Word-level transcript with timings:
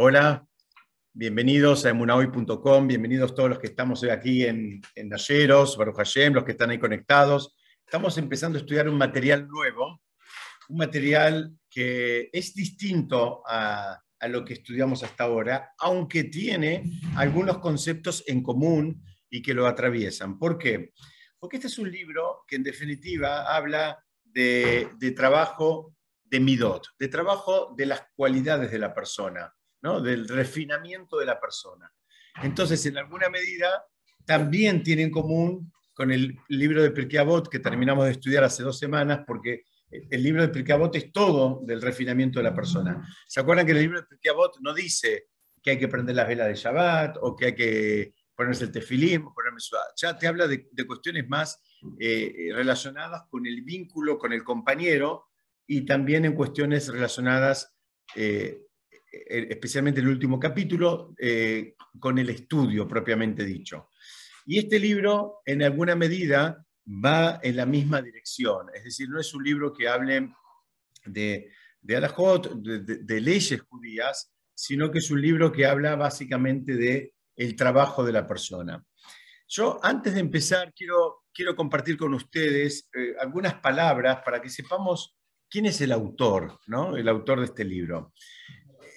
Hola, 0.00 0.46
bienvenidos 1.12 1.84
a 1.84 1.88
emunahoy.com, 1.90 2.86
bienvenidos 2.86 3.34
todos 3.34 3.48
los 3.48 3.58
que 3.58 3.66
estamos 3.66 4.00
hoy 4.04 4.10
aquí 4.10 4.44
en, 4.44 4.80
en 4.94 5.08
Dalleros, 5.08 5.76
Baruch 5.76 5.96
Hashem, 5.96 6.34
los 6.34 6.44
que 6.44 6.52
están 6.52 6.70
ahí 6.70 6.78
conectados. 6.78 7.56
Estamos 7.84 8.16
empezando 8.16 8.58
a 8.58 8.60
estudiar 8.60 8.88
un 8.88 8.96
material 8.96 9.48
nuevo, 9.48 10.00
un 10.68 10.76
material 10.76 11.52
que 11.68 12.30
es 12.32 12.54
distinto 12.54 13.42
a, 13.44 14.00
a 14.20 14.28
lo 14.28 14.44
que 14.44 14.52
estudiamos 14.52 15.02
hasta 15.02 15.24
ahora, 15.24 15.72
aunque 15.80 16.22
tiene 16.22 16.84
algunos 17.16 17.58
conceptos 17.58 18.22
en 18.28 18.44
común 18.44 19.02
y 19.28 19.42
que 19.42 19.52
lo 19.52 19.66
atraviesan. 19.66 20.38
¿Por 20.38 20.58
qué? 20.58 20.92
Porque 21.40 21.56
este 21.56 21.66
es 21.66 21.76
un 21.76 21.90
libro 21.90 22.44
que 22.46 22.54
en 22.54 22.62
definitiva 22.62 23.52
habla 23.52 23.98
de, 24.22 24.90
de 24.96 25.10
trabajo 25.10 25.96
de 26.22 26.38
midot, 26.38 26.86
de 27.00 27.08
trabajo 27.08 27.74
de 27.76 27.86
las 27.86 28.04
cualidades 28.14 28.70
de 28.70 28.78
la 28.78 28.94
persona 28.94 29.52
del 29.82 30.28
refinamiento 30.28 31.18
de 31.18 31.26
la 31.26 31.40
persona. 31.40 31.90
Entonces, 32.42 32.84
en 32.86 32.98
alguna 32.98 33.28
medida, 33.28 33.84
también 34.24 34.82
tiene 34.82 35.02
en 35.02 35.10
común 35.10 35.72
con 35.94 36.12
el 36.12 36.38
libro 36.48 36.82
de 36.82 36.90
Pirkei 36.90 37.24
que 37.50 37.58
terminamos 37.58 38.04
de 38.04 38.12
estudiar 38.12 38.44
hace 38.44 38.62
dos 38.62 38.78
semanas, 38.78 39.20
porque 39.26 39.64
el 39.90 40.22
libro 40.22 40.42
de 40.42 40.48
Pirkei 40.48 40.76
es 40.94 41.12
todo 41.12 41.62
del 41.64 41.82
refinamiento 41.82 42.38
de 42.38 42.44
la 42.44 42.54
persona. 42.54 43.08
¿Se 43.26 43.40
acuerdan 43.40 43.66
que 43.66 43.72
el 43.72 43.78
libro 43.78 44.00
de 44.00 44.06
Pirkei 44.06 44.32
no 44.60 44.74
dice 44.74 45.28
que 45.62 45.70
hay 45.70 45.78
que 45.78 45.88
prender 45.88 46.14
las 46.14 46.28
velas 46.28 46.48
de 46.48 46.54
Shabbat 46.54 47.16
o 47.20 47.34
que 47.34 47.46
hay 47.46 47.54
que 47.54 48.14
ponerse 48.36 48.64
el 48.64 48.70
tefilim, 48.70 49.32
ponerme 49.34 49.58
Ya 49.96 50.16
te 50.16 50.28
habla 50.28 50.46
de, 50.46 50.68
cuestiones 50.86 51.28
más 51.28 51.60
eh, 51.98 52.50
relacionadas 52.52 53.22
con 53.28 53.44
el 53.46 53.62
vínculo 53.62 54.18
con 54.18 54.32
el 54.32 54.44
compañero 54.44 55.26
y 55.66 55.84
también 55.84 56.24
en 56.24 56.34
cuestiones 56.34 56.86
relacionadas 56.86 57.74
eh, 58.14 58.67
especialmente 59.10 60.00
el 60.00 60.08
último 60.08 60.38
capítulo, 60.38 61.14
eh, 61.18 61.74
con 61.98 62.18
el 62.18 62.30
estudio 62.30 62.86
propiamente 62.86 63.44
dicho. 63.44 63.88
Y 64.46 64.58
este 64.58 64.78
libro, 64.78 65.40
en 65.44 65.62
alguna 65.62 65.94
medida, 65.94 66.64
va 66.86 67.38
en 67.42 67.56
la 67.56 67.66
misma 67.66 68.00
dirección, 68.00 68.66
es 68.74 68.84
decir, 68.84 69.08
no 69.08 69.20
es 69.20 69.34
un 69.34 69.44
libro 69.44 69.72
que 69.72 69.88
hable 69.88 70.32
de, 71.04 71.50
de 71.82 73.00
de, 73.04 73.20
leyes 73.20 73.60
judías, 73.62 74.32
sino 74.54 74.90
que 74.90 74.98
es 74.98 75.10
un 75.10 75.20
libro 75.20 75.52
que 75.52 75.66
habla 75.66 75.96
básicamente 75.96 76.74
de 76.76 77.12
el 77.36 77.56
trabajo 77.56 78.04
de 78.04 78.12
la 78.12 78.26
persona. 78.26 78.82
Yo, 79.46 79.78
antes 79.82 80.14
de 80.14 80.20
empezar, 80.20 80.72
quiero, 80.74 81.24
quiero 81.32 81.54
compartir 81.54 81.96
con 81.96 82.14
ustedes 82.14 82.88
eh, 82.94 83.14
algunas 83.20 83.54
palabras 83.54 84.20
para 84.24 84.40
que 84.40 84.48
sepamos 84.48 85.16
quién 85.48 85.66
es 85.66 85.80
el 85.80 85.92
autor, 85.92 86.58
¿no? 86.66 86.96
el 86.96 87.08
autor 87.08 87.40
de 87.40 87.46
este 87.46 87.64
libro 87.64 88.12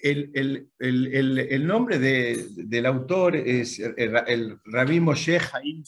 el, 0.03 1.67
nombre 1.67 1.99
del 1.99 2.85
autor 2.85 3.35
es 3.35 3.79
el, 3.79 4.59
Rabbi 4.65 4.99
Moshe 4.99 5.39
Haim 5.39 5.83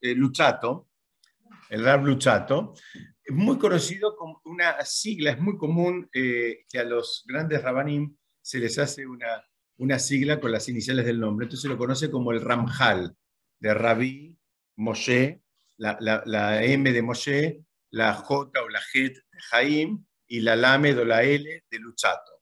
eh, 0.00 0.14
Luchato, 0.14 0.88
el 1.68 1.84
Rab 1.84 2.04
Luchato, 2.04 2.74
muy 3.28 3.58
conocido 3.58 4.16
como 4.16 4.40
una 4.44 4.82
sigla, 4.84 5.32
es 5.32 5.40
muy 5.40 5.56
común 5.56 6.08
eh, 6.12 6.64
que 6.70 6.78
a 6.78 6.84
los 6.84 7.24
grandes 7.26 7.62
rabanim 7.62 8.16
se 8.40 8.58
les 8.58 8.78
hace 8.78 9.06
una, 9.06 9.44
una 9.76 9.98
sigla 9.98 10.40
con 10.40 10.52
las 10.52 10.68
iniciales 10.68 11.04
del 11.04 11.20
nombre, 11.20 11.44
entonces 11.44 11.62
se 11.62 11.68
lo 11.68 11.76
conoce 11.76 12.10
como 12.10 12.32
el 12.32 12.40
Ramjal, 12.40 13.14
de 13.60 13.74
Rabbi 13.74 14.38
Moshe, 14.76 15.42
la, 15.76 16.64
M 16.64 16.92
de 16.92 17.02
Moshe, 17.02 17.64
la 17.90 18.14
J 18.14 18.62
o 18.62 18.68
la 18.68 18.80
J 18.80 19.08
de 19.08 19.22
Haim 19.52 20.04
y 20.26 20.40
la 20.40 20.56
Lame 20.56 20.94
o 20.94 21.04
la 21.04 21.22
L 21.22 21.64
de 21.70 21.78
Luchato. 21.78 22.37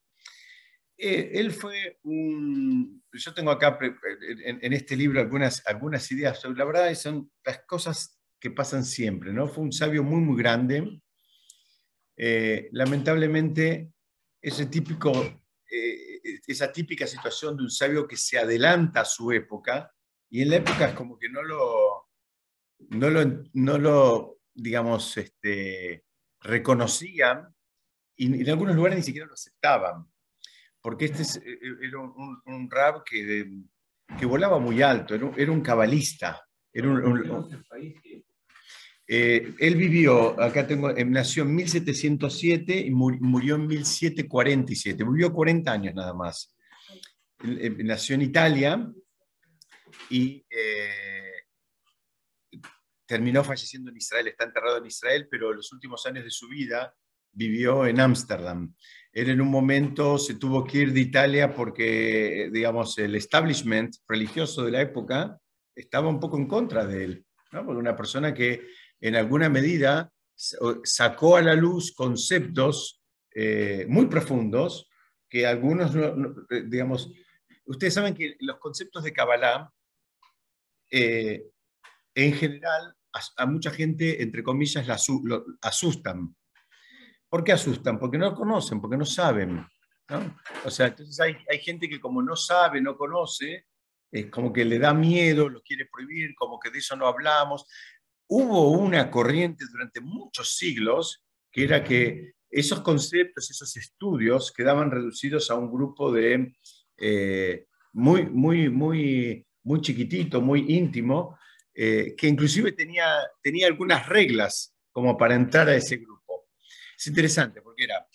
Eh, 0.98 1.32
él 1.34 1.52
fue 1.52 1.98
un... 2.04 3.02
Yo 3.12 3.34
tengo 3.34 3.50
acá 3.50 3.78
en, 3.80 4.72
este 4.72 4.96
libro 4.96 5.20
algunas, 5.20 5.66
algunas 5.66 6.10
ideas, 6.10 6.42
la 6.44 6.64
verdad 6.64 6.94
son 6.94 7.30
las 7.44 7.60
cosas 7.66 8.18
que 8.38 8.50
pasan 8.50 8.84
siempre, 8.84 9.32
¿no? 9.32 9.48
Fue 9.48 9.64
un 9.64 9.72
sabio 9.72 10.02
muy, 10.02 10.20
muy 10.20 10.36
grande. 10.36 11.00
Eh, 12.16 12.68
lamentablemente, 12.72 13.92
ese 14.40 14.66
típico, 14.66 15.12
eh, 15.70 16.20
esa 16.46 16.72
típica 16.72 17.06
situación 17.06 17.56
de 17.56 17.64
un 17.64 17.70
sabio 17.70 18.06
que 18.06 18.16
se 18.16 18.38
adelanta 18.38 19.02
a 19.02 19.06
su 19.06 19.32
época, 19.32 19.92
y 20.28 20.42
en 20.42 20.50
la 20.50 20.56
época 20.56 20.88
es 20.88 20.94
como 20.94 21.18
que 21.18 21.28
no 21.28 21.42
lo, 21.42 22.10
no 22.90 23.10
lo, 23.10 23.44
no 23.52 23.78
lo 23.78 24.40
digamos, 24.54 25.16
este, 25.16 26.04
reconocían, 26.40 27.54
y 28.14 28.42
en 28.42 28.50
algunos 28.50 28.76
lugares 28.76 28.98
ni 28.98 29.04
siquiera 29.04 29.26
lo 29.26 29.34
aceptaban 29.34 30.06
porque 30.86 31.06
este 31.06 31.24
eh, 31.40 31.58
eh, 31.60 31.88
era 31.88 31.98
un, 31.98 32.70
rab 32.70 33.02
que, 33.02 33.50
que, 34.16 34.24
volaba 34.24 34.60
muy 34.60 34.82
alto, 34.82 35.16
era, 35.16 35.50
un 35.50 35.60
cabalista. 35.60 36.46
Era 36.72 36.88
eh, 39.08 39.52
él 39.58 39.74
vivió, 39.74 40.40
acá 40.40 40.64
tengo, 40.64 40.92
nació 40.92 41.42
en 41.42 41.56
1707 41.56 42.78
y 42.78 42.92
murió 42.92 43.56
en 43.56 43.66
1747, 43.66 45.02
vivió 45.02 45.32
40 45.32 45.72
años 45.72 45.92
nada 45.92 46.14
más. 46.14 46.54
nació 47.42 48.14
en 48.14 48.22
Italia 48.22 48.88
y 50.08 50.46
terminó 53.06 53.42
falleciendo 53.42 53.90
en 53.90 53.96
Israel, 53.96 54.28
está 54.28 54.44
enterrado 54.44 54.78
en 54.78 54.86
Israel, 54.86 55.26
pero 55.28 55.52
los 55.52 55.72
últimos 55.72 56.06
años 56.06 56.22
de 56.22 56.30
su 56.30 56.46
vida 56.46 56.94
vivió 57.32 57.86
en 57.86 57.98
Ámsterdam. 57.98 58.72
Él 59.16 59.30
en 59.30 59.40
un 59.40 59.48
momento 59.48 60.18
se 60.18 60.34
tuvo 60.34 60.62
que 60.62 60.76
ir 60.76 60.92
de 60.92 61.00
Italia 61.00 61.54
porque, 61.54 62.50
digamos, 62.52 62.98
el 62.98 63.14
establishment 63.14 63.96
religioso 64.06 64.62
de 64.62 64.72
la 64.72 64.82
época 64.82 65.40
estaba 65.74 66.10
un 66.10 66.20
poco 66.20 66.36
en 66.36 66.46
contra 66.46 66.86
de 66.86 67.04
él. 67.04 67.26
Porque 67.50 67.80
una 67.80 67.96
persona 67.96 68.34
que 68.34 68.68
en 69.00 69.16
alguna 69.16 69.48
medida 69.48 70.12
sacó 70.84 71.38
a 71.38 71.40
la 71.40 71.54
luz 71.54 71.94
conceptos 71.94 73.02
eh, 73.34 73.86
muy 73.88 74.04
profundos 74.04 74.86
que 75.30 75.46
algunos, 75.46 75.96
eh, 75.96 76.64
digamos, 76.66 77.10
ustedes 77.64 77.94
saben 77.94 78.12
que 78.12 78.36
los 78.40 78.58
conceptos 78.58 79.02
de 79.02 79.14
Kabbalah, 79.14 79.72
eh, 80.90 81.42
en 82.14 82.34
general, 82.34 82.94
a, 83.38 83.46
mucha 83.46 83.70
gente, 83.70 84.22
entre 84.22 84.42
comillas, 84.42 84.86
la, 84.86 84.98
asustan 85.62 86.36
¿Por 87.28 87.44
qué 87.44 87.52
asustan? 87.52 87.98
Porque 87.98 88.18
no 88.18 88.34
conocen, 88.34 88.80
porque 88.80 88.96
no 88.96 89.04
saben. 89.04 89.66
O 90.64 90.70
sea, 90.70 90.86
entonces 90.86 91.18
hay, 91.20 91.36
hay, 91.50 91.58
gente 91.58 91.88
que 91.88 92.00
como 92.00 92.22
no 92.22 92.36
sabe, 92.36 92.80
no 92.80 92.96
conoce, 92.96 93.66
es 94.10 94.30
como 94.30 94.52
que 94.52 94.64
le 94.64 94.78
da 94.78 94.94
miedo, 94.94 95.48
lo 95.48 95.62
quiere 95.62 95.86
prohibir, 95.86 96.34
como 96.36 96.60
que 96.60 96.70
de 96.70 96.78
eso 96.78 96.94
no 96.96 97.06
hablamos. 97.06 97.66
Hubo 98.28 98.70
una 98.70 99.10
corriente 99.10 99.64
durante 99.70 100.00
muchos 100.00 100.56
siglos 100.56 101.24
que 101.50 101.64
era 101.64 101.82
que 101.82 102.34
esos 102.50 102.80
conceptos, 102.80 103.50
esos 103.50 103.76
estudios 103.76 104.52
quedaban 104.52 104.90
reducidos 104.90 105.50
a 105.50 105.56
un 105.56 105.70
grupo 105.72 106.12
de 106.12 106.54
eh, 106.96 107.66
muy, 107.92 108.26
muy, 108.26 108.68
muy, 108.68 109.46
muy 109.64 109.80
chiquitito, 109.80 110.40
muy 110.40 110.64
íntimo, 110.68 111.38
eh, 111.74 112.14
que 112.16 112.28
inclusive 112.28 112.72
tenía, 112.72 113.06
tenía 113.42 113.66
algunas 113.66 114.08
reglas 114.08 114.74
como 114.92 115.16
para 115.16 115.34
entrar 115.34 115.68
a 115.68 115.76
ese 115.76 115.96
grupo. 115.96 116.15
Es 116.96 117.06
interesante 117.06 117.60
porque 117.62 117.84
era, 117.84 118.06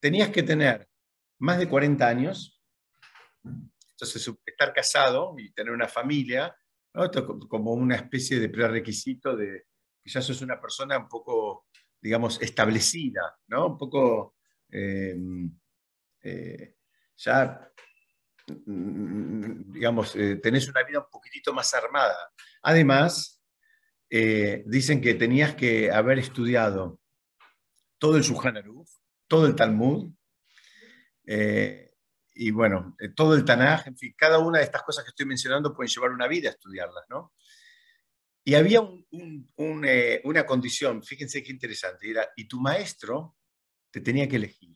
tenías 0.00 0.30
que 0.30 0.42
tener 0.42 0.88
más 1.38 1.58
de 1.58 1.68
40 1.68 2.06
años, 2.06 2.60
entonces 3.44 4.34
estar 4.46 4.72
casado 4.72 5.34
y 5.38 5.52
tener 5.52 5.72
una 5.72 5.88
familia, 5.88 6.56
como 7.48 7.72
una 7.72 7.96
especie 7.96 8.40
de 8.40 8.48
prerequisito 8.48 9.36
de 9.36 9.66
que 10.02 10.10
ya 10.10 10.20
sos 10.20 10.42
una 10.42 10.60
persona 10.60 10.98
un 10.98 11.08
poco, 11.08 11.66
digamos, 12.00 12.40
establecida, 12.42 13.38
¿no? 13.48 13.68
Un 13.68 13.78
poco, 13.78 14.36
em, 14.70 15.50
eh, 16.22 16.76
ya, 17.16 17.70
digamos, 18.46 20.16
eh, 20.16 20.36
tenés 20.36 20.68
una 20.68 20.82
vida 20.82 21.00
un 21.00 21.10
poquitito 21.10 21.52
más 21.52 21.72
armada. 21.74 22.32
Además, 22.62 23.40
eh, 24.08 24.64
dicen 24.66 25.00
que 25.00 25.14
tenías 25.14 25.54
que 25.54 25.90
haber 25.90 26.18
estudiado 26.18 26.99
todo 28.00 28.16
el 28.16 28.22
Shulchan 28.22 28.60
todo 29.28 29.46
el 29.46 29.54
Talmud, 29.54 30.12
eh, 31.24 31.92
y 32.34 32.50
bueno, 32.50 32.96
eh, 32.98 33.10
todo 33.10 33.34
el 33.34 33.44
Tanaj, 33.44 33.86
en 33.86 33.96
fin, 33.96 34.14
cada 34.16 34.38
una 34.38 34.58
de 34.58 34.64
estas 34.64 34.82
cosas 34.82 35.04
que 35.04 35.10
estoy 35.10 35.26
mencionando 35.26 35.72
pueden 35.72 35.90
llevar 35.90 36.10
una 36.10 36.26
vida 36.26 36.48
a 36.48 36.52
estudiarlas, 36.52 37.04
¿no? 37.08 37.34
Y 38.42 38.54
había 38.54 38.80
eh, 39.84 40.20
una 40.24 40.46
condición, 40.46 41.04
fíjense 41.04 41.42
qué 41.42 41.52
interesante, 41.52 42.10
era, 42.10 42.28
y 42.34 42.48
tu 42.48 42.58
maestro 42.58 43.36
te 43.90 44.00
tenía 44.00 44.26
que 44.26 44.36
elegir. 44.36 44.74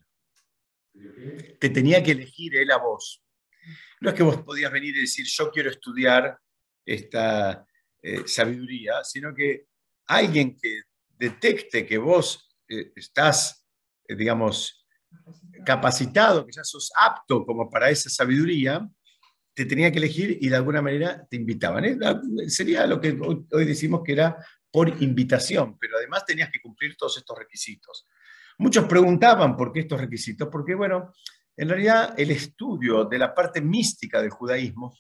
Te 1.58 1.70
tenía 1.70 2.02
que 2.02 2.12
elegir 2.12 2.54
él 2.56 2.70
a 2.70 2.76
vos. 2.76 3.24
No 4.00 4.10
es 4.10 4.14
que 4.14 4.22
vos 4.22 4.42
podías 4.42 4.70
venir 4.70 4.96
y 4.96 5.00
decir, 5.00 5.26
yo 5.26 5.50
quiero 5.50 5.70
estudiar 5.70 6.38
esta 6.84 7.66
sabiduría, 8.26 9.02
sino 9.02 9.34
que 9.34 9.66
alguien 10.06 10.56
que 10.56 10.82
detecte 11.08 11.86
que 11.86 11.96
vos 11.98 12.43
eh, 12.68 12.92
estás, 12.96 13.66
eh, 14.08 14.14
digamos, 14.14 14.86
capacitado, 15.64 16.44
que 16.44 16.52
ya 16.52 16.64
sos 16.64 16.90
apto 16.96 17.44
como 17.44 17.70
para 17.70 17.90
esa 17.90 18.10
sabiduría, 18.10 18.88
te 19.54 19.64
tenía 19.64 19.90
que 19.92 19.98
elegir 19.98 20.38
y 20.40 20.48
de 20.48 20.56
alguna 20.56 20.82
manera 20.82 21.26
te 21.28 21.36
invitaban. 21.36 21.84
Sería 22.48 22.86
lo 22.86 23.00
que 23.00 23.16
hoy, 23.52 23.64
decimos 23.64 24.02
que 24.04 24.12
era 24.12 24.36
por 24.70 24.88
invitación, 25.02 25.78
pero 25.78 25.96
además 25.96 26.26
tenías 26.26 26.50
que 26.50 26.60
cumplir 26.60 26.96
todos 26.96 27.16
estos 27.16 27.38
requisitos. 27.38 28.06
Muchos 28.58 28.86
preguntaban 28.86 29.56
por 29.56 29.72
qué 29.72 29.80
estos 29.80 30.00
requisitos, 30.00 30.48
porque 30.50 30.74
bueno, 30.74 31.12
en 31.56 31.68
realidad 31.68 32.14
el 32.18 32.32
estudio 32.32 33.04
de 33.04 33.18
la 33.18 33.32
parte 33.32 33.60
mística 33.60 34.20
del 34.20 34.30
judaísmo, 34.30 34.96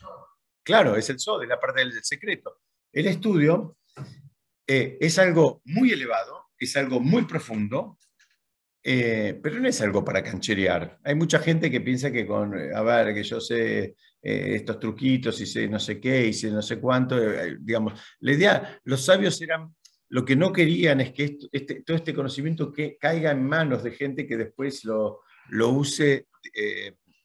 claro, 0.62 0.96
es 0.96 1.10
el 1.10 1.16
de 1.16 1.46
la 1.46 1.58
parte 1.58 1.80
del 1.80 2.04
secreto. 2.04 2.60
El 2.92 3.08
estudio 3.08 3.76
eh, 4.66 4.96
es 5.00 5.18
algo 5.18 5.60
muy 5.64 5.90
elevado, 5.90 6.43
es 6.64 6.76
algo 6.76 7.00
muy 7.00 7.24
profundo, 7.24 7.98
eh, 8.82 9.40
pero 9.42 9.58
no 9.60 9.68
es 9.68 9.80
algo 9.80 10.04
para 10.04 10.22
cancherear. 10.22 10.98
Hay 11.02 11.14
mucha 11.14 11.38
gente 11.38 11.70
que 11.70 11.80
piensa 11.80 12.12
que 12.12 12.26
con, 12.26 12.54
a 12.54 12.82
ver, 12.82 13.14
que 13.14 13.22
yo 13.22 13.40
sé 13.40 13.96
eh, 14.22 14.54
estos 14.56 14.78
truquitos 14.78 15.40
y 15.40 15.46
sé 15.46 15.68
no 15.68 15.80
sé 15.80 15.98
qué 15.98 16.26
y 16.26 16.32
sé 16.34 16.50
no 16.50 16.60
sé 16.60 16.78
cuánto, 16.78 17.18
eh, 17.18 17.56
digamos, 17.60 17.98
la 18.20 18.32
idea, 18.32 18.80
los 18.84 19.02
sabios 19.02 19.40
eran, 19.40 19.74
lo 20.10 20.24
que 20.24 20.36
no 20.36 20.52
querían 20.52 21.00
es 21.00 21.12
que 21.12 21.38
este, 21.50 21.82
todo 21.82 21.96
este 21.96 22.12
conocimiento 22.12 22.70
que 22.70 22.98
caiga 22.98 23.30
en 23.30 23.46
manos 23.46 23.82
de 23.82 23.92
gente 23.92 24.26
que 24.26 24.36
después 24.36 24.84
lo, 24.84 25.20
lo 25.48 25.70
use, 25.70 26.26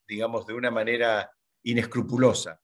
digamos, 0.08 0.48
de 0.48 0.54
una 0.54 0.72
manera 0.72 1.30
inescrupulosa. 1.64 2.60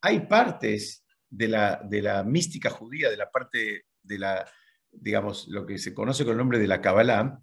Hay 0.00 0.20
partes 0.20 1.04
de 1.28 1.48
la, 1.48 1.80
de 1.84 2.00
la 2.00 2.24
mística 2.24 2.70
judía, 2.70 3.10
de 3.10 3.16
la 3.16 3.30
parte 3.30 3.84
de 4.02 4.18
la, 4.18 4.50
digamos, 4.90 5.48
lo 5.48 5.66
que 5.66 5.78
se 5.78 5.94
conoce 5.94 6.24
con 6.24 6.32
el 6.32 6.38
nombre 6.38 6.58
de 6.58 6.66
la 6.66 6.80
Kabbalah, 6.80 7.40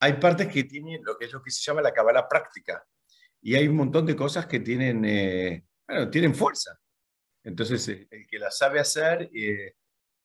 hay 0.00 0.14
partes 0.14 0.48
que 0.48 0.64
tienen 0.64 1.02
lo 1.04 1.16
que 1.16 1.26
es 1.26 1.32
lo 1.32 1.42
que 1.42 1.50
se 1.50 1.62
llama 1.62 1.82
la 1.82 1.92
cabala 1.92 2.28
práctica. 2.28 2.84
Y 3.40 3.54
hay 3.54 3.68
un 3.68 3.76
montón 3.76 4.06
de 4.06 4.16
cosas 4.16 4.46
que 4.46 4.60
tienen, 4.60 5.04
eh, 5.04 5.64
bueno, 5.86 6.10
tienen 6.10 6.34
fuerza. 6.34 6.78
Entonces, 7.42 7.88
eh, 7.88 8.08
el 8.10 8.26
que 8.26 8.38
la 8.38 8.50
sabe 8.50 8.80
hacer, 8.80 9.30
eh, 9.34 9.74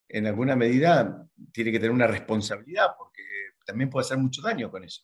en 0.10 0.27
alguna 0.27 0.56
medida, 0.56 1.27
tiene 1.51 1.71
que 1.71 1.80
tener 1.80 1.92
una 1.92 2.07
responsabilidad, 2.07 2.92
porque 2.98 3.24
también 3.65 3.89
puede 3.89 4.06
hacer 4.06 4.18
mucho 4.18 4.42
daño 4.42 4.69
con 4.69 4.83
eso. 4.83 5.01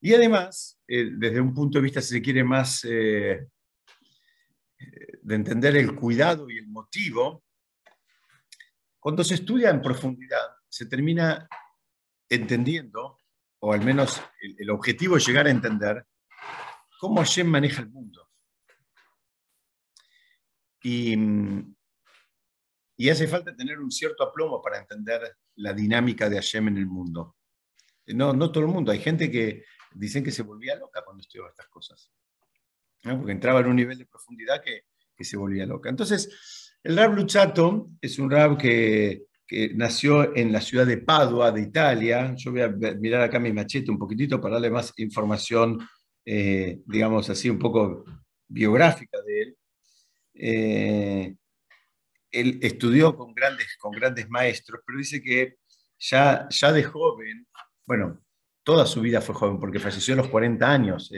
Y 0.00 0.12
además, 0.12 0.78
desde 0.86 1.40
un 1.40 1.54
punto 1.54 1.78
de 1.78 1.84
vista, 1.84 2.02
si 2.02 2.14
se 2.14 2.22
quiere, 2.22 2.44
más 2.44 2.82
de 2.82 3.48
entender 5.26 5.76
el 5.76 5.94
cuidado 5.94 6.50
y 6.50 6.58
el 6.58 6.68
motivo, 6.68 7.45
cuando 9.06 9.22
se 9.22 9.34
estudia 9.34 9.70
en 9.70 9.80
profundidad, 9.80 10.56
se 10.68 10.86
termina 10.86 11.48
entendiendo 12.28 13.20
o 13.60 13.72
al 13.72 13.80
menos 13.80 14.20
el, 14.58 14.68
objetivo 14.68 15.16
es 15.16 15.24
llegar 15.24 15.46
a 15.46 15.50
entender 15.50 16.04
cómo 16.98 17.18
Hashem 17.18 17.46
maneja 17.46 17.82
el 17.82 17.88
mundo. 17.88 18.28
Y, 20.82 21.14
y, 22.96 23.08
hace 23.08 23.28
falta 23.28 23.54
tener 23.54 23.78
un 23.78 23.92
cierto 23.92 24.24
aplomo 24.24 24.60
para 24.60 24.78
entender 24.78 25.36
la 25.54 25.72
dinámica 25.72 26.28
de 26.28 26.38
Hashem 26.38 26.66
en 26.66 26.78
el 26.78 26.86
mundo. 26.86 27.36
No, 28.06 28.32
no 28.32 28.50
todo 28.50 28.64
el 28.64 28.70
mundo, 28.70 28.90
hay 28.90 28.98
gente 28.98 29.30
que 29.30 29.66
dicen 29.94 30.24
que 30.24 30.32
se 30.32 30.42
volvía 30.42 30.74
loca 30.74 31.04
cuando 31.04 31.20
estudiaba 31.20 31.50
estas 31.50 31.68
cosas, 31.68 32.10
porque 33.04 33.30
entraba 33.30 33.60
en 33.60 33.66
un 33.66 33.76
nivel 33.76 33.98
de 33.98 34.06
profundidad 34.06 34.60
que 34.64 35.24
se 35.24 35.36
volvía 35.36 35.64
loca. 35.64 35.90
Entonces, 35.90 36.65
el 36.86 36.96
Rab 36.96 37.14
Luchato 37.14 37.90
es 38.00 38.16
un 38.20 38.30
Rab 38.30 38.56
que 38.56 39.26
nació 39.74 40.36
en 40.36 40.52
la 40.52 40.60
ciudad 40.60 40.86
de 40.86 40.98
Padua, 40.98 41.50
de 41.50 41.62
Italia. 41.62 42.32
Yo 42.36 42.52
voy 42.52 42.60
a 42.60 42.68
mirar 42.68 43.22
acá 43.22 43.40
mi 43.40 43.52
machete 43.52 43.90
un 43.90 43.98
poquitito 43.98 44.40
para 44.40 44.54
darle 44.54 44.70
más 44.70 44.92
información, 44.98 45.80
eh, 46.24 46.78
digamos 46.86 47.28
así, 47.28 47.50
un 47.50 47.58
poco 47.58 48.04
biográfica 48.46 49.18
de 49.22 49.42
él. 49.42 49.56
Eh, 50.34 51.34
él 52.30 52.58
estudió 52.62 53.16
con 53.16 53.34
grandes, 53.34 53.76
con 53.78 53.90
grandes 53.90 54.28
maestros, 54.28 54.80
pero 54.86 54.98
dice 54.98 55.20
que 55.20 55.56
ya, 55.98 56.46
ya 56.48 56.72
de 56.72 56.84
joven, 56.84 57.48
bueno, 57.84 58.20
toda 58.62 58.86
su 58.86 59.00
vida 59.00 59.20
fue 59.20 59.34
joven, 59.34 59.58
porque 59.58 59.80
falleció 59.80 60.14
a 60.14 60.18
los 60.18 60.28
40 60.28 60.70
años, 60.70 61.10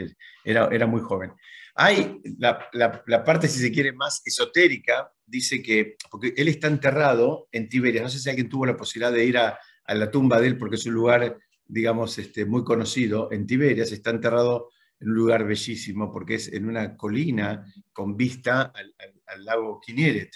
era, 0.44 0.68
era 0.72 0.86
muy 0.86 1.02
joven. 1.02 1.32
Hay 1.80 2.20
la, 2.38 3.24
parte, 3.24 3.46
si 3.46 3.60
se 3.60 3.70
quiere, 3.70 3.92
más 3.92 4.20
esotérica, 4.24 5.12
dice 5.24 5.62
que, 5.62 5.94
porque 6.10 6.34
él 6.36 6.48
está 6.48 6.66
enterrado 6.66 7.46
en 7.52 7.68
Tiberias, 7.68 8.02
no 8.02 8.08
sé 8.08 8.18
si 8.18 8.28
alguien 8.28 8.48
tuvo 8.48 8.66
la 8.66 8.76
posibilidad 8.76 9.12
de 9.12 9.24
ir 9.24 9.38
a, 9.38 9.56
la 9.86 10.10
tumba 10.10 10.40
de 10.40 10.48
él, 10.48 10.58
porque 10.58 10.74
es 10.74 10.84
un 10.86 10.94
lugar, 10.94 11.38
digamos, 11.64 12.18
este, 12.18 12.44
muy 12.44 12.64
conocido, 12.64 13.30
en 13.30 13.46
Tiberias, 13.46 13.92
está 13.92 14.10
enterrado 14.10 14.70
en 14.98 15.10
un 15.10 15.14
lugar 15.14 15.46
bellísimo, 15.46 16.10
porque 16.10 16.34
es 16.34 16.52
en 16.52 16.66
una 16.66 16.96
colina 16.96 17.64
con 17.92 18.16
vista 18.16 18.72
al, 18.74 19.44
lago 19.44 19.80
Kineret. 19.80 20.32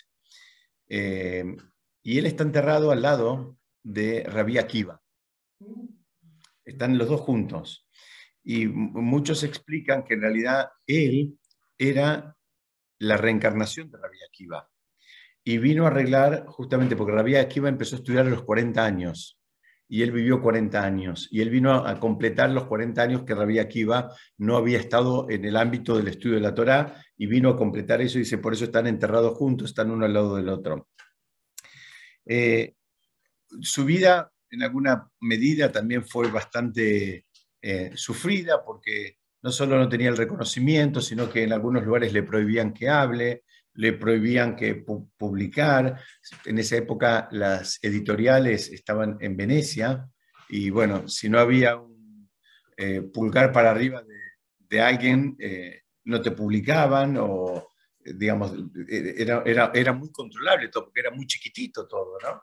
Eh, 0.86 1.56
y 2.04 2.18
él 2.18 2.26
está 2.26 2.44
enterrado 2.44 2.92
al 2.92 3.02
lado 3.02 3.58
de 3.82 4.22
Rabí 4.22 4.58
Akiva. 4.58 5.02
Están 6.64 6.96
los 6.96 7.08
dos 7.08 7.20
juntos. 7.20 7.88
Y 8.44 8.66
muchos 8.66 9.44
explican 9.44 10.04
que 10.04 10.14
en 10.14 10.22
realidad 10.22 10.68
él 10.86 11.38
era 11.78 12.36
la 12.98 13.16
reencarnación 13.16 13.90
de 13.90 13.98
Rabbi 13.98 14.18
Akiva. 14.28 14.68
Y 15.44 15.58
vino 15.58 15.84
a 15.84 15.88
arreglar 15.88 16.44
justamente 16.46 16.96
porque 16.96 17.12
Rabbi 17.12 17.36
Akiva 17.36 17.68
empezó 17.68 17.96
a 17.96 17.98
estudiar 17.98 18.26
a 18.26 18.30
los 18.30 18.44
40 18.44 18.84
años 18.84 19.38
y 19.92 20.00
él 20.00 20.10
vivió 20.10 20.40
40 20.40 20.82
años. 20.82 21.28
Y 21.30 21.42
él 21.42 21.50
vino 21.50 21.74
a 21.74 22.00
completar 22.00 22.48
los 22.48 22.64
40 22.64 23.02
años 23.02 23.24
que 23.24 23.34
Rabbi 23.34 23.58
Akiva 23.58 24.08
no 24.38 24.56
había 24.56 24.78
estado 24.78 25.28
en 25.28 25.44
el 25.44 25.54
ámbito 25.54 25.96
del 25.96 26.08
estudio 26.08 26.36
de 26.36 26.40
la 26.40 26.54
Torá 26.54 27.04
y 27.14 27.26
vino 27.26 27.50
a 27.50 27.56
completar 27.58 28.00
eso 28.00 28.16
y 28.16 28.22
dice, 28.22 28.38
por 28.38 28.54
eso 28.54 28.64
están 28.64 28.86
enterrados 28.86 29.36
juntos, 29.36 29.68
están 29.68 29.90
uno 29.90 30.06
al 30.06 30.14
lado 30.14 30.36
del 30.36 30.48
otro. 30.48 30.88
Eh, 32.24 32.74
su 33.60 33.84
vida 33.84 34.32
en 34.50 34.62
alguna 34.62 35.10
medida 35.20 35.70
también 35.70 36.06
fue 36.06 36.30
bastante 36.30 37.26
eh, 37.62 37.92
sufrida 37.94 38.64
porque 38.64 39.18
no 39.42 39.52
solo 39.52 39.78
no 39.78 39.88
tenía 39.88 40.08
el 40.08 40.16
reconocimiento, 40.16 41.00
sino 41.00 41.30
que 41.30 41.44
en 41.44 41.52
algunos 41.52 41.84
lugares 41.84 42.12
le 42.12 42.24
prohibían 42.24 42.72
que 42.72 42.88
hable, 42.88 43.44
le 43.74 43.92
prohibían 43.92 44.56
que 44.56 44.84
publicar. 45.16 46.00
En 46.44 46.58
esa 46.58 46.76
época 46.76 47.28
las 47.30 47.78
editoriales 47.82 48.68
estaban 48.70 49.16
en 49.20 49.36
Venecia 49.36 50.08
y 50.48 50.70
bueno, 50.70 51.08
si 51.08 51.28
no 51.28 51.38
había 51.38 51.76
un 51.76 52.28
eh, 52.76 53.00
pulgar 53.02 53.52
para 53.52 53.70
arriba 53.70 54.02
de, 54.58 54.80
alguien, 54.80 55.36
eh, 55.38 55.82
no 56.04 56.20
te 56.20 56.32
publicaban 56.32 57.16
o 57.18 57.68
digamos, 58.04 58.52
era, 58.88 59.42
era, 59.46 59.70
era, 59.72 59.92
muy 59.92 60.10
controlable 60.10 60.68
todo, 60.68 60.86
porque 60.86 61.00
era 61.00 61.12
muy 61.12 61.26
chiquitito 61.26 61.86
todo, 61.86 62.18
¿no? 62.20 62.42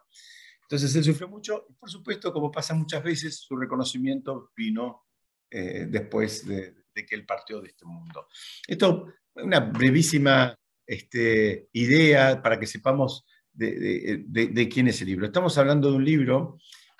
Entonces 0.62 0.96
él 0.96 1.03
sufrió 1.03 1.27
mucho 1.27 1.65
y 1.67 1.74
por 1.74 1.89
supuesto, 1.89 2.32
como 2.32 2.51
pasa 2.51 2.75
muchas 2.75 3.03
veces, 3.03 3.39
su 3.39 3.58
reconocimiento 3.58 4.51
vino 4.55 5.09
eh, 5.51 5.86
después 5.89 6.46
de, 6.48 6.75
que 6.94 7.15
él 7.15 7.25
partió 7.25 7.62
de 7.62 7.70
este 7.70 7.86
mundo. 7.86 8.27
Esto 8.68 9.08
es 9.34 9.44
una 9.44 9.62
brevísima 9.62 10.53
este, 10.86 11.70
idea 11.72 12.41
para 12.41 12.60
que 12.60 12.68
sepamos 12.68 13.25
de, 13.53 14.70
quién 14.72 14.88
es 14.88 15.01
el 15.01 15.08
libro. 15.08 15.25
Estamos 15.25 15.58
hablando 15.58 15.89
de 15.89 15.98
un 15.98 16.06
libro 16.06 16.58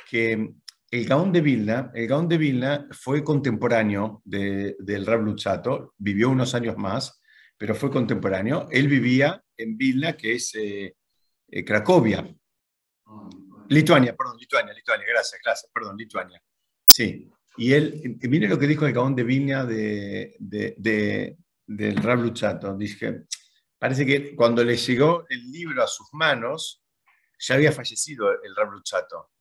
que 0.10 0.54
el 0.92 1.06
Gaón 1.06 1.32
de 1.32 1.42
Vilna, 1.42 1.92
el 1.94 2.08
Gaón 2.08 2.28
de 2.28 2.38
Vilna 2.38 2.88
fue 2.92 3.24
contemporáneo 3.24 4.22
del 4.26 5.06
Rab 5.06 5.22
Luchato, 5.22 5.94
vivió 5.98 6.30
unos 6.30 6.56
años 6.56 6.78
más, 6.78 7.22
pero 7.58 7.76
fue 7.76 7.92
contemporáneo. 7.92 8.68
Él 8.72 8.88
vivía 8.88 9.44
en 9.58 9.78
Vilna, 9.78 10.16
que 10.16 10.36
es 10.36 10.56
eh, 10.56 10.96
eh, 11.50 11.66
Cracovia. 11.66 12.26
Lituania, 13.68 14.16
perdón, 14.16 14.38
Lituania, 14.40 14.74
Lituania, 14.74 15.06
gracias, 15.08 15.40
gracias, 15.44 15.72
perdón, 15.72 15.98
Lituania. 15.98 16.42
Sí, 16.88 17.30
y 17.58 17.74
él, 17.74 18.18
mire 18.22 18.48
lo 18.48 18.58
que 18.58 18.68
dijo 18.68 18.86
el 18.86 18.94
Gaón 18.94 19.16
de 19.16 19.24
Vilna 19.24 19.66
de, 19.66 20.36
del 21.66 21.96
Rab 21.98 22.20
Luchato. 22.20 22.76
Dije, 22.76 23.24
parece 23.78 24.06
que 24.06 24.36
cuando 24.36 24.64
le 24.64 24.78
llegó 24.78 25.26
el 25.30 25.52
libro 25.52 25.84
a 25.84 25.88
sus 25.88 26.08
manos, 26.14 26.84
ya 27.40 27.56
había 27.56 27.72
fallecido 27.72 28.32
el 28.42 28.56
Rab 28.56 28.72
Luchato. 28.72 29.32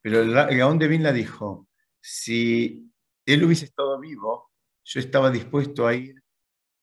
Pero 0.00 0.22
el, 0.22 0.32
Gaón 0.32 0.78
de 0.78 0.88
Vilna 0.88 1.12
dijo, 1.12 1.68
si 2.00 2.90
él 3.24 3.44
hubiese 3.44 3.66
estado 3.66 3.98
vivo, 4.00 4.50
yo 4.84 5.00
estaba 5.00 5.30
dispuesto 5.30 5.86
a 5.86 5.94
ir 5.94 6.20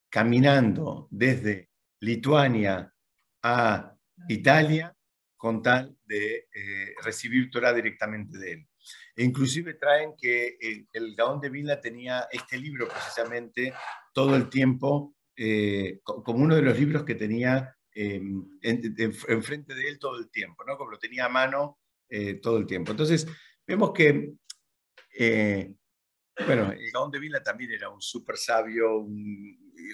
caminando 0.09 1.07
desde 1.11 1.69
Lituania 1.99 2.93
a 3.43 3.93
Italia 4.29 4.95
con 5.35 5.61
tal 5.61 5.97
de 6.05 6.47
eh, 6.53 6.95
recibir 7.03 7.49
Torah 7.49 7.73
directamente 7.73 8.37
de 8.37 8.51
él. 8.53 8.68
E 9.19 9.23
inclusive 9.25 9.73
traen 9.73 10.15
que 10.15 10.57
eh, 10.61 10.85
el, 10.93 11.13
Gaón 11.13 11.41
de 11.41 11.49
Vilna 11.49 11.81
tenía 11.81 12.29
este 12.31 12.57
libro 12.57 12.87
precisamente 12.87 13.73
todo 14.13 14.33
el 14.37 14.47
tiempo, 14.47 15.13
eh, 15.35 15.99
como 16.03 16.41
uno 16.41 16.55
de 16.55 16.61
los 16.61 16.79
libros 16.79 17.03
que 17.03 17.15
tenía 17.15 17.75
em, 17.93 18.45
enfrente 18.61 19.75
de 19.75 19.89
él 19.89 19.99
todo 19.99 20.17
el 20.17 20.31
tiempo, 20.31 20.63
¿no? 20.63 20.77
como 20.77 20.91
lo 20.91 20.99
tenía 20.99 21.25
a 21.25 21.29
mano 21.29 21.79
eh, 22.07 22.35
todo 22.35 22.59
el 22.59 22.65
tiempo. 22.65 22.91
Entonces, 22.91 23.27
vemos 23.67 23.91
que 23.91 24.35
Bueno, 26.47 26.71
el 26.71 26.89
Gaón 26.89 27.11
de 27.11 27.19
Vila 27.19 27.43
también 27.43 27.71
era 27.71 27.89
un 27.89 28.01
súper 28.01 28.37
sabio. 28.37 29.05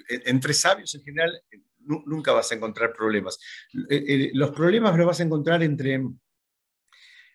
entre 0.08 0.54
sabios 0.54 0.94
en 0.94 1.02
general 1.02 1.42
nunca 1.80 2.32
vas 2.32 2.52
a 2.52 2.56
encontrar 2.56 2.94
problemas. 2.94 3.40
los 3.74 4.52
problemas 4.52 4.96
los 4.96 5.08
vas 5.08 5.20
a 5.20 5.24
encontrar 5.24 5.64
entre, 5.64 6.00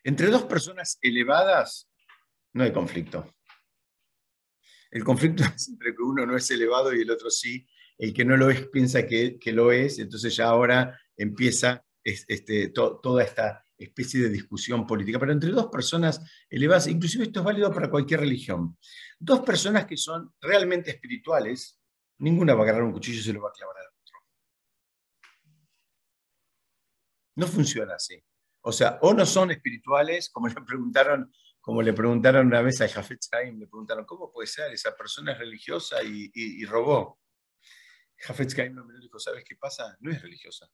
entre 0.04 0.28
dos 0.28 0.45
personas 0.45 0.99
elevadas, 1.02 1.90
no 2.52 2.64
hay 2.64 2.73
conflicto. 2.73 3.35
El 4.90 5.04
conflicto 5.04 5.45
es 5.57 5.69
entre 5.69 5.95
que 5.95 6.02
uno 6.02 6.26
no 6.26 6.37
es 6.37 6.50
elevado 6.50 6.95
y 6.95 7.02
el 7.02 7.11
otro 7.11 7.30
sí. 7.30 7.66
El 7.99 8.14
que 8.14 8.25
no 8.25 8.37
lo 8.37 8.50
es 8.50 8.66
piensa 8.69 9.07
que, 9.07 9.38
lo 9.52 9.73
es, 9.73 9.99
entonces 9.99 10.35
ya 10.35 10.47
ahora 10.47 10.99
empieza 11.16 11.85
este, 12.02 12.69
toda 12.71 13.23
esta 13.23 13.62
especie 13.76 14.23
de 14.23 14.30
discusión 14.30 14.87
política. 14.87 15.19
Pero 15.19 15.33
entre 15.33 15.50
dos 15.50 15.66
personas 15.66 16.21
elevadas, 16.49 16.87
inclusive 16.87 17.25
esto 17.25 17.40
es 17.40 17.45
válido 17.45 17.71
para 17.71 17.90
cualquier 17.90 18.21
religión, 18.21 18.78
dos 19.19 19.40
personas 19.40 19.85
que 19.85 19.99
son 19.99 20.35
realmente 20.40 20.90
espirituales, 20.90 21.78
ninguna 22.19 22.54
va 22.54 22.61
a 22.61 22.62
agarrar 22.64 22.85
un 22.85 22.92
cuchillo 22.92 23.21
y 23.21 23.23
se 23.23 23.33
lo 23.35 23.42
va 23.42 23.50
a 23.50 23.52
clavar 23.52 23.76
al 23.76 23.87
otro. 23.87 24.19
No 27.37 27.47
funciona 27.47 27.95
así. 27.95 28.23
O 28.62 28.73
sea, 28.73 28.99
o 29.02 29.14
no 29.14 29.25
son 29.25 29.50
espirituales, 29.50 30.31
como 30.31 30.49
le 30.49 30.55
preguntaron 30.55 31.33
como 31.61 31.83
le 31.83 31.93
preguntaron 31.93 32.47
una 32.47 32.62
vez 32.62 32.81
a 32.81 32.88
Jafet 32.88 33.21
Chaim, 33.21 33.59
le 33.59 33.67
preguntaron, 33.67 34.05
¿cómo 34.07 34.33
puede 34.33 34.47
ser? 34.47 34.73
Esa 34.73 34.97
persona 34.97 35.33
es 35.33 35.38
religiosa 35.38 36.02
y, 36.02 36.64
robó. 36.64 37.21
Jafet 38.17 38.55
Chaim 38.55 38.75
me 38.75 38.99
dijo, 38.99 39.19
¿sabes 39.19 39.45
qué 39.45 39.57
pasa? 39.57 39.97
No 40.00 40.11
es 40.11 40.21
religiosa. 40.23 40.71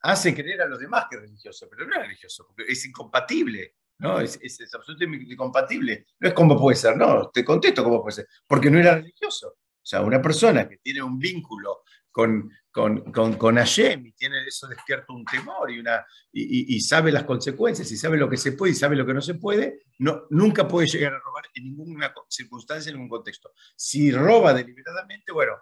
Hace 0.00 0.34
creer 0.34 0.62
a 0.62 0.66
los 0.66 0.78
demás 0.78 1.06
que 1.10 1.16
es 1.16 1.22
religioso, 1.22 1.68
pero 1.68 1.84
no 1.86 1.96
es 1.96 2.02
religioso, 2.02 2.46
porque 2.46 2.70
es 2.72 2.84
incompatible, 2.86 3.74
¿no? 3.98 4.20
Es, 4.20 4.38
absolutamente 4.72 5.32
incompatible. 5.32 6.06
No 6.20 6.28
es 6.28 6.34
cómo 6.34 6.58
puede 6.58 6.76
ser, 6.76 6.96
no, 6.96 7.30
te 7.30 7.44
contesto 7.44 7.82
cómo 7.82 8.00
puede 8.00 8.14
ser, 8.14 8.28
porque 8.46 8.70
no 8.70 8.78
era 8.78 8.94
religioso. 8.94 9.48
O 9.48 9.86
sea, 9.88 10.02
una 10.02 10.22
persona 10.22 10.68
que 10.68 10.78
tiene 10.78 11.02
un 11.02 11.18
vínculo 11.18 11.82
con, 12.12 12.50
con, 12.78 13.10
con, 13.10 13.34
con 13.34 13.56
Hashem 13.56 14.06
y 14.06 14.12
tiene 14.12 14.46
eso 14.46 14.68
despierto 14.68 15.12
un 15.12 15.24
temor 15.24 15.68
y, 15.68 15.80
una, 15.80 16.06
y, 16.32 16.80
sabe 16.80 17.10
las 17.10 17.24
consecuencias 17.24 17.90
y 17.90 17.96
sabe 17.96 18.16
lo 18.16 18.30
que 18.30 18.36
se 18.36 18.52
puede 18.52 18.70
y 18.70 18.76
sabe 18.76 18.94
lo 18.94 19.04
que 19.04 19.14
no 19.14 19.20
se 19.20 19.34
puede, 19.34 19.80
no, 19.98 20.26
nunca 20.30 20.68
puede 20.68 20.86
llegar 20.86 21.12
a 21.12 21.18
robar 21.18 21.46
en 21.54 21.64
ninguna 21.64 22.14
circunstancia, 22.28 22.90
en 22.90 22.98
ningún 22.98 23.08
contexto. 23.08 23.50
Si 23.74 24.12
roba 24.12 24.54
deliberadamente, 24.54 25.32
bueno, 25.32 25.54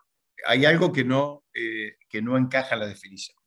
hay 0.47 0.67
algo 0.67 0.93
que 0.93 1.05
no, 1.05 1.47
eh, 1.55 1.97
que 2.07 2.21
no 2.21 2.37
encaja 2.37 2.75
en 2.75 2.81
la 2.81 2.87
definición. 2.87 3.39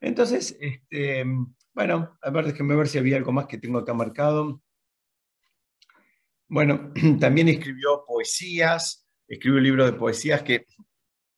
Entonces, 0.00 0.56
este, 0.58 1.26
bueno, 1.74 2.18
a 2.22 2.30
ver, 2.30 2.46
déjenme 2.46 2.76
ver 2.76 2.88
si 2.88 2.96
había 2.96 3.18
algo 3.18 3.32
más 3.32 3.44
que 3.44 3.58
tengo 3.58 3.78
acá 3.78 3.92
marcado. 3.92 4.62
Bueno, 6.48 6.94
también 7.20 7.48
escribió 7.48 8.06
poesías, 8.06 9.06
escribió 9.28 9.58
un 9.58 9.64
libro 9.64 9.84
de 9.84 9.92
poesías 9.92 10.42
que 10.42 10.64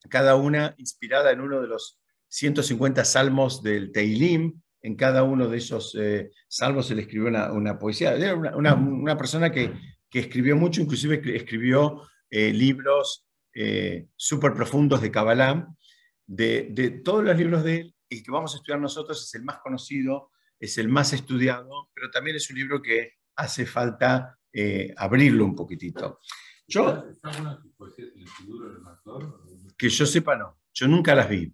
cada 0.09 0.37
una 0.37 0.75
inspirada 0.79 1.31
en 1.33 1.41
uno 1.41 1.61
de 1.61 1.69
los 1.69 2.01
150 2.29 3.05
salmos 3.05 3.63
del 3.63 3.93
Teilim. 3.93 4.61
En 4.83 4.97
cada 4.97 5.23
uno 5.23 5.49
de 5.49 5.59
esos 5.59 5.95
eh, 5.99 6.31
salmos 6.49 6.89
se 6.89 6.95
le 6.95 7.03
escribió 7.03 7.29
una, 7.29 7.79
poesía. 7.79 8.15
Era 8.15 8.35
una, 8.35 9.17
persona 9.17 9.51
que, 9.51 9.73
escribió 10.13 10.57
mucho, 10.57 10.81
inclusive 10.81 11.21
escribió 11.37 12.03
eh, 12.31 12.53
libros 12.53 13.27
eh, 13.53 14.07
súper 14.17 14.53
profundos 14.55 15.01
de 15.01 15.11
Kabbalah. 15.11 15.67
De, 16.27 16.69
de, 16.71 16.91
todos 16.91 17.25
los 17.25 17.37
libros 17.37 17.65
de 17.65 17.81
él, 17.81 17.95
el 18.09 18.23
que 18.23 18.31
vamos 18.31 18.55
a 18.55 18.57
estudiar 18.57 18.81
nosotros 18.81 19.23
es 19.23 19.35
el 19.35 19.45
más 19.45 19.59
conocido, 19.59 20.31
es 20.59 20.79
el 20.79 20.89
más 20.89 21.13
estudiado, 21.13 21.91
pero 21.95 22.11
también 22.11 22.37
es 22.37 22.49
un 22.51 22.57
libro 22.57 22.81
que 22.81 23.13
hace 23.37 23.67
falta 23.67 24.39
abrirlo 24.97 25.45
un 25.45 25.57
poquitito. 25.57 26.21
Yo, 26.67 27.05
que 29.77 29.89
yo 29.89 30.07
sepa, 30.07 30.37
no. 30.37 30.59
Yo 30.73 30.89
nunca 30.89 31.15
las 31.15 31.29
vi. 31.29 31.53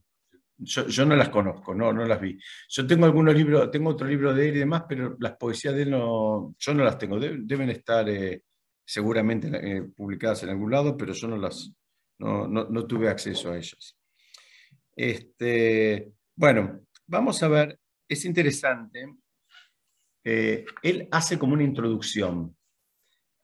Yo, 0.63 1.07
no 1.07 1.17
las 1.17 1.31
conozco, 1.31 1.75
no, 1.75 1.93
no 1.93 2.05
las 2.05 2.21
vi. 2.21 2.39
Yo 2.69 2.87
tengo 2.87 3.07
algunos 3.07 3.35
libros, 3.35 3.71
tengo 3.71 3.91
otro 3.91 4.07
libro 4.07 4.35
de 4.35 4.49
él 4.51 4.57
y 4.57 4.59
demás, 4.61 4.85
pero 4.87 5.17
las 5.19 5.37
poesías 5.37 5.75
de 5.75 5.83
él 5.83 5.91
no, 5.91 6.55
yo 6.59 6.75
no 6.75 6.85
las 6.85 6.99
tengo. 6.99 7.19
deben 7.19 7.71
estar 7.71 8.07
eh, 8.11 8.43
seguramente 8.85 9.49
eh, 9.49 9.83
publicadas 9.97 10.43
en 10.43 10.51
algún 10.51 10.71
lado, 10.71 10.99
pero 10.99 11.15
yo 11.15 11.29
no 11.29 11.39
las, 11.39 11.73
no, 12.19 12.47
no, 12.47 12.87
tuve 12.87 13.09
acceso 13.09 13.51
a 13.51 13.57
ellas. 13.57 13.97
Este, 14.95 16.13
bueno, 16.37 16.81
vamos 17.07 17.43
a 17.43 17.49
ver, 17.49 17.79
es 18.07 18.25
interesante. 18.27 19.15
Eh, 20.23 20.67
él 20.83 21.09
hace 21.11 21.39
como 21.39 21.55
una 21.55 21.63
introducción. 21.63 22.55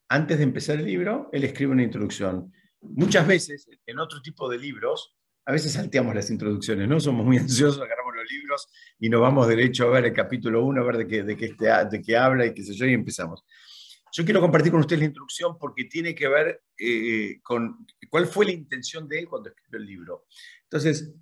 Antes 0.08 0.36
de 0.36 0.44
empezar 0.44 0.78
el 0.78 0.86
libro, 0.86 1.30
él 1.32 1.44
escribe 1.44 1.72
una 1.72 1.82
introducción. 1.82 2.52
Muchas 2.80 3.26
veces, 3.26 3.68
en 3.86 3.98
otro 3.98 4.20
tipo 4.22 4.48
de 4.48 4.58
libros, 4.58 5.16
a 5.44 5.52
veces 5.52 5.72
salteamos 5.72 6.14
las 6.14 6.30
introducciones, 6.30 6.88
¿no? 6.88 6.98
Somos 7.00 7.24
muy 7.24 7.36
ansiosos, 7.38 7.80
agarramos 7.80 8.14
los 8.16 8.30
libros 8.30 8.68
y 8.98 9.08
nos 9.08 9.20
vamos 9.20 9.48
derecho 9.48 9.86
a 9.86 9.90
ver 9.90 10.06
el 10.06 10.12
capítulo 10.12 10.64
1, 10.64 10.80
a 10.80 10.84
ver 10.84 10.96
de 10.98 11.06
qué, 11.06 11.22
de, 11.22 11.36
qué 11.36 11.46
este, 11.46 11.66
de 11.66 12.02
qué 12.02 12.16
habla 12.16 12.46
y 12.46 12.54
qué 12.54 12.62
sé 12.62 12.74
yo, 12.74 12.86
y 12.86 12.92
empezamos. 12.92 13.44
Yo 14.12 14.24
quiero 14.24 14.40
compartir 14.40 14.72
con 14.72 14.80
ustedes 14.80 15.00
la 15.00 15.06
introducción 15.06 15.58
porque 15.58 15.84
tiene 15.84 16.14
que 16.14 16.28
ver 16.28 16.62
eh, 16.78 17.38
con 17.42 17.86
cuál 18.08 18.26
fue 18.26 18.46
la 18.46 18.52
intención 18.52 19.06
de 19.08 19.20
él 19.20 19.28
cuando 19.28 19.50
escribió 19.50 19.78
el 19.78 19.86
libro. 19.86 20.26
Entonces, 20.62 21.12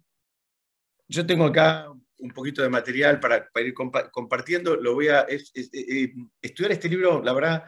yo 1.08 1.26
tengo 1.26 1.44
acá 1.44 1.88
un 2.18 2.30
poquito 2.30 2.62
de 2.62 2.68
material 2.68 3.20
para, 3.20 3.50
ir 3.56 3.75
compartiendo. 3.75 4.76
Lo 4.76 4.94
voy 4.94 5.08
a 5.08 5.23
eh, 5.23 5.42
eh, 5.54 6.14
estudiar 6.40 6.73
este 6.73 6.88
libro, 6.88 7.23
la 7.23 7.32
verdad, 7.32 7.64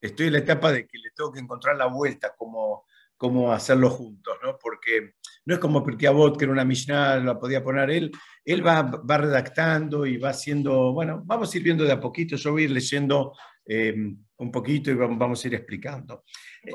estoy 0.00 0.26
en 0.26 0.32
la 0.32 0.38
etapa 0.38 0.72
de 0.72 0.86
que 0.86 0.98
le 0.98 1.10
tengo 1.10 1.32
que 1.32 1.40
encontrar 1.40 1.76
la 1.76 1.86
vuelta, 1.86 2.34
cómo, 2.36 2.86
cómo 3.16 3.52
hacerlo 3.52 3.90
juntos, 3.90 4.36
¿no? 4.42 4.58
Porque 4.58 5.14
no 5.44 5.54
es 5.54 5.60
como 5.60 5.84
Pirkei 5.84 6.10
que 6.38 6.44
era 6.44 6.52
una 6.52 6.64
Mishnah, 6.64 7.18
la 7.18 7.38
podía 7.38 7.62
poner 7.62 7.90
él, 7.90 8.10
él 8.44 8.66
va, 8.66 8.82
va 8.82 9.18
redactando 9.18 10.06
y 10.06 10.16
va 10.16 10.30
haciendo, 10.30 10.92
bueno, 10.92 11.22
vamos 11.24 11.52
a 11.52 11.56
ir 11.56 11.64
viendo 11.64 11.84
de 11.84 11.92
a 11.92 12.00
poquito, 12.00 12.36
yo 12.36 12.52
voy 12.52 12.62
a 12.62 12.64
ir 12.66 12.70
leyendo 12.70 13.34
em, 13.66 14.16
un 14.36 14.50
poquito 14.50 14.90
y 14.90 14.94
vamos, 14.94 15.44
a 15.44 15.48
ir 15.48 15.54
explicando. 15.54 16.24
Eh, 16.62 16.72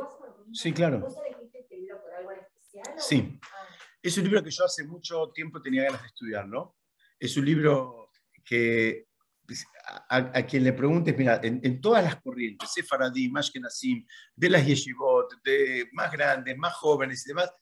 sí, 0.51 0.73
claro. 0.73 1.07
este 1.07 1.77
libro 1.77 2.01
por 2.01 2.13
algo 2.13 2.31
especial? 2.31 2.95
Sí. 2.97 3.39
Ah. 3.41 3.63
Es 4.01 4.17
un 4.17 4.25
libro 4.25 4.43
que 4.43 4.51
yo 4.51 4.65
hace 4.65 4.83
mucho 4.83 5.31
tiempo 5.33 5.61
tenía 5.61 5.83
ganas 5.83 6.01
de 6.01 6.07
estudiar, 6.07 6.45
¿no? 6.45 6.75
Es 7.17 7.37
un 7.37 7.45
libro 7.45 8.09
que 8.43 9.05
pues, 9.45 9.65
a, 10.09 10.43
quien 10.43 10.63
le 10.63 10.73
preguntes, 10.73 11.17
mira, 11.17 11.39
en, 11.43 11.81
todas 11.81 12.03
las 12.03 12.21
corrientes, 12.21 12.71
Sefaradim, 12.71 13.35
Ashkenazim, 13.35 14.05
de 14.35 14.49
las 14.49 14.65
yeshivot, 14.65 15.41
de 15.43 15.89
más 15.93 16.11
grandes, 16.11 16.57
más 16.57 16.73
jóvenes 16.75 17.25
y 17.25 17.29
demás, 17.29 17.53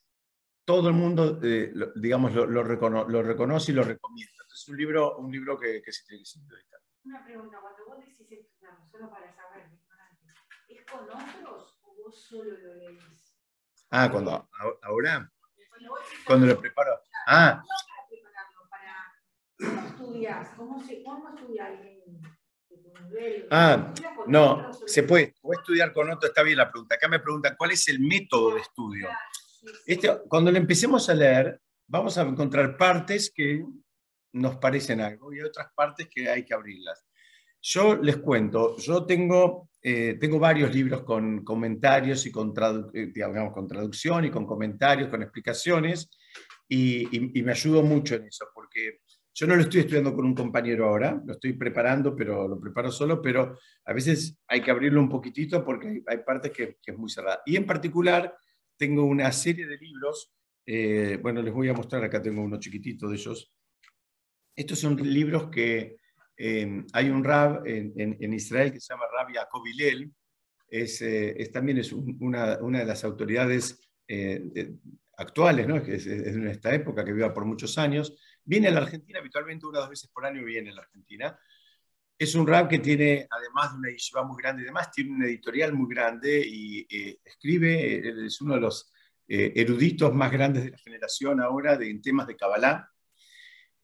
todo 0.63 0.89
el 0.89 0.93
mundo, 0.93 1.39
eh, 1.41 1.71
lo, 1.73 1.91
digamos, 1.93 2.33
lo, 2.33 2.45
lo, 2.45 2.63
reconoce 2.63 3.71
y 3.71 3.75
lo 3.75 3.83
recomienda. 3.83 4.31
Entonces, 4.41 4.61
es 4.61 4.69
un 4.69 4.77
libro, 4.77 5.17
un 5.17 5.31
libro 5.31 5.59
que, 5.59 5.81
que 5.81 5.91
se 5.91 6.05
tiene 6.05 6.23
que. 6.23 6.61
Una 7.03 7.23
pregunta, 7.23 7.57
cuando 7.59 7.85
vos 7.87 7.97
decís 7.97 8.19
estudiamos, 8.31 8.91
solo 8.91 9.09
para 9.09 9.33
saber, 9.33 9.71
¿es 10.69 10.85
con 10.85 11.09
otros 11.09 11.79
o 11.81 11.95
vos 11.95 12.23
solo 12.23 12.51
lo 12.57 12.75
lees? 12.75 13.35
Ah, 13.89 14.09
cuando, 14.09 14.49
ahora, 14.83 15.31
cuando 16.25 16.45
lo 16.45 16.59
preparo. 16.59 17.01
Ah, 17.27 17.61
¿Cómo 19.61 19.87
estudias? 19.87 20.49
¿Cómo, 20.57 20.83
se, 20.83 21.03
cómo 21.03 21.29
estudias 21.29 21.69
Ah, 23.49 23.93
no, 24.27 24.71
se 24.85 25.03
puede, 25.03 25.35
puede 25.41 25.59
estudiar 25.59 25.93
con 25.93 26.09
otro, 26.09 26.29
está 26.29 26.43
bien 26.43 26.57
la 26.57 26.71
pregunta. 26.71 26.95
Acá 26.95 27.07
me 27.07 27.19
preguntan, 27.19 27.55
¿cuál 27.57 27.71
es 27.71 27.87
el 27.89 27.99
método 27.99 28.55
de 28.55 28.61
estudio? 28.61 29.09
Este, 29.85 30.09
cuando 30.27 30.51
le 30.51 30.59
empecemos 30.59 31.09
a 31.09 31.13
leer, 31.13 31.59
vamos 31.87 32.17
a 32.17 32.21
encontrar 32.21 32.77
partes 32.77 33.31
que 33.33 33.63
nos 34.33 34.55
parecen 34.57 35.01
algo 35.01 35.33
y 35.33 35.41
otras 35.41 35.67
partes 35.75 36.07
que 36.09 36.29
hay 36.29 36.45
que 36.45 36.53
abrirlas. 36.53 37.05
Yo 37.61 37.95
les 37.97 38.17
cuento, 38.17 38.77
yo 38.77 39.05
tengo, 39.05 39.69
eh, 39.83 40.17
tengo 40.19 40.39
varios 40.39 40.73
libros 40.73 41.03
con 41.03 41.43
comentarios 41.43 42.25
y 42.25 42.31
con, 42.31 42.53
eh, 42.93 43.11
digamos, 43.13 43.53
con 43.53 43.67
traducción 43.67 44.25
y 44.25 44.31
con 44.31 44.47
comentarios, 44.47 45.09
con 45.09 45.21
explicaciones, 45.21 46.09
y, 46.67 47.37
y 47.37 47.43
me 47.43 47.51
ayudo 47.51 47.83
mucho 47.83 48.15
en 48.15 48.27
eso, 48.27 48.47
porque 48.55 49.01
yo 49.33 49.47
no 49.47 49.55
lo 49.55 49.61
estoy 49.61 49.81
estudiando 49.81 50.13
con 50.13 50.25
un 50.25 50.35
compañero 50.35 50.87
ahora, 50.87 51.21
lo 51.25 51.33
estoy 51.33 51.53
preparando, 51.53 52.15
pero 52.15 52.47
lo 52.47 52.59
preparo 52.59 52.91
solo, 52.91 53.21
pero 53.21 53.57
a 53.85 53.93
veces 53.93 54.37
hay 54.47 54.61
que 54.61 54.71
abrirlo 54.71 54.99
un 54.99 55.09
poquitito 55.09 55.63
porque 55.63 56.03
hay, 56.05 56.17
partes 56.17 56.51
que, 56.51 56.77
es 56.85 56.97
muy 56.97 57.09
cerrada. 57.09 57.41
Y 57.45 57.55
en 57.55 57.65
particular, 57.65 58.35
tengo 58.77 59.05
una 59.05 59.31
serie 59.31 59.67
de 59.67 59.77
libros, 59.77 60.33
eh, 60.65 61.17
bueno, 61.21 61.41
les 61.41 61.53
voy 61.53 61.69
a 61.69 61.73
mostrar, 61.73 62.03
acá 62.03 62.21
tengo 62.21 62.41
uno 62.41 62.59
chiquitito 62.59 63.07
de 63.07 63.15
ellos. 63.15 63.53
Estos 64.53 64.79
son 64.79 64.97
libros 64.97 65.49
que 65.49 65.95
eh, 66.35 66.83
hay 66.91 67.09
un 67.09 67.23
rab 67.23 67.65
en, 67.65 68.33
Israel 68.33 68.73
que 68.73 68.81
se 68.81 68.93
llama 68.93 69.05
Rab 69.17 69.33
Yaakov 69.33 69.65
Hillel, 69.65 70.11
es, 70.67 71.01
eh, 71.01 71.49
también 71.53 71.77
es 71.77 71.93
una, 71.93 72.57
una, 72.61 72.79
de 72.79 72.85
las 72.85 73.03
autoridades 73.03 73.79
actuales, 75.15 75.67
¿no? 75.67 75.77
es, 75.77 76.05
es, 76.05 76.35
en 76.35 76.47
esta 76.47 76.73
época 76.73 77.05
que 77.05 77.13
viva 77.13 77.33
por 77.33 77.45
muchos 77.45 77.77
años, 77.77 78.17
Viene 78.43 78.67
a 78.67 78.71
la 78.71 78.81
Argentina, 78.81 79.19
habitualmente 79.19 79.65
una 79.65 79.79
o 79.79 79.81
dos 79.81 79.89
veces 79.89 80.09
por 80.09 80.25
año 80.25 80.43
viene 80.43 80.71
a 80.71 80.73
la 80.73 80.81
Argentina. 80.81 81.39
es 82.17 82.35
un 82.35 82.45
rap 82.45 82.69
que 82.69 82.79
tiene, 82.79 83.27
además 83.29 83.71
de 83.71 83.79
una 83.79 83.89
yeshiva 83.89 84.23
muy 84.23 84.41
grande 84.41 84.61
y 84.61 84.65
demás, 84.65 84.91
tiene 84.91 85.11
una 85.11 85.25
editorial 85.25 85.73
muy 85.73 85.93
grande 85.93 86.43
y 86.45 86.87
eh, 86.89 87.19
escribe, 87.23 88.25
es 88.25 88.39
uno 88.41 88.55
de 88.55 88.61
los 88.61 88.91
eh, 89.27 89.53
eruditos 89.55 90.13
más 90.13 90.31
grandes 90.31 90.65
de 90.65 90.71
la 90.71 90.77
generación 90.77 91.41
ahora 91.41 91.77
de, 91.77 91.89
en 91.89 92.01
temas 92.01 92.27
de 92.27 92.35
Kabbalah. 92.35 92.91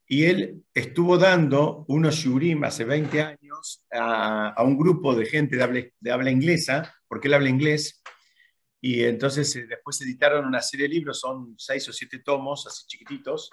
Y 0.06 0.26
él 0.26 0.64
estuvo 0.74 1.18
dando 1.18 1.86
unos 1.88 2.16
shurim 2.16 2.64
hace 2.64 2.84
20 2.86 3.22
años 3.22 3.86
a, 3.92 4.62
un 4.64 4.78
grupo 4.78 5.16
de 5.16 5.26
gente 5.26 5.58
de 5.58 5.64
habla, 5.64 5.84
de 6.00 6.12
habla, 6.12 6.32
inglesa, 6.32 6.94
porque 7.08 7.28
él 7.28 7.34
habla 7.34 7.50
inglés, 7.50 8.02
y 8.82 9.04
entonces 9.04 9.56
eh, 9.56 9.68
después 9.68 10.02
editaron 10.02 10.46
una 10.46 10.62
serie 10.62 10.88
de 10.88 10.96
libros, 10.96 11.20
son 11.20 11.56
seis 11.58 11.88
o 11.90 11.94
siete 11.94 12.20
tomos, 12.20 12.68
así 12.68 12.86
chiquititos, 12.86 13.50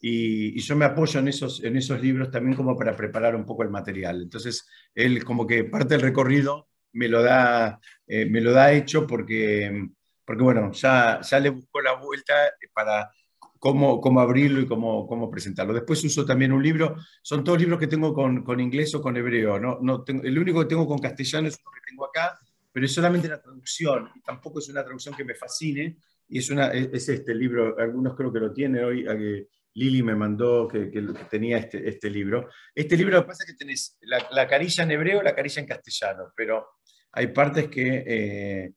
y, 0.00 0.58
yo 0.60 0.76
me 0.76 0.86
apoyo 0.86 1.20
en 1.20 1.28
esos, 1.28 1.62
en 1.62 1.76
esos 1.76 2.00
libros 2.00 2.30
también 2.30 2.56
como 2.56 2.76
para 2.76 2.96
preparar 2.96 3.36
un 3.36 3.44
poco 3.44 3.62
el 3.62 3.70
material. 3.70 4.22
Entonces, 4.22 4.66
él 4.94 5.24
como 5.24 5.46
que 5.46 5.64
parte 5.64 5.94
del 5.94 6.02
recorrido 6.02 6.68
me 6.92 7.08
lo 7.08 7.22
da, 7.22 7.78
eh, 8.06 8.26
me 8.26 8.40
lo 8.40 8.52
da 8.52 8.72
hecho 8.72 9.06
porque, 9.06 9.88
porque 10.24 10.42
bueno, 10.42 10.72
ya, 10.72 11.20
ya 11.20 11.40
le 11.40 11.50
buscó 11.50 11.82
la 11.82 11.94
vuelta 11.94 12.34
para 12.72 13.10
cómo, 13.58 14.00
cómo 14.00 14.20
abrirlo 14.20 14.60
y 14.60 14.66
cómo, 14.66 15.06
cómo 15.06 15.30
presentarlo. 15.30 15.74
Después 15.74 16.02
uso 16.02 16.24
también 16.24 16.52
un 16.52 16.62
libro, 16.62 16.96
son 17.22 17.44
todos 17.44 17.60
libros 17.60 17.78
que 17.78 17.86
tengo 17.86 18.14
con, 18.14 18.42
con 18.42 18.58
inglés 18.58 18.94
o 18.94 19.02
con 19.02 19.16
hebreo. 19.16 19.60
¿no? 19.60 19.78
No 19.82 20.02
tengo, 20.02 20.22
el 20.24 20.38
único 20.38 20.60
que 20.60 20.66
tengo 20.66 20.86
con 20.86 20.98
castellano 20.98 21.48
es 21.48 21.58
uno 21.62 21.70
que 21.74 21.90
tengo 21.90 22.06
acá, 22.06 22.38
pero 22.72 22.86
es 22.86 22.92
solamente 22.92 23.28
la 23.28 23.40
traducción 23.40 24.08
y 24.14 24.22
tampoco 24.22 24.60
es 24.60 24.68
una 24.70 24.82
traducción 24.82 25.14
que 25.14 25.24
me 25.24 25.34
fascine. 25.34 25.98
Y 26.32 26.38
es, 26.38 26.48
una, 26.48 26.68
es 26.68 27.08
este 27.08 27.34
libro, 27.34 27.76
algunos 27.76 28.14
creo 28.14 28.32
que 28.32 28.38
lo 28.38 28.52
tienen 28.52 28.84
hoy, 28.84 29.04
eh, 29.08 29.48
Lili 29.74 30.02
me 30.02 30.16
mandó 30.16 30.66
que, 30.66 30.90
tenía 31.30 31.58
este, 31.58 31.88
este, 31.88 32.10
libro. 32.10 32.48
Este 32.74 32.96
libro 32.96 33.16
lo 33.16 33.22
que 33.22 33.28
pasa 33.28 33.44
es 33.44 33.52
que 33.52 33.56
tenés 33.56 33.98
la, 34.00 34.48
carilla 34.48 34.84
en 34.84 34.90
hebreo, 34.90 35.22
la 35.22 35.34
carilla 35.34 35.60
en 35.60 35.68
castellano, 35.68 36.32
pero 36.34 36.68
hay 37.12 37.28
partes 37.28 37.68
que, 37.68 38.04
eh, 38.06 38.72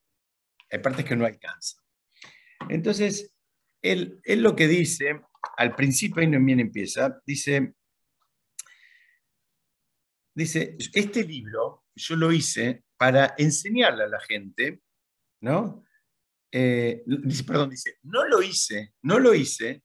hay 0.70 0.80
partes 0.80 1.06
que 1.06 1.16
no 1.16 1.26
alcanzan. 1.26 1.84
Entonces, 2.70 3.34
él, 3.82 4.22
lo 4.26 4.56
que 4.56 4.68
dice, 4.68 5.22
al 5.58 5.76
principio, 5.76 6.22
y 6.22 6.28
no 6.28 6.44
bien 6.44 6.60
empieza, 6.60 7.20
dice, 7.26 7.74
dice, 10.34 10.78
este 10.94 11.24
libro 11.24 11.86
yo 11.96 12.16
lo 12.16 12.32
hice 12.32 12.84
para 12.98 13.34
enseñarle 13.38 14.04
a 14.04 14.08
la 14.08 14.20
gente, 14.20 14.82
¿no? 15.42 15.84
Eh, 16.52 17.04
perdón, 17.48 17.72
dice, 17.72 17.98
no 18.04 18.26
lo 18.26 18.42
hice, 18.42 18.94
no 19.02 19.20
lo 19.20 19.34
hice 19.34 19.83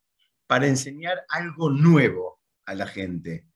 para 0.48 0.66
enseñar 0.66 1.24
algo 1.28 1.70
nuevo 1.70 2.40
a 2.64 2.74
la 2.74 2.86
gente. 2.86 3.46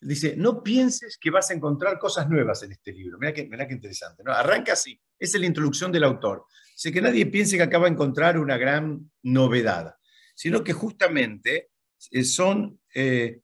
Dice, 0.00 0.36
no 0.36 0.62
pienses 0.62 1.16
que 1.16 1.30
vas 1.30 1.50
a 1.50 1.54
encontrar 1.54 1.98
cosas 1.98 2.28
nuevas 2.28 2.62
en 2.62 2.72
este 2.72 2.92
libro. 2.92 3.18
Mira 3.18 3.32
qué, 3.32 3.48
interesante. 3.70 4.22
¿no? 4.22 4.32
Arranca 4.32 4.74
así. 4.74 5.00
Es 5.18 5.34
la 5.38 5.46
introducción 5.46 5.90
del 5.90 6.04
autor. 6.04 6.44
Dice 6.74 6.92
que 6.92 7.00
nadie 7.00 7.26
piense 7.26 7.56
que 7.56 7.62
acaba 7.62 7.86
de 7.86 7.92
encontrar 7.92 8.38
una 8.38 8.58
gran 8.58 9.10
novedad, 9.22 9.94
sino 10.34 10.62
que 10.62 10.74
justamente 10.74 11.70
eh, 12.10 12.24
son, 12.24 12.80
eh, 12.94 13.40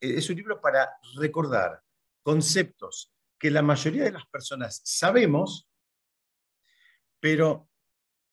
es 0.00 0.28
un 0.28 0.36
libro 0.36 0.60
para 0.60 0.90
recordar 1.16 1.82
conceptos 2.22 3.12
que 3.38 3.50
la 3.50 3.62
mayoría 3.62 4.04
de 4.04 4.12
las 4.12 4.26
personas 4.26 4.80
sabemos, 4.84 5.68
pero 7.20 7.68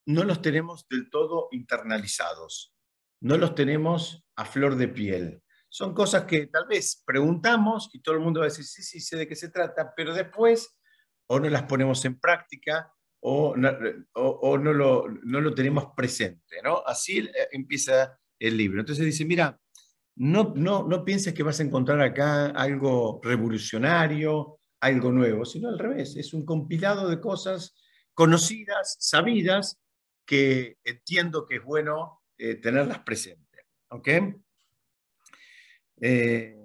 no 0.06 0.24
los 0.24 0.42
tenemos 0.42 0.88
del 0.88 1.10
todo 1.10 1.50
internalizados 1.52 2.74
no 3.22 3.38
los 3.38 3.56
tenemos 3.56 4.26
a 4.36 4.46
flor 4.46 4.76
de 4.76 4.88
piel. 4.88 5.42
Son 5.70 5.94
cosas 5.94 6.24
que 6.24 6.48
tal 6.48 6.68
vez 6.68 7.04
preguntamos 7.06 7.90
y 7.94 8.02
todo 8.02 8.16
el 8.16 8.22
mundo 8.22 8.40
va 8.40 8.46
a 8.46 8.50
decir, 8.50 8.66
sí, 8.66 8.84
sí, 8.84 9.00
sé 9.00 9.18
de 9.18 9.28
qué 9.28 9.36
se 9.36 9.50
trata, 9.50 9.94
pero 9.96 10.14
después 10.14 10.80
o 11.28 11.40
no 11.40 11.50
las 11.50 11.64
ponemos 11.64 12.04
en 12.06 12.20
práctica 12.20 12.94
o 13.20 13.56
no, 13.58 13.70
o, 14.14 14.58
no, 14.58 14.72
lo, 14.72 15.08
no, 15.24 15.42
lo, 15.42 15.54
tenemos 15.54 15.88
presente. 15.96 16.62
¿no? 16.64 16.84
Así 16.86 17.20
eh, 17.20 17.48
empieza 17.52 18.18
el 18.40 18.56
libro. 18.56 18.80
Entonces 18.80 19.06
dice, 19.06 19.26
mira, 19.26 19.60
no, 20.16 20.54
no, 20.56 20.88
no 20.88 21.04
pienses 21.04 21.34
que 21.34 21.44
vas 21.44 21.60
a 21.60 21.64
encontrar 21.64 22.02
acá 22.02 22.48
algo 22.48 23.20
revolucionario, 23.24 24.60
algo 24.80 25.12
nuevo, 25.12 25.46
sino 25.46 25.70
al 25.70 25.80
revés, 25.80 26.16
es 26.16 26.34
un 26.34 26.46
compilado 26.46 27.10
de 27.10 27.20
cosas 27.20 27.76
conocidas, 28.14 28.98
sabidas, 29.00 29.80
que 30.26 30.78
entiendo 30.84 31.46
que 31.46 31.58
es 31.58 31.64
bueno 31.64 32.17
eh, 32.38 32.56
tenerlas 32.56 33.00
presentes. 33.00 33.66
¿Ok? 33.90 34.08
Eh, 36.02 36.56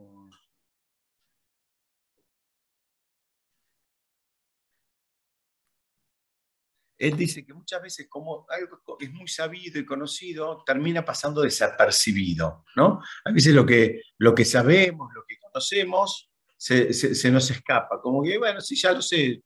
él 6.98 7.16
dice 7.16 7.44
que 7.44 7.52
muchas 7.52 7.82
veces 7.82 8.06
como 8.08 8.46
algo 8.48 8.80
es 9.00 9.12
muy 9.12 9.26
sabido 9.26 9.80
y 9.80 9.84
conocido, 9.84 10.62
termina 10.64 11.04
pasando 11.04 11.42
desapercibido, 11.42 12.64
¿no? 12.76 13.00
A 13.24 13.32
veces 13.32 13.54
lo 13.54 13.66
que, 13.66 14.02
lo 14.18 14.34
que 14.34 14.44
sabemos, 14.44 15.10
lo 15.14 15.24
que 15.26 15.36
conocemos, 15.38 16.30
se, 16.56 16.92
se, 16.92 17.30
nos 17.32 17.50
escapa, 17.50 18.00
como 18.00 18.22
que, 18.22 18.38
bueno, 18.38 18.60
sí, 18.60 18.76
ya 18.76 18.92
lo 18.92 19.02
sé. 19.02 19.42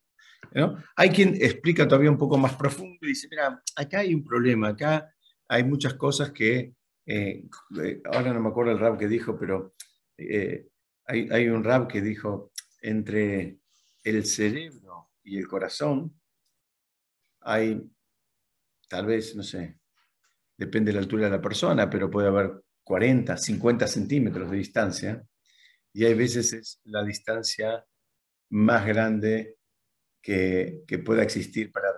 ¿no? 0.52 0.76
Hay 0.96 1.08
quien 1.08 1.34
explica 1.40 1.88
todavía 1.88 2.10
un 2.10 2.18
poco 2.18 2.36
más 2.36 2.54
profundo 2.54 2.98
y 3.00 3.08
dice, 3.08 3.26
mira, 3.30 3.62
acá 3.74 4.00
hay 4.00 4.12
un 4.12 4.22
problema, 4.22 4.68
acá 4.68 5.10
hay 5.48 5.64
muchas 5.64 5.94
cosas 5.94 6.32
que, 6.32 6.74
eh, 7.06 7.44
eh, 7.82 8.02
ahora 8.04 8.32
no 8.32 8.40
me 8.40 8.48
acuerdo 8.48 8.72
el 8.72 8.78
rap 8.78 8.98
que 8.98 9.09
dijo, 9.09 9.38
pero 9.38 9.74
eh, 10.18 10.68
hay, 11.04 11.48
un 11.48 11.62
rap 11.62 11.90
que 11.90 12.00
dijo, 12.00 12.52
entre 12.82 13.59
el 14.02 14.24
cerebro 14.24 15.12
y 15.22 15.38
el 15.38 15.46
corazón 15.46 16.20
hay, 17.40 17.80
tal 18.88 19.06
vez, 19.06 19.37
no 19.37 19.42
sé, 19.42 19.78
depende 20.56 20.90
de 20.90 20.94
la 20.94 21.02
altura 21.02 21.26
de 21.26 21.30
la 21.30 21.42
persona, 21.42 21.88
pero 21.88 22.11
puede 22.11 22.28
haber 22.28 22.62
40, 22.82 23.37
50 23.37 23.87
centímetros 23.87 24.50
de 24.50 24.56
distancia, 24.56 25.24
y 25.92 26.04
hay 26.04 26.14
veces 26.14 26.52
es 26.52 26.80
la 26.85 27.04
distancia 27.04 27.87
más 28.50 28.87
grande 28.87 29.56
que, 30.20 30.82
que 30.87 30.98
pueda 30.98 31.22
existir 31.22 31.72
para 31.72 31.92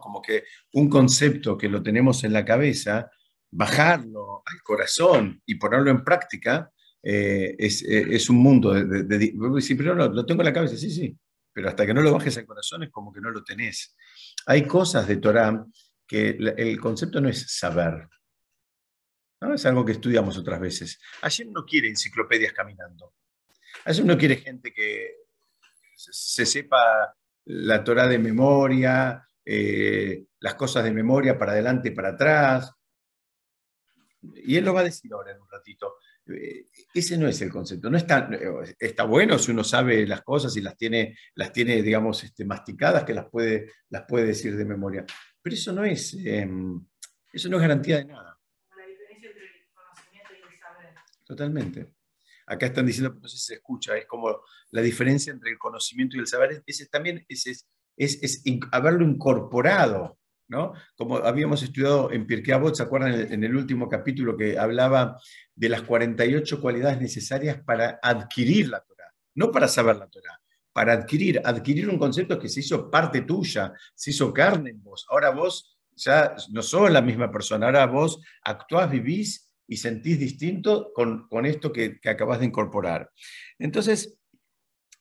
como 0.00 0.20
que 0.20 0.44
un 0.74 0.88
concepto 0.88 1.56
que 1.56 1.68
lo 1.68 1.82
tenemos 1.82 2.24
en 2.24 2.32
la 2.32 2.44
cabeza, 2.44 3.10
bajarlo 3.50 4.42
al 4.44 4.62
corazón 4.62 5.42
y 5.46 5.54
ponerlo 5.56 5.90
en 5.90 6.04
práctica, 6.04 6.70
eh, 7.02 7.56
eh, 7.58 8.06
es, 8.10 8.30
un 8.30 8.36
mundo 8.36 8.72
de... 8.72 9.04
de, 9.04 9.34
pero 9.76 9.94
no, 9.94 10.08
lo 10.08 10.26
tengo 10.26 10.42
en 10.42 10.46
la 10.46 10.52
cabeza, 10.52 10.76
sí, 10.76 10.90
sí, 10.90 11.16
pero 11.52 11.68
hasta 11.68 11.86
que 11.86 11.94
no 11.94 12.02
lo 12.02 12.12
bajes 12.12 12.36
al 12.38 12.46
corazón 12.46 12.82
es 12.82 12.90
como 12.90 13.12
que 13.12 13.20
no 13.20 13.30
lo 13.30 13.42
tenés. 13.42 13.96
Hay 14.46 14.66
cosas 14.66 15.08
de 15.08 15.16
Torah 15.16 15.64
que 16.06 16.30
el 16.30 16.80
concepto 16.80 17.20
no 17.20 17.28
es 17.28 17.56
saber, 17.56 18.08
¿no? 19.40 19.54
es 19.54 19.66
algo 19.66 19.84
que 19.84 19.92
estudiamos 19.92 20.36
otras 20.38 20.60
veces. 20.60 21.00
Ayer 21.22 21.46
no 21.48 21.64
quiere 21.64 21.88
enciclopedias 21.88 22.52
caminando. 22.52 23.14
Ayer 23.84 24.04
no 24.04 24.16
quiere 24.16 24.36
gente 24.36 24.72
que 24.72 25.16
se 25.94 26.46
sepa 26.46 27.14
la 27.44 27.82
Torah 27.82 28.06
de 28.06 28.18
memoria, 28.18 29.27
eh, 29.50 30.26
las 30.40 30.56
cosas 30.56 30.84
de 30.84 30.90
memoria 30.90 31.38
para 31.38 31.52
adelante 31.52 31.88
y 31.88 31.92
para 31.92 32.10
atrás. 32.10 32.70
Y 34.20 34.56
él 34.56 34.64
lo 34.66 34.74
va 34.74 34.80
a 34.80 34.84
decir 34.84 35.10
ahora 35.10 35.32
en 35.32 35.40
un 35.40 35.48
ratito. 35.48 35.94
Eh, 36.26 36.66
ese 36.92 37.16
no 37.16 37.26
es 37.26 37.40
el 37.40 37.50
concepto. 37.50 37.88
No 37.88 37.96
está, 37.96 38.28
está 38.78 39.04
bueno 39.04 39.38
si 39.38 39.52
uno 39.52 39.64
sabe 39.64 40.06
las 40.06 40.20
cosas 40.20 40.54
y 40.58 40.60
las 40.60 40.76
tiene, 40.76 41.16
las 41.34 41.50
tiene 41.50 41.80
digamos, 41.80 42.22
este, 42.24 42.44
masticadas, 42.44 43.04
que 43.04 43.14
las 43.14 43.30
puede, 43.30 43.72
las 43.88 44.04
puede 44.06 44.26
decir 44.26 44.54
de 44.54 44.66
memoria. 44.66 45.06
Pero 45.40 45.54
eso 45.54 45.72
no 45.72 45.82
es, 45.82 46.14
em, 46.22 46.86
eso 47.32 47.48
no 47.48 47.56
es 47.56 47.62
garantía 47.62 47.96
de 47.96 48.04
nada. 48.04 48.38
La 48.76 48.86
diferencia 48.86 49.30
entre 49.30 49.44
el 49.44 49.72
conocimiento 49.72 50.30
y 50.34 50.52
el 50.52 50.60
saber. 50.60 50.94
Totalmente. 51.24 51.94
Acá 52.46 52.66
están 52.66 52.84
diciendo, 52.84 53.18
no 53.18 53.26
sé 53.26 53.38
si 53.38 53.44
se 53.46 53.54
escucha, 53.54 53.96
es 53.96 54.04
como 54.04 54.42
la 54.72 54.82
diferencia 54.82 55.32
entre 55.32 55.50
el 55.50 55.58
conocimiento 55.58 56.18
y 56.18 56.20
el 56.20 56.26
saber. 56.26 56.62
Ese 56.66 56.86
también 56.86 57.24
ese 57.30 57.52
es 57.52 57.66
es, 57.98 58.42
haberlo 58.72 59.04
incorporado, 59.04 60.18
¿no? 60.48 60.72
Como 60.96 61.18
habíamos 61.18 61.62
estudiado 61.62 62.10
en 62.12 62.26
Pirkei 62.26 62.54
Avot, 62.54 62.74
¿se 62.74 62.82
acuerdan 62.82 63.32
en 63.32 63.44
el, 63.44 63.56
último 63.56 63.88
capítulo 63.88 64.36
que 64.36 64.58
hablaba 64.58 65.20
de 65.54 65.68
las 65.68 65.82
48 65.82 66.60
cualidades 66.60 67.00
necesarias 67.00 67.60
para 67.64 67.98
adquirir 68.02 68.68
la 68.68 68.80
Torah? 68.80 69.12
No 69.34 69.50
para 69.50 69.68
saber 69.68 69.96
la 69.96 70.08
Torah, 70.08 70.40
para 70.72 70.92
adquirir, 70.94 71.42
adquirir 71.44 71.88
un 71.88 71.98
concepto 71.98 72.38
que 72.38 72.48
se 72.48 72.60
hizo 72.60 72.90
parte 72.90 73.22
tuya, 73.22 73.72
se 73.94 74.10
hizo 74.10 74.32
carne 74.32 74.70
en 74.70 74.82
vos. 74.82 75.06
Ahora 75.10 75.30
vos 75.30 75.76
ya 75.94 76.34
no 76.52 76.62
sos 76.62 76.90
la 76.90 77.02
misma 77.02 77.30
persona, 77.30 77.66
ahora 77.66 77.86
vos 77.86 78.20
actuás, 78.42 78.90
vivís 78.90 79.52
y 79.66 79.76
sentís 79.76 80.18
distinto 80.18 80.92
con, 80.94 81.28
esto 81.44 81.70
que, 81.72 82.00
que, 82.00 82.08
acabas 82.08 82.40
de 82.40 82.46
incorporar. 82.46 83.10
Entonces, 83.58 84.18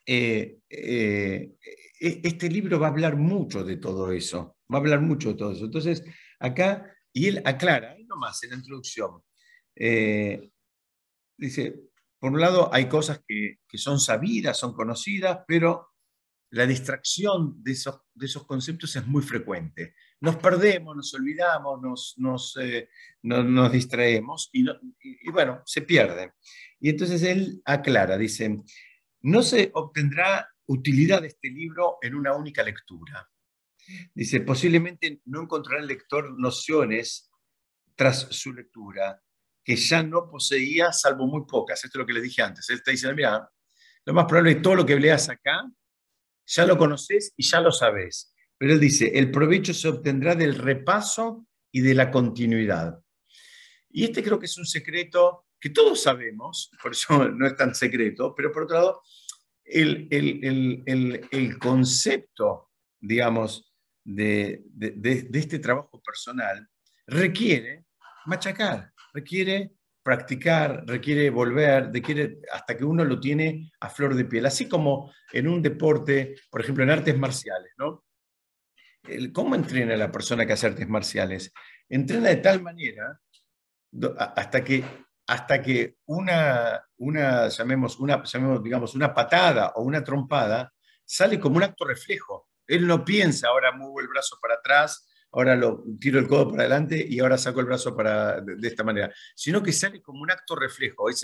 eh, 0.10 0.60
eh, 0.70 1.52
este 2.00 2.50
libro 2.50 2.80
va 2.80 2.88
a 2.88 2.92
hablar 2.92 3.16
mucho 3.16 3.64
de 3.64 3.78
todo 3.78 4.12
eso, 4.12 4.58
va 4.72 4.78
a 4.78 4.82
hablar 4.82 5.02
mucho 5.02 5.30
de 5.30 5.36
todo 5.36 5.52
eso. 5.52 5.66
Entonces, 5.66 6.04
acá, 6.40 6.94
y 7.14 7.28
él 7.28 7.42
aclara, 7.46 7.92
ahí 7.92 8.06
nomás 8.06 8.44
en 8.44 8.52
la 8.52 8.56
introducción, 8.58 9.22
eh, 9.76 10.52
dice, 11.38 11.88
por 12.20 12.32
un 12.32 12.42
lado, 12.42 12.74
hay 12.74 12.88
cosas 12.88 13.22
que, 13.28 13.60
son 13.74 14.00
sabidas, 14.00 14.58
son 14.58 14.74
conocidas, 14.74 15.40
pero 15.48 15.90
la 16.50 16.66
distracción 16.66 17.62
de 17.62 17.74
esos, 17.74 18.46
conceptos 18.46 18.96
es 18.96 19.06
muy 19.06 19.22
frecuente. 19.22 19.94
Nos 20.22 20.38
perdemos, 20.38 20.96
nos 20.96 21.14
olvidamos, 21.14 21.82
nos, 21.82 22.14
nos, 22.18 22.58
eh, 22.58 22.90
distraemos 23.72 24.50
y, 24.52 24.66
y, 25.00 25.30
bueno, 25.32 25.62
se 25.66 25.82
pierde. 25.82 26.34
Y 26.80 26.90
entonces 26.90 27.22
él 27.24 27.62
aclara, 27.66 28.18
dice, 28.18 28.64
no 29.22 29.44
se 29.44 29.70
obtendrá 29.74 30.50
utilidad 30.68 31.22
de 31.22 31.28
este 31.30 31.50
libro 31.50 31.98
en 32.02 32.16
una 32.16 32.34
única 32.34 32.64
lectura. 32.64 33.30
Dice, 34.14 34.42
posiblemente 34.42 35.22
no 35.26 35.42
encontrará 35.42 35.82
el 35.82 35.88
lector 35.88 36.38
nociones 36.38 37.32
tras 37.96 38.28
su 38.32 38.54
lectura 38.54 39.22
que 39.64 39.76
ya 39.76 40.02
no 40.04 40.30
poseía, 40.30 40.94
salvo 40.94 41.28
muy 41.28 41.46
pocas. 41.46 41.84
Esto 41.84 41.98
es 41.98 42.00
lo 42.00 42.06
que 42.06 42.14
les 42.14 42.24
dije 42.24 42.42
antes. 42.42 42.70
Él 42.70 42.78
está 42.78 42.92
diciendo, 42.92 43.16
mira, 43.16 43.50
lo 44.06 44.14
más 44.14 44.26
probable 44.26 44.52
es 44.52 44.62
todo 44.62 44.76
lo 44.76 44.86
que 44.86 44.98
leas 44.98 45.28
acá, 45.28 45.70
ya 46.46 46.66
lo 46.66 46.78
conoces 46.78 47.34
y 47.36 47.44
ya 47.44 47.60
lo 47.60 47.72
sabes. 47.72 48.34
Pero 48.58 48.74
él 48.74 48.80
dice, 48.80 49.12
el 49.16 49.30
provecho 49.30 49.74
se 49.74 49.90
obtendrá 49.90 50.36
del 50.36 50.56
repaso 50.56 51.48
y 51.72 51.82
de 51.82 51.94
la 51.94 52.10
continuidad. 52.10 53.00
Y 53.90 54.06
este 54.06 54.24
creo 54.24 54.40
que 54.40 54.46
es 54.46 54.58
un 54.58 54.66
secreto 54.66 55.48
que 55.60 55.70
todos 55.70 56.02
sabemos, 56.02 56.72
por 56.82 56.92
eso 56.92 57.30
no 57.30 57.46
es 57.46 57.56
tan 57.56 57.76
secreto, 57.76 58.34
pero 58.36 58.52
por 58.52 58.64
otro 58.64 58.78
lado, 58.78 59.02
el, 59.68 60.84
el 61.32 61.60
concepto, 61.60 62.72
digamos, 63.00 63.68
de, 64.08 64.64
este 65.34 65.60
trabajo 65.60 66.02
personal 66.02 66.68
requiere 67.06 67.86
machacar, 68.26 68.92
requiere 69.14 69.72
practicar, 70.02 70.86
requiere 70.88 71.30
volver, 71.30 71.92
requiere 71.92 72.40
hasta 72.54 72.78
que 72.78 72.86
uno 72.86 73.04
lo 73.04 73.20
tiene 73.20 73.70
a 73.82 73.90
flor 73.90 74.16
de 74.16 74.26
piel. 74.26 74.46
Así 74.46 74.70
como 74.70 75.14
en 75.34 75.48
un 75.48 75.62
deporte, 75.62 76.36
por 76.50 76.62
ejemplo, 76.62 76.84
en 76.84 76.92
artes 76.92 77.18
marciales, 77.18 77.74
¿no? 77.78 78.06
¿Cómo 79.34 79.56
entrena 79.56 79.96
la 79.98 80.12
persona 80.12 80.46
que 80.46 80.54
hace 80.54 80.68
artes 80.68 80.88
marciales? 80.88 81.52
Entrena 81.90 82.30
de 82.30 82.38
tal 82.38 82.62
manera 82.62 83.20
hasta 84.18 84.64
que, 84.64 84.84
hasta 85.28 85.62
que 85.62 85.98
una, 86.06 86.82
una, 86.98 87.50
llamemos, 87.50 88.00
una, 88.00 88.24
llamemos, 88.24 88.64
digamos, 88.64 88.96
una 88.96 89.14
patada 89.14 89.74
o 89.76 89.84
una 89.84 90.04
trompada 90.04 90.74
sale 91.06 91.40
como 91.40 91.58
un 91.58 91.64
acto 91.64 91.86
reflejo. 91.86 92.50
Él 92.66 92.88
no 92.88 93.04
piensa, 93.04 93.50
ahora 93.50 93.74
muevo 93.74 94.00
el 94.00 94.08
brazo 94.08 94.38
para 94.42 94.56
atrás, 94.56 95.08
ahora 95.32 95.56
lo 95.56 95.84
tiro 96.00 96.20
el 96.20 96.28
codo 96.28 96.50
para 96.50 96.64
adelante 96.64 97.06
y 97.08 97.20
ahora 97.20 97.38
saco 97.38 97.60
el 97.60 97.66
brazo 97.66 97.96
para, 97.96 98.40
de, 98.40 98.68
esta 98.68 98.84
manera, 98.84 99.14
sino 99.36 99.62
que 99.62 99.74
sale 99.74 100.02
como 100.02 100.22
un 100.22 100.32
acto 100.32 100.56
reflejo. 100.56 101.10
Es 101.10 101.22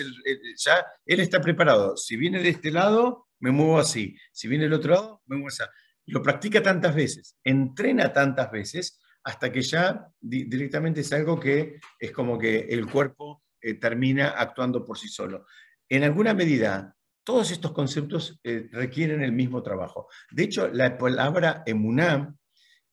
ya 0.58 0.86
él 1.06 1.22
está 1.22 1.40
preparado. 1.42 1.96
Si 1.96 2.18
viene 2.18 2.42
de 2.42 2.50
este 2.50 2.72
lado, 2.72 3.28
me 3.40 3.52
muevo 3.52 3.80
así. 3.80 4.18
Si 4.32 4.48
viene 4.50 4.66
del 4.66 4.74
otro 4.74 4.94
lado, 4.94 5.22
me 5.28 5.38
muevo 5.38 5.48
así. 5.48 5.64
Lo 6.08 6.22
practica 6.22 6.62
tantas 6.62 6.94
veces, 6.94 7.38
entrena 7.44 8.12
tantas 8.12 8.52
veces, 8.52 9.00
hasta 9.24 9.50
que 9.52 9.62
ya 9.62 10.08
directamente 10.20 11.00
es 11.00 11.14
algo 11.14 11.40
que 11.40 11.80
es 11.98 12.12
como 12.12 12.38
que 12.38 12.60
el 12.70 12.86
cuerpo 12.88 13.43
eh, 13.64 13.76
termina 13.76 14.32
actuando 14.32 14.84
por 14.84 14.98
sí 14.98 15.08
solo. 15.08 15.46
En 15.88 16.04
alguna 16.04 16.34
medida, 16.34 16.96
todos 17.24 17.52
estos 17.52 17.72
conceptos 17.72 18.40
eh, 18.44 18.68
requieren 18.72 19.24
el 19.24 19.32
mismo 19.32 19.64
trabajo. 19.64 20.10
De 20.30 20.44
hecho, 20.44 20.68
la 20.68 20.98
palabra 20.98 21.64
emuná, 21.66 22.36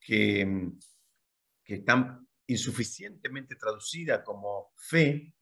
que, 0.00 0.70
que 1.64 1.74
está 1.74 2.20
insuficientemente 2.46 3.56
traducida 3.56 4.22
como 4.22 4.72
fe, 4.76 5.35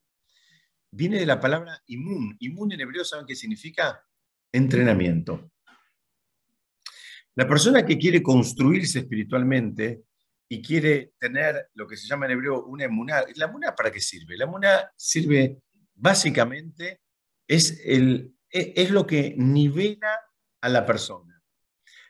viene 0.90 1.18
de 1.18 1.26
la 1.26 1.38
palabra 1.38 1.82
imun. 1.86 2.36
Imun 2.40 2.72
en 2.72 2.80
hebreo, 2.80 3.04
¿saben 3.04 3.26
qué 3.26 3.36
significa? 3.36 4.02
Entrenamiento. 4.50 5.52
La 7.34 7.46
persona 7.46 7.84
que 7.84 7.98
quiere 7.98 8.22
construirse 8.22 9.00
espiritualmente 9.00 10.04
y 10.48 10.62
quiere 10.62 11.12
tener 11.18 11.68
lo 11.74 11.86
que 11.86 11.96
se 11.96 12.08
llama 12.08 12.26
en 12.26 12.32
hebreo 12.32 12.64
una 12.64 12.84
emuná, 12.84 13.24
¿la 13.34 13.46
emuná 13.46 13.74
para 13.74 13.90
qué 13.90 14.00
sirve? 14.00 14.36
La 14.36 14.44
emuná 14.44 14.90
sirve 14.96 15.58
básicamente, 15.94 17.02
es 17.46 17.80
el, 17.84 18.34
e, 18.50 18.72
es 18.76 18.90
lo 18.90 19.06
que 19.06 19.34
nivela 19.36 20.20
a 20.60 20.68
la 20.68 20.86
persona, 20.86 21.42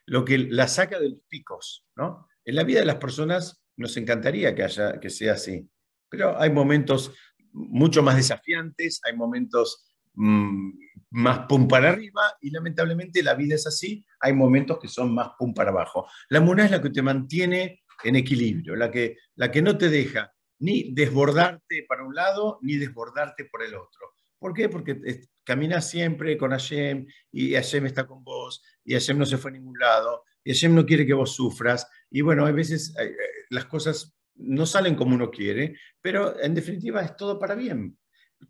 lo 0.07 0.25
que 0.25 0.39
la 0.39 0.69
saca 0.69 1.01
de 1.01 1.11
los 1.11 1.21
picos. 1.29 1.87
¿no? 1.97 2.29
En 2.45 2.55
la 2.55 2.65
vida 2.65 2.81
de 2.81 2.87
las 2.87 2.97
personas 2.97 3.63
nos 3.77 3.97
encantaría 3.97 4.55
que, 4.55 4.65
haya, 4.65 5.01
que 5.01 5.11
sea 5.11 5.35
así, 5.35 5.69
pero 6.09 6.41
hay 6.41 6.51
momentos 6.51 7.13
mucho 7.53 8.03
más 8.03 8.17
desafiantes, 8.17 9.01
hay 9.05 9.17
momentos 9.17 9.91
mm, 10.15 10.71
más 11.11 11.41
pum 11.49 11.67
para 11.67 11.91
arriba 11.91 12.37
y 12.41 12.51
lamentablemente 12.51 13.23
la 13.23 13.35
vida 13.35 13.55
es 13.55 13.67
así, 13.67 14.05
hay 14.21 14.33
momentos 14.33 14.79
que 14.79 14.89
son 14.89 15.15
más 15.15 15.31
pum 15.39 15.55
para 15.55 15.71
abajo. 15.71 16.07
La 16.29 16.41
muna 16.41 16.65
es 16.65 16.71
la 16.71 16.83
que 16.83 16.91
te 16.91 17.03
mantiene 17.03 17.83
en 18.05 18.17
equilibrio, 18.17 18.77
la 18.77 18.91
que, 18.91 19.17
la 19.37 19.51
que 19.51 19.63
no 19.63 19.77
te 19.77 19.89
deja 19.89 20.33
ni 20.61 20.93
desbordarte 20.93 21.85
para 21.89 22.05
un 22.05 22.15
lado 22.15 22.59
ni 22.63 22.77
desbordarte 22.77 23.45
por 23.47 23.63
el 23.63 23.75
otro. 23.75 24.15
¿Por 24.39 24.55
qué? 24.55 24.69
Porque 24.69 25.01
caminas 25.45 25.89
siempre 25.89 26.37
con 26.37 26.51
Hashem 26.51 27.07
y 27.33 27.55
Hashem 27.55 27.87
está 27.87 28.07
con 28.07 28.23
vos 28.23 28.63
y 28.85 28.93
Hashem 28.93 29.19
no 29.19 29.27
se 29.27 29.39
fue 29.39 29.51
a 29.51 29.55
ningún 29.55 29.79
lado 29.79 30.25
y 30.45 30.53
Hashem 30.53 30.75
no 30.75 30.87
quiere 30.87 31.07
que 31.07 31.15
vos 31.15 31.35
sufras. 31.35 31.89
Y 32.11 32.21
bueno, 32.21 32.47
a 32.47 32.53
veces 32.53 32.95
eh, 32.99 33.07
eh, 33.07 33.17
las 33.51 33.65
cosas 33.67 34.17
no 34.37 34.67
salen 34.67 34.95
como 34.95 35.15
uno 35.15 35.31
quiere, 35.31 35.77
pero 36.01 36.41
en 36.41 36.55
definitiva 36.55 37.03
es 37.03 37.17
todo 37.17 37.39
para 37.39 37.55
bien. 37.55 37.99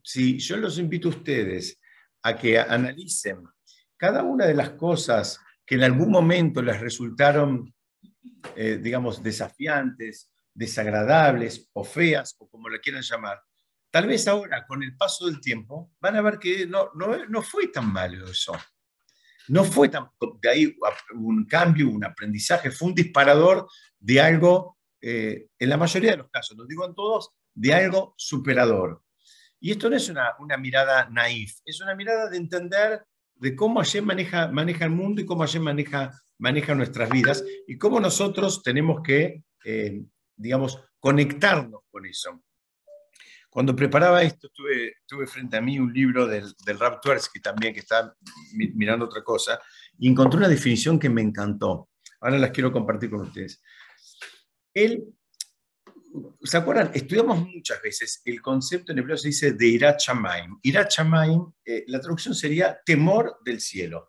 Si 0.03 0.39
yo 0.39 0.57
los 0.59 0.79
invito 0.79 1.09
a 1.09 1.13
ustedes 1.13 1.81
a 2.23 2.37
que 2.37 2.59
analicen 2.59 3.43
cada 3.97 4.23
una 4.23 4.47
de 4.47 4.55
las 4.55 4.71
cosas 4.71 5.41
que 5.65 5.75
en 5.77 5.83
algún 5.83 6.11
momento 6.11 6.63
les 6.63 6.81
resultaron, 6.81 7.75
eh, 8.57 8.79
digamos, 8.83 9.23
desafiantes, 9.23 10.33
desagradables 10.55 11.69
o 11.73 11.85
feas, 11.85 12.35
o 12.39 12.49
como 12.49 12.69
le 12.69 12.81
quieran 12.81 13.03
llamar, 13.03 13.41
Tal 13.91 14.07
vez 14.07 14.29
ahora, 14.29 14.67
con 14.67 14.83
el 14.83 14.97
paso 14.97 15.27
del 15.27 15.41
tiempo, 15.41 15.93
van 16.01 16.17
a 16.17 16.23
ver 16.23 16.39
que 16.39 16.67
no, 16.67 16.91
no, 16.95 17.25
no 17.27 17.43
fue 17.43 17.69
tan 17.69 17.91
malo 17.91 18.29
eso. 18.29 18.53
No 19.49 19.65
fue 19.65 19.89
tan, 19.89 20.09
de 20.43 20.49
ahí 20.51 20.77
un 21.15 21.47
cambio, 21.47 21.89
un 21.89 22.05
aprendizaje, 22.05 22.71
fue 22.71 22.89
un 22.89 22.95
disparador 22.95 23.67
de 23.99 24.21
algo, 24.21 24.77
eh, 25.01 25.49
en 25.59 25.69
la 25.71 25.79
mayoría 25.79 26.11
de 26.11 26.17
los 26.19 26.31
casos, 26.31 26.55
no 26.55 26.67
digo 26.67 26.85
en 26.85 26.95
todos, 26.95 27.31
de 27.55 27.73
algo 27.73 28.15
superador. 28.19 29.03
Y 29.59 29.71
esto 29.71 29.89
no 29.89 29.97
es 29.97 30.09
una, 30.11 30.35
una 30.39 30.59
mirada 30.59 31.09
naif, 31.11 31.61
es 31.65 31.81
una 31.81 31.95
mirada 31.95 32.29
de 32.29 32.37
entender 32.37 33.03
de 33.37 33.57
cómo 33.57 33.81
ayer 33.81 34.03
maneja, 34.03 34.49
maneja 34.49 34.85
el 34.85 34.91
mundo 34.91 35.23
y 35.23 35.27
cómo 35.27 35.45
ayer 35.45 35.63
maneja, 35.63 36.13
maneja 36.39 36.75
nuestras 36.75 37.11
vidas 37.11 37.45
y 37.67 37.77
cómo 37.77 38.01
nosotros 38.01 38.63
tenemos 38.63 39.03
que, 39.03 39.43
eh, 39.65 40.03
digamos, 40.37 40.83
conectarnos 40.99 41.83
con 41.91 42.07
eso. 42.07 42.43
Cuando 43.51 43.75
preparaba 43.75 44.23
esto, 44.23 44.49
tuve, 44.55 45.27
frente 45.27 45.57
a 45.57 45.61
mí 45.61 45.79
un 45.79 45.93
libro 45.93 46.27
del, 46.27 46.55
del 46.65 46.79
Rap 46.79 47.03
también, 47.43 47.73
que 47.73 47.81
está 47.81 48.15
mirando 48.53 49.07
otra 49.07 49.23
cosa, 49.25 49.59
y 49.99 50.09
encontré 50.09 50.39
una 50.39 50.49
definición 50.49 50.99
que 50.99 51.09
me 51.09 51.23
encantó. 51.23 51.89
Ahora 52.21 52.39
las 52.39 52.51
quiero 52.51 52.71
compartir 52.71 53.11
con 53.11 53.23
ustedes. 53.23 53.63
Él, 54.75 55.05
¿se 56.43 56.57
acuerdan? 56.57 56.91
Estudiamos 56.95 57.41
muchas 57.41 57.81
veces 57.83 58.23
el 58.25 58.41
concepto 58.43 58.93
en 58.93 58.99
hebreo 58.99 59.17
se 59.17 59.29
dice 59.29 59.53
de 59.53 59.67
Irat 59.67 60.01
eh, 61.65 61.85
la 61.87 62.01
traducción 62.01 62.35
sería 62.35 62.79
temor 62.85 63.39
del 63.45 63.61
cielo. 63.61 64.09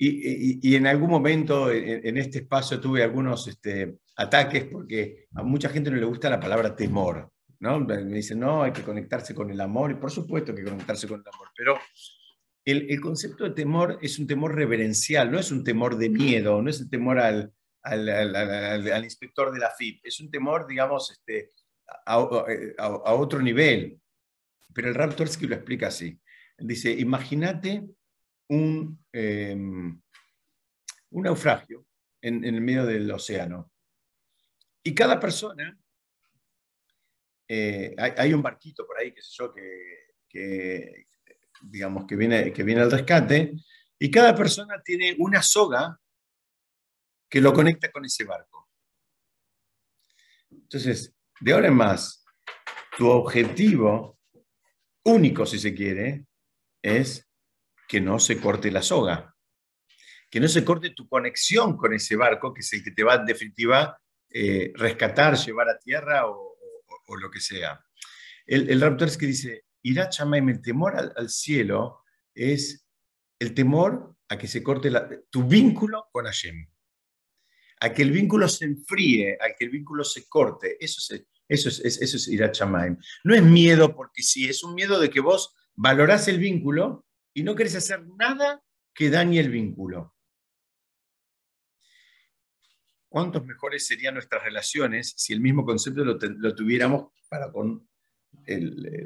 Y, 0.00 0.60
y, 0.62 0.76
en 0.76 0.86
algún 0.86 1.10
momento 1.10 1.72
en, 1.72 2.06
en, 2.06 2.18
este 2.18 2.38
espacio 2.38 2.80
tuve 2.80 3.02
algunos 3.02 3.48
este, 3.48 3.98
ataques 4.14 4.64
porque 4.66 5.26
a 5.34 5.42
mucha 5.42 5.68
gente 5.70 5.90
no 5.90 5.96
le 5.96 6.06
gusta 6.06 6.30
la 6.30 6.38
palabra 6.38 6.76
temor. 6.76 7.32
¿no? 7.60 7.80
Me 7.80 8.04
dicen, 8.04 8.38
no, 8.38 8.62
hay 8.62 8.72
que 8.72 8.82
conectarse 8.82 9.34
con 9.34 9.50
el 9.50 9.60
amor, 9.60 9.90
y 9.90 9.94
por 9.94 10.10
supuesto 10.10 10.54
que 10.54 10.62
conectarse 10.62 11.08
con 11.08 11.20
el 11.20 11.34
amor, 11.34 11.48
pero 11.56 11.78
el, 12.64 12.90
el, 12.90 13.00
concepto 13.00 13.44
de 13.44 13.50
temor 13.50 13.98
es 14.00 14.18
un 14.18 14.26
temor 14.26 14.54
reverencial, 14.54 15.30
no 15.30 15.38
es 15.38 15.50
un 15.50 15.64
temor 15.64 15.96
de 15.96 16.10
miedo, 16.10 16.62
no 16.62 16.70
es 16.70 16.80
el 16.80 16.88
temor 16.88 17.18
al, 17.18 17.52
al, 17.82 18.08
al, 18.08 18.92
al 18.92 19.04
inspector 19.04 19.52
de 19.52 19.58
la 19.58 19.70
FIP, 19.70 20.04
es 20.04 20.20
un 20.20 20.30
temor, 20.30 20.66
digamos, 20.68 21.10
este, 21.10 21.50
a, 22.06 22.14
a, 22.14 22.84
a 22.84 23.14
otro 23.14 23.40
nivel. 23.40 24.00
Pero 24.74 24.88
el 24.88 24.94
Raptorsky 24.94 25.46
lo 25.46 25.56
explica 25.56 25.88
así. 25.88 26.20
Dice, 26.58 26.92
imagínate 26.92 27.84
un, 28.48 29.04
eh, 29.12 29.54
un 29.54 31.22
naufragio 31.22 31.86
en, 32.20 32.44
el 32.44 32.60
medio 32.60 32.86
del 32.86 33.10
océano. 33.10 33.70
Y 34.82 34.94
cada 34.94 35.18
persona 35.18 35.78
eh, 37.48 37.94
hay, 37.96 38.32
un 38.32 38.42
barquito 38.42 38.86
por 38.86 38.98
ahí, 38.98 39.12
qué 39.12 39.22
sé 39.22 39.30
yo, 39.38 39.52
que, 40.28 41.06
digamos, 41.62 42.06
que 42.06 42.16
viene, 42.16 42.52
que 42.52 42.62
viene 42.62 42.82
al 42.82 42.90
rescate, 42.90 43.54
y 43.98 44.10
cada 44.10 44.34
persona 44.34 44.80
tiene 44.82 45.16
una 45.18 45.42
soga 45.42 45.98
que 47.28 47.40
lo 47.40 47.52
conecta 47.52 47.90
con 47.90 48.04
ese 48.04 48.24
barco. 48.24 48.68
Entonces, 50.50 51.14
de 51.40 51.52
ahora 51.52 51.68
en 51.68 51.74
más, 51.74 52.24
tu 52.96 53.08
objetivo 53.08 54.18
único, 55.04 55.46
si 55.46 55.58
se 55.58 55.74
quiere, 55.74 56.26
es 56.82 57.27
que 57.88 58.00
no 58.02 58.20
se 58.20 58.38
corte 58.38 58.70
la 58.70 58.82
soga, 58.82 59.34
que 60.30 60.40
no 60.40 60.46
se 60.46 60.62
corte 60.62 60.90
tu 60.90 61.08
conexión 61.08 61.76
con 61.76 61.94
ese 61.94 62.16
barco, 62.16 62.52
que 62.52 62.60
es 62.60 62.72
el 62.74 62.84
que 62.84 62.90
te 62.90 63.02
va 63.02 63.14
en 63.14 63.24
definitiva 63.24 63.98
eh, 64.28 64.72
rescatar, 64.74 65.36
llevar 65.38 65.70
a 65.70 65.78
tierra 65.78 66.28
o, 66.28 66.46
lo 67.18 67.30
que 67.30 67.40
sea. 67.40 67.82
El, 68.46 68.78
raptor 68.82 69.08
es 69.08 69.16
que 69.16 69.24
dice, 69.24 69.64
Irá 69.82 70.10
Chamaim, 70.10 70.46
el 70.50 70.60
temor 70.60 70.94
al, 70.94 71.30
cielo 71.30 72.02
es 72.34 72.86
el 73.38 73.54
temor 73.54 74.14
a 74.28 74.36
que 74.36 74.46
se 74.46 74.62
corte 74.62 74.90
tu 75.30 75.44
vínculo 75.44 76.06
con 76.12 76.26
Hashem, 76.26 76.68
a 77.80 77.92
que 77.94 78.02
el 78.02 78.10
vínculo 78.10 78.46
se 78.46 78.66
enfríe, 78.66 79.38
a 79.40 79.56
que 79.56 79.64
el 79.64 79.70
vínculo 79.70 80.04
se 80.04 80.28
corte. 80.28 80.76
Eso 80.78 81.00
es, 81.14 81.24
eso 81.48 81.68
es, 81.70 82.02
eso 82.02 82.16
es 82.18 82.28
Irá 82.28 82.52
No 83.24 83.34
es 83.34 83.42
miedo 83.42 83.96
porque 83.96 84.22
sí, 84.22 84.46
es 84.46 84.62
un 84.62 84.74
miedo 84.74 85.00
de 85.00 85.08
que 85.08 85.20
vos 85.20 85.56
valorás 85.74 86.28
el 86.28 86.38
vínculo 86.38 87.07
y 87.38 87.44
no 87.44 87.54
querés 87.54 87.76
hacer 87.76 88.04
nada 88.18 88.60
que 88.92 89.10
dañe 89.10 89.38
el 89.38 89.48
vínculo. 89.48 90.16
¿Cuántos 93.08 93.44
mejores 93.44 93.86
serían 93.86 94.14
nuestras 94.14 94.42
relaciones 94.42 95.14
si 95.16 95.34
el 95.34 95.40
mismo 95.40 95.64
concepto 95.64 96.04
lo, 96.04 96.18
tuviéramos 96.18 97.12
para 97.28 97.52
con 97.52 97.88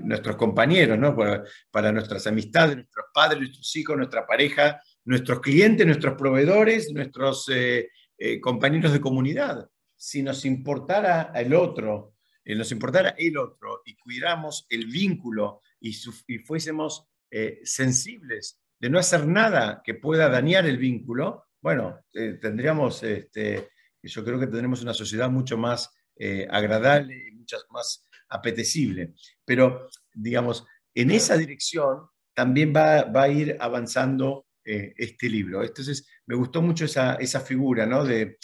nuestros 0.03 0.37
compañeros, 0.37 0.99
¿no? 0.99 1.15
para, 1.15 1.93
nuestras 1.93 2.27
amistades, 2.27 2.77
nuestros 2.77 3.07
padres, 3.13 3.41
nuestros 3.41 3.77
hijos, 3.77 3.99
nuestra 3.99 4.27
pareja, 4.27 4.81
nuestros 5.05 5.41
clientes, 5.41 5.87
nuestros 5.87 6.15
proveedores, 6.17 6.91
nuestros 6.91 7.51
eh, 7.51 7.91
eh, 8.17 8.41
compañeros 8.41 8.95
de 8.95 9.01
comunidad? 9.03 9.69
Si 9.95 10.23
nos 10.23 10.47
importara 10.47 11.33
el 11.35 11.53
otro, 11.53 12.15
eh, 12.45 12.55
nos 12.55 12.73
importara 12.73 13.11
el 13.11 13.37
otro 13.37 13.83
y 13.85 13.95
cuidáramos 13.95 14.67
el 14.71 14.87
vínculo 14.87 15.61
y, 15.79 15.95
y 16.29 16.39
fuésemos 16.39 17.12
sensibles 17.65 18.61
de 18.79 18.91
no 18.91 18.99
hacer 18.99 19.27
nada 19.27 19.81
que 19.85 19.95
pueda 19.95 20.29
dañar 20.29 20.67
el 20.67 20.77
vínculo, 20.77 21.45
bueno, 21.61 22.01
tendríamos 22.13 23.03
este, 23.03 23.71
yo 24.03 24.25
creo 24.25 24.39
que 24.39 24.47
tendremos 24.47 24.83
una 24.83 24.95
sociedad 24.95 25.31
mucho 25.31 25.57
más 25.57 25.91
eh, 26.17 26.47
agradable 26.51 27.29
y 27.29 27.35
muchas 27.35 27.65
más 27.71 28.07
apetecible. 28.29 29.15
Pero, 29.45 29.89
digamos, 30.13 30.65
en 30.95 31.11
esa 31.11 31.37
dirección 31.37 32.09
también 32.35 32.73
va, 32.75 33.01
a 33.01 33.29
ir 33.29 33.57
avanzando 33.61 34.47
eh, 34.65 34.93
este 34.97 35.29
libro. 35.29 35.63
Entonces, 35.63 36.07
me 36.27 36.35
gustó 36.35 36.63
mucho 36.63 36.85
esa, 36.87 37.41
figura, 37.41 37.87
¿no? 37.87 38.05
De, 38.05 38.39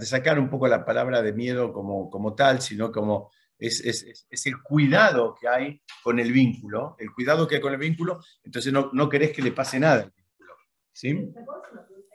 sacar 0.00 0.38
un 0.38 0.48
poco 0.48 0.66
la 0.66 0.84
palabra 0.84 1.20
de 1.20 1.34
miedo 1.34 1.72
como, 1.74 2.08
como 2.08 2.34
tal, 2.34 2.62
sino 2.62 2.90
como 2.90 3.30
es, 3.58 4.46
el 4.46 4.62
cuidado 4.62 5.34
que 5.38 5.48
hay 5.48 5.82
con 6.02 6.18
el 6.18 6.32
vínculo, 6.32 6.96
el 6.98 7.12
cuidado 7.12 7.46
que 7.46 7.56
hay 7.56 7.60
con 7.60 7.72
el 7.72 7.78
vínculo, 7.78 8.20
entonces 8.42 8.72
no, 8.72 8.90
no 8.92 9.08
querés 9.08 9.32
que 9.32 9.42
le 9.42 9.52
pase 9.52 9.80
nada 9.80 10.02
al 10.02 10.12
vínculo. 10.14 10.54
¿Sí? 10.92 11.32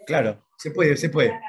Claro, 0.06 0.45
se 0.58 0.71
puede, 0.71 0.95
se 0.97 1.10
puede. 1.10 1.39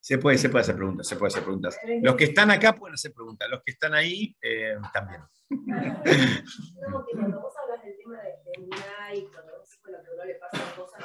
Se 0.00 0.18
puede, 0.18 0.36
se 0.36 0.48
puede 0.48 0.62
hacer 0.62 0.74
preguntas, 0.74 1.06
se 1.06 1.14
puede 1.14 1.28
hacer 1.28 1.44
preguntas. 1.44 1.78
Los 2.02 2.16
que 2.16 2.24
están 2.24 2.50
acá 2.50 2.72
pueden 2.74 2.94
hacer 2.94 3.12
preguntas, 3.12 3.48
los 3.48 3.62
que 3.64 3.70
están 3.70 3.94
ahí 3.94 4.36
eh, 4.42 4.74
también. 4.92 5.20
No, 5.48 7.06
que 7.06 7.16
cuando 7.16 7.40
vos 7.40 7.54
hablas 7.62 7.84
del 7.84 7.96
tema 7.98 8.20
de, 8.20 8.30
de 8.30 8.64
una 8.64 9.14
y 9.14 9.24
cuando 9.26 9.58
vos 9.58 9.78
con 9.80 9.92
lo 9.92 10.02
que 10.02 10.10
uno 10.12 10.24
le 10.24 10.34
pasan 10.34 10.60
cosas 10.74 11.04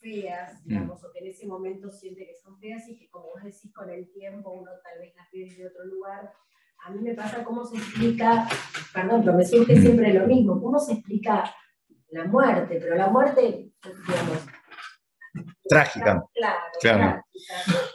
feas, 0.00 0.54
mm. 0.64 0.68
digamos, 0.68 1.04
o 1.04 1.12
que 1.12 1.18
en 1.20 1.26
ese 1.28 1.46
momento 1.46 1.90
siente 1.90 2.26
que 2.26 2.34
son 2.34 2.58
feas 2.58 2.88
y 2.88 2.96
que 2.96 3.08
como 3.10 3.26
vos 3.26 3.42
decís 3.44 3.72
con 3.72 3.90
el 3.90 4.10
tiempo 4.12 4.50
uno 4.50 4.70
tal 4.82 4.98
vez 4.98 5.14
las 5.14 5.30
ve 5.30 5.54
de 5.56 5.66
otro 5.68 5.84
lugar, 5.84 6.32
a 6.82 6.90
mí 6.90 7.00
me 7.02 7.14
pasa 7.14 7.44
cómo 7.44 7.64
se 7.64 7.76
explica, 7.76 8.48
perdón, 8.92 9.22
pero 9.24 9.36
me 9.36 9.44
mm. 9.44 9.46
siempre 9.46 10.14
lo 10.14 10.26
mismo, 10.26 10.60
cómo 10.60 10.78
se 10.78 10.94
explica 10.94 11.44
la 12.10 12.24
muerte, 12.24 12.78
pero 12.80 12.94
la 12.96 13.08
muerte, 13.08 13.72
digamos, 13.82 14.46
trágica. 15.68 16.24
Claro, 16.34 16.58
claro. 16.80 17.24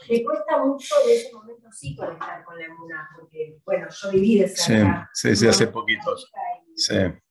Me 0.09 0.23
cuesta 0.23 0.63
mucho 0.63 0.95
de 1.05 1.15
ese 1.15 1.33
momento 1.33 1.69
sí 1.71 1.95
conectar 1.95 2.43
con 2.43 2.57
la 2.57 2.65
emuna, 2.65 3.09
porque, 3.15 3.57
bueno, 3.65 3.87
yo 3.89 4.11
viví 4.11 4.39
de 4.39 4.45
esa. 4.45 5.09
Sí, 5.13 5.35
sí, 5.35 5.47
hace 5.47 5.67
poquitos. 5.67 6.31
sí. 6.75 6.95
Eh, 6.95 7.21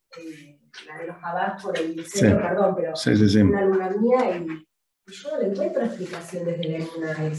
la 0.86 0.98
de 0.98 1.06
los 1.06 1.16
jabás 1.18 1.62
por 1.62 1.78
el 1.78 2.04
cielo, 2.04 2.36
perdón, 2.40 2.74
pero 2.76 2.96
sí, 2.96 3.16
sí, 3.16 3.28
sí. 3.28 3.40
una 3.40 3.62
luna 3.62 3.90
mía 3.90 4.36
y, 4.36 4.66
yo 5.06 5.62
explicación 5.62 6.44
desde 6.44 6.78
la. 6.98 7.30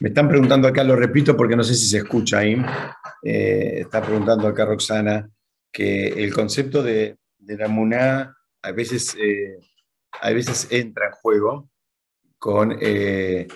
Me 0.00 0.08
están 0.08 0.28
preguntando 0.28 0.68
acá, 0.68 0.84
lo 0.84 0.96
repito 0.96 1.36
porque 1.36 1.56
no 1.56 1.64
sé 1.64 1.74
si 1.74 1.86
se 1.86 1.98
escucha 1.98 2.38
ahí, 2.38 2.56
eh, 3.22 3.80
está 3.80 4.02
preguntando 4.02 4.46
acá 4.46 4.64
Roxana 4.64 5.28
que 5.72 6.06
el 6.06 6.32
concepto 6.32 6.82
de, 6.82 7.18
de 7.38 7.56
la 7.56 7.66
emuna 7.66 8.36
a 8.62 8.72
veces... 8.72 9.14
Eh, 9.16 9.58
a 10.20 10.30
veces 10.30 10.68
entra 10.70 11.06
en 11.06 11.12
juego 11.12 11.70
con, 12.38 12.78
eh, 12.80 13.48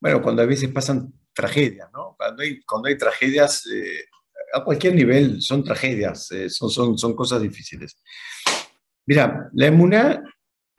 bueno, 0.00 0.22
cuando 0.22 0.40
a 0.40 0.46
veces 0.46 0.70
pasan 0.70 1.12
tragedias, 1.34 1.90
¿no? 1.92 2.14
Cuando 2.16 2.42
hay, 2.42 2.62
cuando 2.62 2.88
hay 2.88 2.96
tragedias, 2.96 3.64
a 4.54 4.64
cualquier 4.64 4.94
nivel 4.94 5.42
son 5.42 5.62
tragedias, 5.62 6.30
son, 6.48 6.70
son, 6.70 6.96
son 6.96 7.14
cosas 7.14 7.42
difíciles. 7.42 8.02
Mira, 9.04 9.50
la 9.52 9.66
emuná 9.66 10.22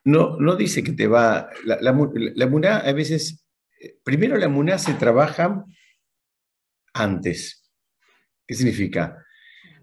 no, 0.08 0.38
no 0.39 0.56
dice 0.56 0.84
que 0.84 0.93
te 0.93 1.06
va, 1.06 1.50
la, 1.65 1.80
la, 1.82 1.89
emuná 2.46 2.78
a 2.78 2.93
veces, 2.93 3.46
primero 4.06 4.38
la 4.38 4.46
emuná 4.46 4.78
se 4.78 4.93
trabaja 4.93 5.65
antes. 6.93 7.70
¿Qué 8.48 8.56
significa? 8.56 9.22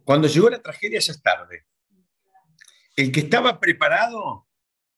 Cuando 0.02 0.26
llegó 0.26 0.48
la 0.48 0.62
tragedia 0.62 0.98
ya 0.98 1.12
es 1.12 1.22
tarde. 1.22 1.66
El 2.96 3.12
que 3.12 3.20
estaba 3.20 3.60
preparado 3.60 4.48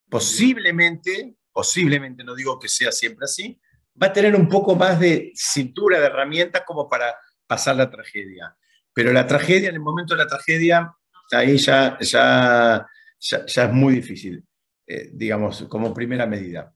posiblemente, 0.08 1.34
posiblemente, 1.52 2.22
no 2.22 2.36
digo 2.36 2.60
que 2.60 2.68
sea 2.68 2.92
siempre 2.92 3.24
así, 3.24 3.60
va 4.00 4.06
a 4.06 4.12
tener 4.12 4.36
un 4.36 4.48
poco 4.48 4.76
más 4.76 5.00
de 5.00 5.32
cintura 5.34 5.98
de 5.98 6.06
herramientas 6.06 6.62
como 6.64 6.88
para 6.88 7.16
pasar 7.48 7.74
la 7.74 7.90
tragedia. 7.90 8.56
Pero 8.92 9.12
la 9.12 9.26
tragedia, 9.26 9.70
en 9.70 9.74
el 9.74 9.80
momento 9.80 10.14
de 10.14 10.22
la 10.22 10.28
tragedia, 10.28 10.94
ahí 11.32 11.56
ya, 11.58 11.98
ya, 12.00 12.86
ya, 13.18 13.38
es 13.44 13.72
muy 13.72 13.96
difícil, 13.96 14.46
eh, 14.86 15.10
digamos, 15.12 15.64
como 15.64 15.94
primera 15.94 16.26
medida. 16.26 16.74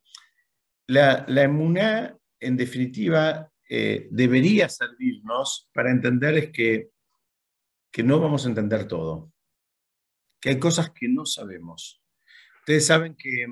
La, 0.86 1.24
la 1.28 1.42
emuná, 1.42 2.16
en 2.40 2.56
definitiva, 2.56 3.50
eh, 3.68 4.08
debería 4.10 4.68
servirnos 4.68 5.70
para 5.72 5.90
entender 5.90 6.36
es 6.36 6.50
que, 6.50 6.90
que 7.92 8.02
no 8.02 8.18
vamos 8.18 8.44
a 8.44 8.48
entender 8.48 8.88
todo, 8.88 9.32
que 10.40 10.50
hay 10.50 10.58
cosas 10.58 10.90
que 10.90 11.08
no 11.08 11.24
sabemos 11.24 12.00
Ustedes 12.60 12.86
saben 12.86 13.16
que 13.16 13.46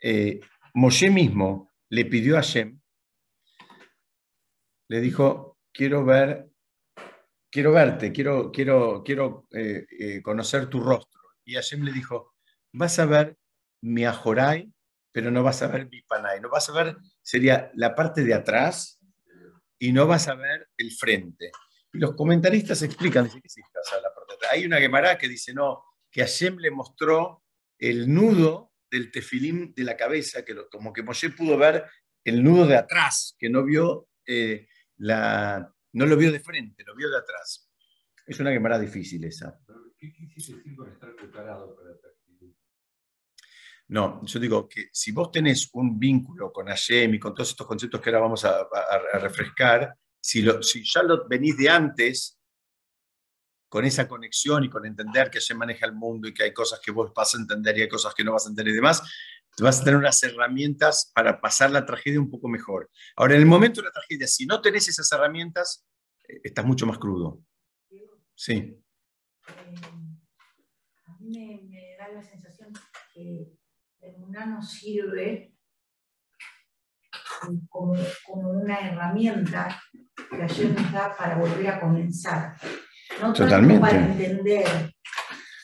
eh, 0.00 0.40
mismo 0.74 1.70
le 1.88 2.04
pidió 2.04 2.36
a 2.36 2.42
Hashem, 2.42 2.80
le 4.88 5.00
dijo, 5.00 5.58
quiero 5.72 6.04
ver, 6.04 6.48
quiero 7.50 7.72
verte, 7.72 8.12
quiero, 8.12 8.52
quiero, 8.52 9.02
quiero 9.04 9.48
eh, 9.50 10.22
conocer 10.22 10.68
tu 10.68 10.80
rostro. 10.80 11.20
Y 11.44 11.54
Hashem 11.54 11.82
le 11.82 11.92
dijo, 11.92 12.34
vas 12.72 12.98
a 12.98 13.06
ver 13.06 13.36
mi 13.82 14.04
ajoray, 14.04 14.72
pero 15.12 15.30
no 15.30 15.42
vas 15.42 15.62
a 15.62 15.68
ver 15.68 15.88
mi 15.90 16.02
panay. 16.02 16.40
No 16.40 16.48
vas 16.48 16.68
a 16.68 16.72
ver, 16.72 16.96
sería 17.20 17.70
la 17.74 17.94
parte 17.94 18.24
de 18.24 18.34
atrás 18.34 18.98
y 19.78 19.92
no 19.92 20.06
vas 20.06 20.28
a 20.28 20.34
ver 20.34 20.68
el 20.76 20.92
frente. 20.92 21.50
Y 21.92 21.98
los 21.98 22.14
comentaristas 22.14 22.82
explican, 22.82 23.24
dicen. 23.24 23.64
Hay 24.50 24.64
una 24.64 24.78
Gemara 24.78 25.18
que 25.18 25.28
dice, 25.28 25.52
no, 25.52 25.84
que 26.10 26.22
Hashem 26.22 26.58
le 26.58 26.70
mostró 26.70 27.42
el 27.78 28.12
nudo 28.12 28.72
del 28.90 29.10
tefilín 29.10 29.72
de 29.74 29.84
la 29.84 29.96
cabeza, 29.96 30.44
que 30.44 30.54
lo, 30.54 30.68
como 30.68 30.92
que 30.92 31.02
Moshe 31.02 31.30
pudo 31.30 31.56
ver 31.56 31.84
el 32.24 32.42
nudo 32.42 32.66
de 32.66 32.76
atrás, 32.76 33.34
que 33.38 33.48
no 33.48 33.64
vio 33.64 34.08
eh, 34.26 34.68
la, 34.98 35.72
no 35.92 36.06
lo 36.06 36.16
vio 36.16 36.30
de 36.30 36.40
frente, 36.40 36.84
lo 36.84 36.94
vio 36.94 37.10
de 37.10 37.18
atrás. 37.18 37.70
Es 38.26 38.38
una 38.40 38.52
quemara 38.52 38.78
difícil 38.78 39.24
esa. 39.24 39.58
¿Qué 39.98 40.12
quisiste 40.12 40.56
decir 40.56 40.76
con 40.76 40.92
estar 40.92 41.14
preparado 41.16 41.74
para 41.74 41.90
No, 43.92 44.24
yo 44.24 44.40
digo 44.40 44.66
que 44.66 44.88
si 44.90 45.12
vos 45.12 45.30
tenés 45.30 45.68
un 45.74 45.98
vínculo 45.98 46.50
con 46.50 46.66
Hashem 46.66 47.12
y 47.12 47.18
con 47.18 47.34
todos 47.34 47.50
estos 47.50 47.66
conceptos 47.66 48.00
que 48.00 48.08
ahora 48.08 48.22
vamos 48.22 48.42
a, 48.42 48.66
refrescar, 49.20 49.94
si, 50.18 50.40
lo, 50.40 50.62
si 50.62 50.82
ya 50.82 51.02
lo 51.02 51.28
venís 51.28 51.58
de 51.58 51.68
antes, 51.68 52.40
con 53.68 53.84
esa 53.84 54.08
conexión 54.08 54.64
y 54.64 54.70
con 54.70 54.86
entender 54.86 55.28
que 55.30 55.42
se 55.42 55.54
maneja 55.54 55.84
el 55.84 55.92
mundo 55.92 56.26
y 56.26 56.32
que 56.32 56.44
hay 56.44 56.54
cosas 56.54 56.80
que 56.82 56.90
vos 56.90 57.12
vas 57.14 57.34
a 57.34 57.38
entender 57.38 57.76
y 57.76 57.82
hay 57.82 57.88
cosas 57.90 58.14
que 58.14 58.24
no 58.24 58.32
vas 58.32 58.46
a 58.46 58.48
entender 58.48 58.72
y 58.72 58.76
demás, 58.76 59.02
vas 59.60 59.82
a 59.82 59.84
tener 59.84 59.98
unas 59.98 60.22
herramientas 60.22 61.12
para 61.14 61.38
pasar 61.38 61.70
la 61.70 61.84
tragedia 61.84 62.18
un 62.18 62.30
poco 62.30 62.48
mejor. 62.48 62.90
Ahora, 63.14 63.34
en 63.34 63.42
el 63.42 63.46
momento 63.46 63.82
de 63.82 63.88
la 63.88 63.92
tragedia, 63.92 64.26
si 64.26 64.46
no 64.46 64.62
tenés 64.62 64.88
esas 64.88 65.12
herramientas, 65.12 65.86
eh, 66.26 66.40
estás 66.44 66.64
mucho 66.64 66.86
más 66.86 66.96
crudo. 66.96 67.42
Sí. 68.34 68.54
Eh, 68.54 69.74
a 71.04 71.16
mí 71.20 71.68
me, 71.68 71.96
da 71.98 72.08
la 72.08 72.22
sensación 72.22 72.72
que 73.12 73.61
el 74.02 74.50
no 74.50 74.60
sirve 74.62 75.54
como, 77.68 77.94
como, 78.26 78.50
una 78.50 78.78
herramienta 78.80 79.80
que 80.30 80.42
ayer 80.42 80.70
nos 80.70 80.92
da 80.92 81.16
para 81.16 81.36
volver 81.36 81.68
a 81.68 81.80
comenzar. 81.80 82.56
Totalmente. 83.34 83.80
Para 83.80 83.98
entender. 83.98 84.94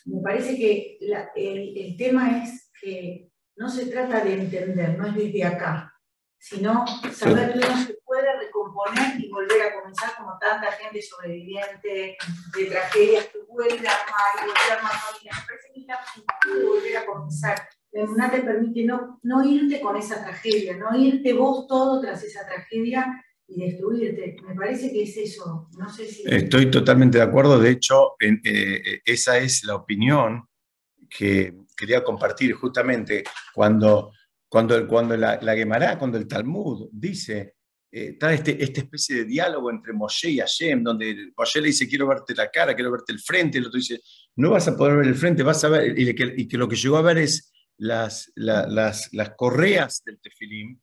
Me 0.04 0.22
parece 0.22 0.56
que 0.56 0.98
el, 1.34 1.96
tema 1.96 2.42
es 2.42 2.70
que 2.80 3.30
no 3.56 3.68
se 3.68 3.86
trata 3.86 4.24
de 4.24 4.34
entender, 4.34 4.96
no 4.96 5.06
es 5.06 5.14
desde 5.14 5.44
acá, 5.44 5.92
sino 6.38 6.86
saber 7.12 7.52
que 7.52 7.58
uno 7.58 7.76
se 7.84 7.94
puede 8.04 8.38
recomponer 8.38 9.18
y 9.18 9.28
volver 9.28 9.62
a 9.62 9.74
comenzar 9.74 10.14
como 10.16 10.38
tanta 10.38 10.70
gente 10.72 11.02
sobreviviente 11.02 12.16
de 12.56 12.64
tragedias 12.66 13.26
que 13.26 13.38
vuelve 13.48 13.86
a 13.86 13.92
armar 13.92 14.30
y 14.36 14.44
vuelve 14.44 14.70
a 14.70 14.74
armar 14.76 14.92
familias. 14.92 15.36
Me 15.36 15.46
parece 15.46 15.72
que 15.74 15.80
es 15.80 16.66
volver 16.66 16.96
a 16.96 17.06
comenzar. 17.06 17.68
La 17.92 18.02
emuná 18.02 18.30
te 18.30 18.42
permite 18.42 18.84
no, 18.84 19.18
no 19.22 19.44
irte 19.44 19.80
con 19.80 19.96
esa 19.96 20.22
tragedia, 20.22 20.76
no 20.76 20.96
irte 20.98 21.32
vos 21.32 21.66
todo 21.66 22.00
tras 22.00 22.22
esa 22.22 22.46
tragedia 22.46 23.24
y 23.46 23.60
destruirte. 23.60 24.36
Me 24.46 24.54
parece 24.54 24.92
que 24.92 25.02
es 25.02 25.16
eso. 25.16 25.68
No 25.78 25.88
sé 25.88 26.06
si... 26.06 26.22
Estoy 26.26 26.70
totalmente 26.70 27.18
de 27.18 27.24
acuerdo. 27.24 27.58
De 27.58 27.70
hecho, 27.70 28.12
en, 28.20 28.40
eh, 28.44 29.00
esa 29.04 29.38
es 29.38 29.64
la 29.64 29.76
opinión 29.76 30.44
que 31.08 31.54
quería 31.74 32.04
compartir 32.04 32.52
justamente 32.52 33.24
cuando, 33.54 34.12
cuando, 34.48 34.86
cuando 34.86 35.16
la, 35.16 35.38
la 35.40 35.98
cuando 35.98 36.18
el 36.18 36.28
Talmud 36.28 36.90
dice, 36.92 37.54
eh, 37.90 38.10
está 38.12 38.34
este, 38.34 38.62
esta 38.62 38.80
especie 38.82 39.16
de 39.16 39.24
diálogo 39.24 39.70
entre 39.70 39.94
Moshe 39.94 40.30
y 40.30 40.38
Hashem, 40.40 40.82
donde 40.82 41.32
Moshe 41.36 41.60
le 41.60 41.68
dice, 41.68 41.88
quiero 41.88 42.06
verte 42.06 42.34
la 42.34 42.50
cara, 42.50 42.74
quiero 42.74 42.90
verte 42.90 43.12
el 43.12 43.20
frente, 43.20 43.56
el 43.56 43.66
otro 43.66 43.78
dice, 43.78 44.00
no 44.36 44.50
vas 44.50 44.68
a 44.68 44.76
poder 44.76 44.98
ver 44.98 45.06
el 45.06 45.14
frente, 45.14 45.42
vas 45.42 45.64
a 45.64 45.70
ver, 45.70 45.98
y 45.98 46.14
que, 46.14 46.34
y 46.36 46.46
que 46.46 46.58
lo 46.58 46.68
que 46.68 46.76
llegó 46.76 46.98
a 46.98 47.02
ver 47.02 47.18
es 47.18 47.50
las, 47.78 48.32
las, 48.34 49.12
las 49.12 49.30
correas 49.36 50.02
del 50.04 50.20
tefilim, 50.20 50.78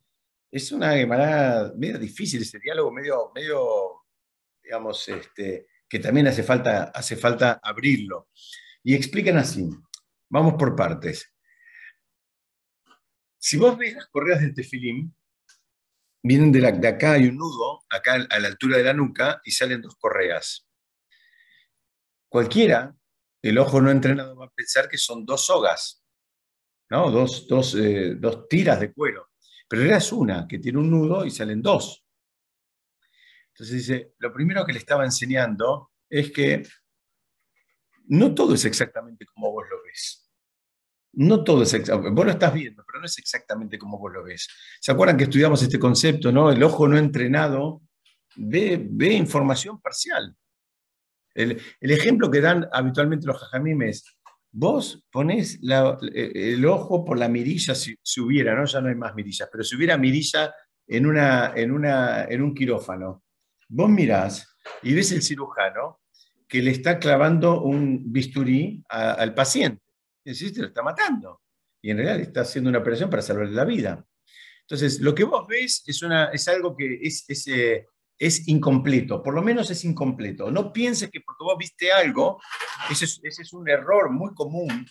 es 0.52 0.72
una 0.72 0.94
Gemara 0.94 1.74
medio 1.76 2.00
difícil, 2.00 2.42
ese 2.42 2.60
diálogo 2.60 2.92
medio, 2.92 3.32
medio 3.36 4.06
digamos, 4.64 5.08
este, 5.10 5.68
que 5.88 6.00
también 6.00 6.28
hace 6.28 6.44
falta, 6.44 6.86
hace 6.86 7.16
falta 7.16 7.60
abrirlo. 7.62 8.30
Y 8.84 8.96
explican 8.96 9.38
así, 9.38 9.70
vamos 10.30 10.56
por 10.58 10.76
partes. 10.76 11.32
Si 13.38 13.58
vos 13.58 13.78
ves 13.78 13.94
las 13.94 14.08
correas 14.08 14.42
del 14.42 14.56
tefilim, 14.56 15.14
vienen 16.24 16.52
de, 16.52 16.62
la, 16.62 16.72
de 16.72 16.88
acá 16.88 17.14
hay 17.14 17.28
un 17.28 17.38
nudo, 17.38 17.84
acá 17.90 18.16
a 18.30 18.40
la 18.40 18.48
altura 18.48 18.78
de 18.78 18.84
la 18.84 18.94
nuca, 18.94 19.42
y 19.44 19.52
salen 19.52 19.82
dos 19.82 19.96
correas. 19.98 20.68
Cualquiera, 22.30 22.96
el 23.44 23.58
ojo 23.60 23.82
no 23.82 23.92
entrenado 23.92 24.36
va 24.36 24.46
a 24.46 24.52
pensar 24.52 24.90
que 24.90 24.98
son 24.98 25.26
dos 25.26 25.46
sogas, 25.46 26.05
¿no? 26.90 27.12
dos, 27.12 27.48
dos, 27.48 27.76
eh, 27.76 28.16
dos 28.16 28.48
tiras 28.48 28.80
de 28.80 28.94
cuero. 28.94 29.30
Pero 29.68 29.84
era 29.84 30.00
una, 30.12 30.48
que 30.48 30.60
tiene 30.60 30.80
un 30.80 30.90
nudo 30.92 31.26
y 31.26 31.32
salen 31.32 31.62
dos. 31.62 32.06
Entonces 33.50 33.78
dice, 33.78 34.14
lo 34.20 34.34
primero 34.34 34.66
que 34.66 34.74
le 34.74 34.80
estaba 34.80 35.06
enseñando 35.06 35.92
es 36.10 36.32
que 36.32 36.64
no 38.08 38.36
todo 38.36 38.54
es 38.54 38.66
exactamente 38.66 39.26
como 39.26 39.52
vos 39.52 39.66
lo 39.70 39.82
ves. 39.84 40.30
No 41.14 41.44
todo 41.44 41.64
es 41.64 41.74
exactamente, 41.74 42.14
vos 42.14 42.26
lo 42.26 42.32
estás 42.32 42.54
viendo, 42.54 42.84
pero 42.86 43.00
no 43.00 43.06
es 43.06 43.18
exactamente 43.18 43.80
como 43.80 43.98
vos 43.98 44.12
lo 44.12 44.24
ves. 44.24 44.50
¿Se 44.82 44.92
acuerdan 44.92 45.18
que 45.18 45.24
estudiamos 45.24 45.64
este 45.64 45.80
concepto, 45.80 46.32
no? 46.32 46.52
El 46.52 46.62
ojo 46.62 46.88
no 46.88 46.98
entrenado 46.98 47.82
ve, 48.36 48.86
ve 48.90 49.14
información 49.14 49.82
parcial. 49.82 50.36
El, 51.34 51.62
el, 51.80 51.92
ejemplo 51.92 52.30
que 52.30 52.42
dan 52.42 52.68
habitualmente 52.72 53.28
los 53.28 53.38
jajamim 53.38 53.82
es, 53.84 54.15
Vos 54.58 55.04
ponés 55.12 55.60
el 55.62 56.66
ojo 56.66 57.04
por 57.04 57.20
la 57.20 57.28
mirilla, 57.28 57.76
si, 57.76 57.98
hubiera, 58.22 58.56
¿no? 58.56 58.64
ya 58.64 58.80
no 58.80 58.88
hay 58.88 58.96
más 58.96 59.14
mirillas, 59.14 59.50
pero 59.52 59.66
si 59.66 59.76
hubiera 59.76 59.98
mirilla 59.98 60.56
en, 60.88 61.06
una, 61.06 61.52
en, 61.54 61.74
una, 61.74 62.24
en 62.24 62.42
un 62.42 62.56
quirófano, 62.56 63.22
vos 63.68 63.90
mirás 63.90 64.56
y 64.82 64.94
ves 64.94 65.12
el 65.12 65.24
cirujano 65.24 66.00
que 66.48 66.62
le 66.62 66.72
está 66.72 67.00
clavando 67.00 67.64
un 67.64 68.14
bisturí 68.14 68.82
al 68.88 69.34
paciente. 69.34 69.84
Y 70.24 70.32
decís, 70.32 70.58
lo 70.58 70.68
está 70.68 70.82
matando. 70.82 71.42
Y 71.82 71.92
en 71.92 71.98
realidad 71.98 72.22
está 72.22 72.42
haciendo 72.42 72.70
una 72.70 72.80
operación 72.80 73.10
para 73.10 73.22
salvarle 73.22 73.52
la 73.52 73.66
vida. 73.66 74.06
Entonces, 74.62 75.02
lo 75.02 75.14
que 75.14 75.26
vos 75.26 75.46
ves 75.50 75.84
es, 75.86 76.02
una, 76.02 76.28
es 76.28 76.48
algo 76.48 76.78
que 76.78 76.98
es, 77.02 77.26
es, 77.28 77.46
eh, 77.48 77.88
es 78.18 78.48
incompleto, 78.48 79.22
por 79.22 79.34
lo 79.34 79.42
menos 79.42 79.70
es 79.72 79.84
incompleto. 79.84 80.50
No 80.50 80.72
pienses 80.72 81.10
que 81.12 81.22
porque 81.22 81.44
vos 81.44 81.58
viste 81.58 81.92
algo, 81.92 82.42
ese 82.90 83.06
es, 83.06 83.54
un 83.54 83.70
error 83.70 84.10
muy 84.10 84.34
común, 84.34 84.86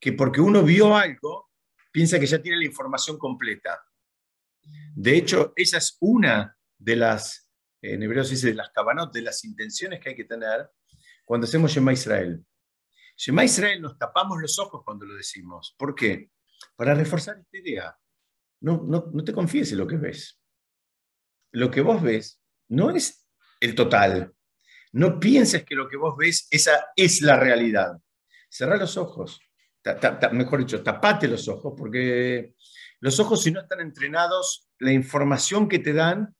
que 0.00 0.12
porque 0.12 0.40
uno 0.40 0.62
vio 0.62 0.96
algo, 0.96 1.50
piensa 1.92 2.18
que 2.18 2.26
ya 2.26 2.40
tiene 2.40 2.58
la 2.58 2.64
información 2.64 3.18
completa. 3.18 3.84
De 4.94 5.16
hecho, 5.16 5.52
esa 5.56 5.78
es 5.78 5.96
una 6.00 6.56
de 6.78 6.96
las, 6.96 7.50
en 7.82 8.02
hebreo 8.02 8.24
se 8.24 8.34
dice 8.34 8.48
de 8.48 8.54
las 8.54 8.70
cabanot, 8.70 9.12
de 9.12 9.22
las 9.22 9.44
intenciones 9.44 10.00
que 10.00 10.10
hay 10.10 10.16
que 10.16 10.24
tener 10.24 10.70
cuando 11.24 11.46
hacemos 11.46 11.70
Shema 11.70 11.92
Israel. 11.92 12.44
Shema 13.16 13.44
Israel 13.44 13.80
nos 13.80 13.98
tapamos 13.98 14.40
los 14.40 14.58
ojos 14.58 14.82
cuando 14.84 15.04
lo 15.04 15.14
decimos. 15.14 15.74
¿Por 15.78 15.94
qué? 15.94 16.30
Para 16.76 16.94
reforzar 16.94 17.38
esta 17.38 17.58
idea. 17.58 17.96
No, 18.60 18.82
no, 18.86 19.10
no 19.12 19.22
te 19.22 19.32
confíes 19.32 19.70
en 19.72 19.78
lo 19.78 19.86
que 19.86 19.96
ves. 19.96 20.40
Lo 21.52 21.70
que 21.70 21.82
vos 21.82 22.02
ves 22.02 22.43
no 22.68 22.90
es 22.90 23.26
el 23.60 23.74
total. 23.74 24.32
No 24.92 25.18
pienses 25.18 25.64
que 25.64 25.74
lo 25.74 25.88
que 25.88 25.96
vos 25.96 26.16
ves, 26.16 26.46
esa 26.50 26.86
es 26.96 27.20
la 27.20 27.36
realidad. 27.36 27.98
Cerrá 28.48 28.76
los 28.76 28.96
ojos. 28.96 29.40
mejor 30.32 30.60
dicho, 30.60 30.82
tapate 30.82 31.26
los 31.26 31.48
ojos, 31.48 31.74
porque 31.76 32.54
los 33.00 33.18
ojos, 33.20 33.42
si 33.42 33.50
no 33.50 33.60
están 33.60 33.80
entrenados, 33.80 34.70
la 34.78 34.92
información 34.92 35.68
que 35.68 35.78
te 35.78 35.92
dan 35.92 36.34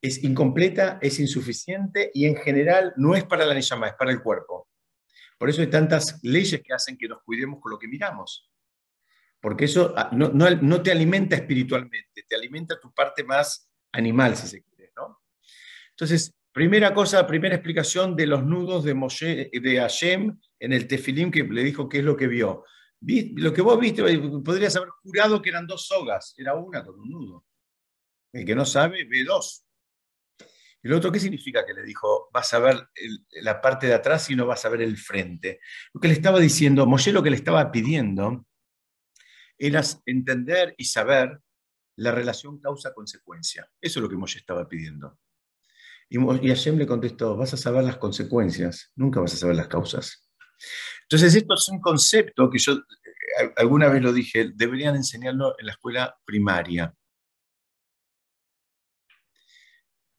es 0.00 0.22
incompleta, 0.24 0.98
es 1.02 1.20
insuficiente 1.20 2.10
y 2.14 2.26
en 2.26 2.36
general 2.36 2.92
no 2.96 3.14
es 3.14 3.24
para 3.24 3.44
la 3.44 3.54
Neyama, 3.54 3.88
es 3.88 3.94
para 3.94 4.10
el 4.10 4.22
cuerpo. 4.22 4.68
Por 5.38 5.50
eso 5.50 5.60
hay 5.60 5.66
tantas 5.68 6.18
leyes 6.22 6.62
que 6.62 6.72
hacen 6.72 6.96
que 6.96 7.08
nos 7.08 7.22
cuidemos 7.22 7.60
con 7.60 7.72
lo 7.72 7.78
que 7.78 7.88
miramos. 7.88 8.50
Porque 9.40 9.66
eso 9.66 9.92
ah, 9.96 10.10
no, 10.12 10.30
no 10.30 10.82
te 10.82 10.90
alimenta 10.90 11.36
espiritualmente, 11.36 12.24
te 12.26 12.34
alimenta 12.34 12.80
tu 12.80 12.92
parte 12.92 13.22
más 13.22 13.70
animal, 13.92 14.36
si 14.36 14.48
se 14.48 14.62
quiere. 14.62 14.75
Entonces, 15.98 16.34
primera 16.52 16.92
cosa, 16.92 17.26
primera 17.26 17.54
explicación 17.54 18.14
de 18.14 18.26
los 18.26 18.44
nudos 18.44 18.84
de, 18.84 18.92
Moshe, 18.92 19.50
de 19.50 19.76
Hashem 19.78 20.38
en 20.60 20.72
el 20.74 20.86
tefilim 20.86 21.30
que 21.30 21.42
le 21.42 21.64
dijo 21.64 21.88
qué 21.88 21.98
es 21.98 22.04
lo 22.04 22.16
que 22.16 22.26
vio. 22.26 22.64
Lo 23.00 23.52
que 23.54 23.62
vos 23.62 23.80
viste, 23.80 24.02
podrías 24.44 24.76
haber 24.76 24.90
jurado 25.02 25.40
que 25.40 25.48
eran 25.48 25.66
dos 25.66 25.86
sogas, 25.86 26.34
era 26.36 26.54
una 26.54 26.84
con 26.84 27.00
un 27.00 27.10
nudo. 27.10 27.44
El 28.30 28.44
que 28.44 28.54
no 28.54 28.66
sabe, 28.66 29.04
ve 29.04 29.24
dos. 29.24 29.64
¿Y 30.82 30.88
lo 30.88 30.98
otro 30.98 31.10
qué 31.10 31.18
significa 31.18 31.64
que 31.64 31.72
le 31.72 31.82
dijo, 31.82 32.28
vas 32.30 32.52
a 32.52 32.58
ver 32.58 32.88
la 33.42 33.60
parte 33.60 33.86
de 33.86 33.94
atrás 33.94 34.28
y 34.28 34.36
no 34.36 34.46
vas 34.46 34.64
a 34.66 34.68
ver 34.68 34.82
el 34.82 34.98
frente? 34.98 35.60
Lo 35.94 36.00
que 36.00 36.08
le 36.08 36.14
estaba 36.14 36.38
diciendo, 36.38 36.84
Moshe 36.84 37.10
lo 37.10 37.22
que 37.22 37.30
le 37.30 37.36
estaba 37.36 37.72
pidiendo 37.72 38.46
era 39.58 39.82
entender 40.04 40.74
y 40.76 40.84
saber 40.84 41.40
la 41.96 42.12
relación 42.12 42.60
causa-consecuencia. 42.60 43.66
Eso 43.80 43.98
es 43.98 44.02
lo 44.02 44.10
que 44.10 44.16
Moshe 44.16 44.38
estaba 44.38 44.68
pidiendo. 44.68 45.18
Y, 46.08 46.18
Hashem 46.18 46.78
le 46.78 46.86
contestó, 46.86 47.36
vas 47.36 47.52
a 47.54 47.56
saber 47.56 47.84
las 47.84 47.96
consecuencias, 47.96 48.92
nunca 48.94 49.20
vas 49.20 49.34
a 49.34 49.36
saber 49.36 49.56
las 49.56 49.68
causas. 49.68 50.28
Entonces, 51.02 51.34
esto 51.34 51.54
es 51.54 51.68
un 51.68 51.80
concepto 51.80 52.48
que 52.48 52.58
yo 52.58 52.72
eh, 52.72 53.52
alguna 53.56 53.88
vez 53.88 54.02
lo 54.02 54.12
dije, 54.12 54.52
deberían 54.54 54.96
enseñarlo 54.96 55.54
en 55.58 55.66
la 55.66 55.72
escuela 55.72 56.16
primaria. 56.24 56.94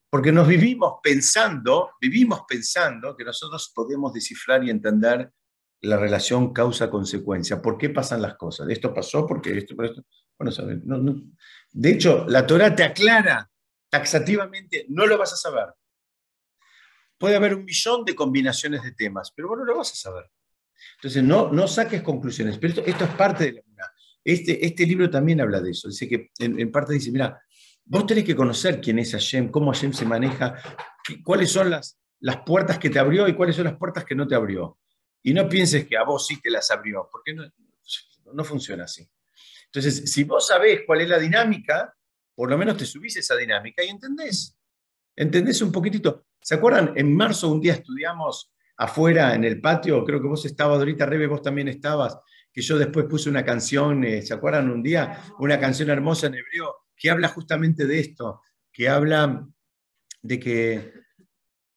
Porque 0.09 0.31
nos 0.31 0.47
vivimos 0.47 0.95
pensando, 1.03 1.91
vivimos 1.99 2.41
pensando 2.47 3.15
que 3.15 3.25
nosotros 3.25 3.71
podemos 3.75 4.13
descifrar 4.13 4.63
y 4.63 4.69
entender 4.69 5.31
la 5.81 5.97
relación 5.97 6.53
causa-consecuencia. 6.53 7.61
¿Por 7.61 7.77
qué 7.77 7.89
pasan 7.89 8.21
las 8.21 8.35
cosas? 8.35 8.69
Esto 8.69 8.93
pasó 8.93 9.27
porque 9.27 9.57
esto, 9.57 9.75
esto. 9.83 10.03
Bueno, 10.39 10.51
De 11.71 11.89
hecho, 11.89 12.25
la 12.27 12.45
Torah 12.45 12.73
te 12.73 12.83
aclara 12.83 13.49
taxativamente, 13.89 14.85
no 14.89 15.05
lo 15.05 15.17
vas 15.17 15.33
a 15.33 15.37
saber. 15.37 15.67
Puede 17.17 17.35
haber 17.35 17.55
un 17.55 17.65
millón 17.65 18.05
de 18.05 18.15
combinaciones 18.15 18.83
de 18.83 18.91
temas, 18.91 19.31
pero 19.35 19.47
vos 19.47 19.57
no 19.57 19.65
lo 19.65 19.77
vas 19.77 19.91
a 19.91 19.95
saber. 19.95 20.29
Entonces, 20.95 21.23
no, 21.23 21.51
no 21.51 21.67
saques 21.67 22.01
conclusiones. 22.01 22.57
Pero 22.57 22.83
esto, 22.85 23.03
es 23.05 23.11
parte 23.11 23.45
de 23.45 23.53
la 23.53 23.91
Este, 24.23 24.65
este 24.65 24.85
libro 24.85 25.09
también 25.09 25.41
habla 25.41 25.59
de 25.59 25.71
eso. 25.71 25.87
Dice 25.87 26.07
que 26.07 26.31
en, 26.39 26.71
parte 26.71 26.93
dice, 26.93 27.11
mira, 27.11 27.41
vos 27.85 28.05
tenés 28.05 28.23
que 28.23 28.35
conocer 28.35 28.79
quién 28.79 28.99
es 28.99 29.11
Hashem, 29.11 29.49
cómo 29.49 29.71
Hashem 29.71 29.93
se 29.93 30.05
maneja, 30.05 30.55
cuáles 31.23 31.51
son 31.51 31.69
las, 31.69 31.99
las 32.19 32.37
puertas 32.37 32.77
que 32.77 32.89
te 32.89 32.99
abrió 32.99 33.27
y 33.27 33.35
cuáles 33.35 33.55
son 33.55 33.65
las 33.65 33.77
puertas 33.77 34.05
que 34.05 34.15
no 34.15 34.27
te 34.27 34.35
abrió. 34.35 34.77
Y 35.23 35.33
no 35.33 35.49
pienses 35.49 35.87
que 35.87 35.97
a 35.97 36.03
vos 36.03 36.27
sí 36.27 36.39
te 36.39 36.51
las 36.51 36.69
abrió, 36.69 37.09
porque 37.11 37.33
no, 37.33 37.43
no 38.33 38.43
funciona 38.43 38.83
así. 38.83 39.07
Entonces, 39.65 40.11
si 40.11 40.23
vos 40.23 40.47
sabés 40.47 40.81
cuál 40.85 41.01
es 41.01 41.09
la 41.09 41.19
dinámica, 41.19 41.96
por 42.37 42.51
lo 42.51 42.57
menos 42.59 42.77
te 42.77 42.85
subís 42.85 43.17
esa 43.17 43.35
dinámica 43.35 43.83
y 43.83 43.87
entendés. 43.87 44.55
¿Entendés 45.15 45.59
un 45.63 45.71
poquitito? 45.71 46.27
¿Se 46.39 46.53
acuerdan? 46.53 46.93
En 46.95 47.15
marzo 47.15 47.51
un 47.51 47.59
día 47.59 47.73
estudiamos 47.73 48.53
afuera 48.77 49.33
en 49.33 49.43
el 49.43 49.59
patio, 49.59 50.05
creo 50.05 50.21
que 50.21 50.27
vos 50.27 50.45
estabas, 50.45 50.77
ahorita 50.77 51.07
Rebe, 51.07 51.25
vos 51.25 51.41
también 51.41 51.67
estabas, 51.67 52.15
que 52.53 52.61
yo 52.61 52.77
después 52.77 53.07
puse 53.07 53.27
una 53.27 53.43
canción, 53.43 54.03
eh, 54.03 54.21
¿se 54.21 54.35
acuerdan 54.35 54.69
un 54.69 54.83
día? 54.83 55.19
Una 55.39 55.59
canción 55.59 55.89
hermosa 55.89 56.27
en 56.27 56.35
hebreo 56.35 56.75
que 56.95 57.09
habla 57.09 57.27
justamente 57.29 57.87
de 57.87 57.99
esto, 58.01 58.43
que 58.71 58.87
habla 58.87 59.43
de 60.21 60.39
que, 60.39 60.93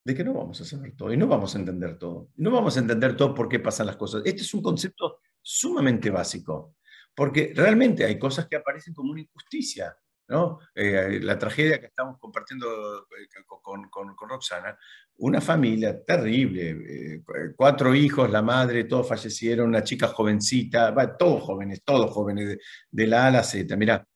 de 0.04 0.14
que 0.14 0.24
no 0.24 0.34
vamos 0.34 0.60
a 0.60 0.66
saber 0.66 0.94
todo 0.94 1.10
y 1.10 1.16
no 1.16 1.26
vamos 1.26 1.54
a 1.54 1.58
entender 1.58 1.98
todo. 1.98 2.28
No 2.36 2.50
vamos 2.50 2.76
a 2.76 2.80
entender 2.80 3.16
todo 3.16 3.34
por 3.34 3.48
qué 3.48 3.60
pasan 3.60 3.86
las 3.86 3.96
cosas. 3.96 4.20
Este 4.26 4.42
es 4.42 4.52
un 4.52 4.60
concepto 4.60 5.20
sumamente 5.40 6.10
básico. 6.10 6.76
porque 7.14 7.52
realmente 7.56 8.04
hay 8.04 8.18
cosas 8.18 8.46
que 8.46 8.56
aparecen 8.56 8.92
como 8.92 9.12
una 9.12 9.22
injusticia. 9.22 9.96
¿No? 10.30 10.60
Eh, 10.72 11.18
la 11.20 11.36
tragedia 11.36 11.80
que 11.80 11.86
estamos 11.86 12.16
compartiendo 12.18 13.02
eh, 13.02 13.44
con, 13.44 14.16
Roxana, 14.28 14.78
una 15.16 15.40
familia 15.40 16.04
terrible, 16.04 16.70
eh, 16.70 17.22
cuatro 17.56 17.92
hijos, 17.94 18.30
la 18.30 18.40
madre, 18.40 18.84
todos 18.84 19.08
fallecieron, 19.08 19.68
una 19.68 19.82
chica 19.82 20.06
jovencita, 20.06 20.94
todos 21.18 21.42
jóvenes, 21.42 21.82
todos 21.84 22.10
jóvenes, 22.12 22.58
de, 22.90 23.06
la 23.08 23.24
A 23.24 23.26
a 23.26 23.30
la 23.32 23.42
Z. 23.42 23.76
Mira, 23.76 24.06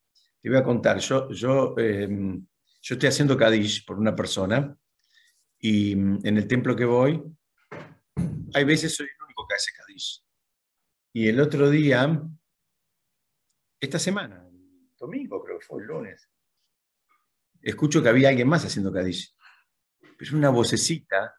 te 0.41 0.49
voy 0.49 0.59
a 0.59 0.63
contar, 0.63 0.99
yo, 0.99 1.29
yo, 1.31 1.75
em, 1.79 2.47
yo 2.81 2.95
estoy 2.95 3.09
haciendo 3.09 3.37
Kadish 3.37 3.85
por 3.85 3.99
una 3.99 4.15
persona 4.15 4.75
y 5.59 5.97
mm, 5.97 6.21
en 6.23 6.37
el 6.37 6.47
templo 6.47 6.77
que 6.77 6.85
voy, 6.85 7.21
hay 8.55 8.65
veces 8.65 8.95
soy 8.95 9.07
el 9.07 9.25
único 9.25 9.49
que 9.49 9.55
hace 9.57 9.73
Kadish. 9.77 10.25
Y 11.13 11.29
el 11.29 11.41
otro 11.41 11.71
día, 11.71 12.23
esta 13.81 13.99
semana, 13.99 14.44
domingo 15.07 15.43
creo 15.43 15.59
que 15.59 15.67
fue 15.67 15.83
el 15.83 15.89
lunes, 15.89 16.31
escucho 17.63 18.03
que 18.03 18.09
había 18.09 18.29
alguien 18.29 18.49
más 18.49 18.65
haciendo 18.65 18.93
Kadish 18.93 19.35
es 20.21 20.33
una 20.33 20.51
vocecita, 20.51 21.35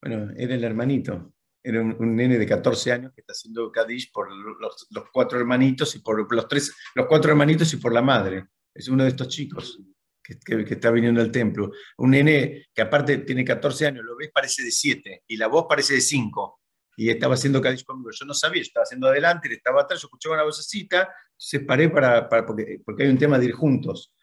bueno, 0.00 0.32
era 0.36 0.54
el 0.54 0.64
hermanito, 0.64 1.34
era 1.62 1.80
un, 1.80 2.14
nene 2.14 2.38
de 2.38 2.46
14 2.46 2.92
años 2.92 3.12
que 3.14 3.22
está 3.22 3.32
haciendo 3.32 3.70
Kadish 3.72 4.12
por 4.12 4.28
los, 4.30 4.86
cuatro 5.12 5.38
hermanitos 5.38 5.94
y 5.96 6.00
por 6.00 6.32
los, 6.32 6.48
tres, 6.48 6.74
los 6.94 7.06
cuatro 7.06 7.30
hermanitos 7.30 7.72
y 7.72 7.78
por 7.78 7.92
la 7.92 8.02
madre. 8.02 8.48
Es 8.74 8.88
uno 8.88 9.04
de 9.04 9.10
estos 9.10 9.28
chicos 9.28 9.80
que, 10.22 10.38
que, 10.38 10.74
está 10.74 10.90
viniendo 10.90 11.20
al 11.20 11.32
templo. 11.32 11.72
Un 11.98 12.10
nene 12.10 12.66
que 12.74 12.82
aparte 12.82 13.18
tiene 13.18 13.44
14 13.44 13.86
años, 13.86 14.04
lo 14.04 14.16
ves, 14.16 14.30
parece 14.32 14.62
de 14.62 14.70
7 14.70 15.24
y 15.26 15.36
la 15.36 15.46
voz 15.46 15.66
parece 15.68 15.94
de 15.94 16.00
5. 16.00 16.60
Y 16.96 17.10
estaba 17.10 17.34
haciendo 17.34 17.60
Kadish 17.60 17.84
conmigo. 17.84 18.10
Yo 18.12 18.24
no 18.24 18.34
sabía, 18.34 18.62
estaba 18.62 18.84
haciendo 18.84 19.08
adelante, 19.08 19.48
él 19.48 19.54
estaba 19.54 19.82
atrás, 19.82 20.00
yo 20.00 20.06
escuchaba 20.06 20.36
una 20.36 20.44
vocecita, 20.44 21.12
se 21.36 21.60
paré 21.60 21.88
para, 21.88 22.28
para 22.28 22.46
porque, 22.46 22.80
porque 22.84 23.04
hay 23.04 23.08
un 23.08 23.18
tema 23.18 23.38
de 23.38 23.46
ir 23.46 23.52
juntos. 23.52 24.14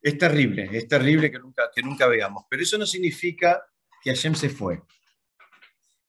Es 0.00 0.16
terrible, 0.16 0.68
es 0.72 0.86
terrible 0.86 1.30
que 1.30 1.38
nunca, 1.38 1.70
que 1.74 1.82
nunca 1.82 2.06
veamos, 2.06 2.44
pero 2.48 2.62
eso 2.62 2.78
no 2.78 2.86
significa 2.86 3.66
que 4.02 4.10
Hashem 4.10 4.34
se 4.34 4.48
fue. 4.48 4.82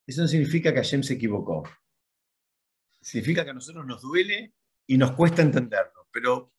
Eso 0.06 0.22
no 0.22 0.28
significa 0.28 0.72
que 0.72 0.78
Hashem 0.78 1.02
se 1.02 1.14
equivocó. 1.14 1.68
Significa 3.00 3.44
que 3.44 3.50
a 3.50 3.54
nosotros 3.54 3.86
nos 3.86 4.02
duele 4.02 4.54
y 4.86 4.96
nos 4.96 5.12
cuesta 5.12 5.42
entenderlo, 5.42 6.08
pero 6.12 6.52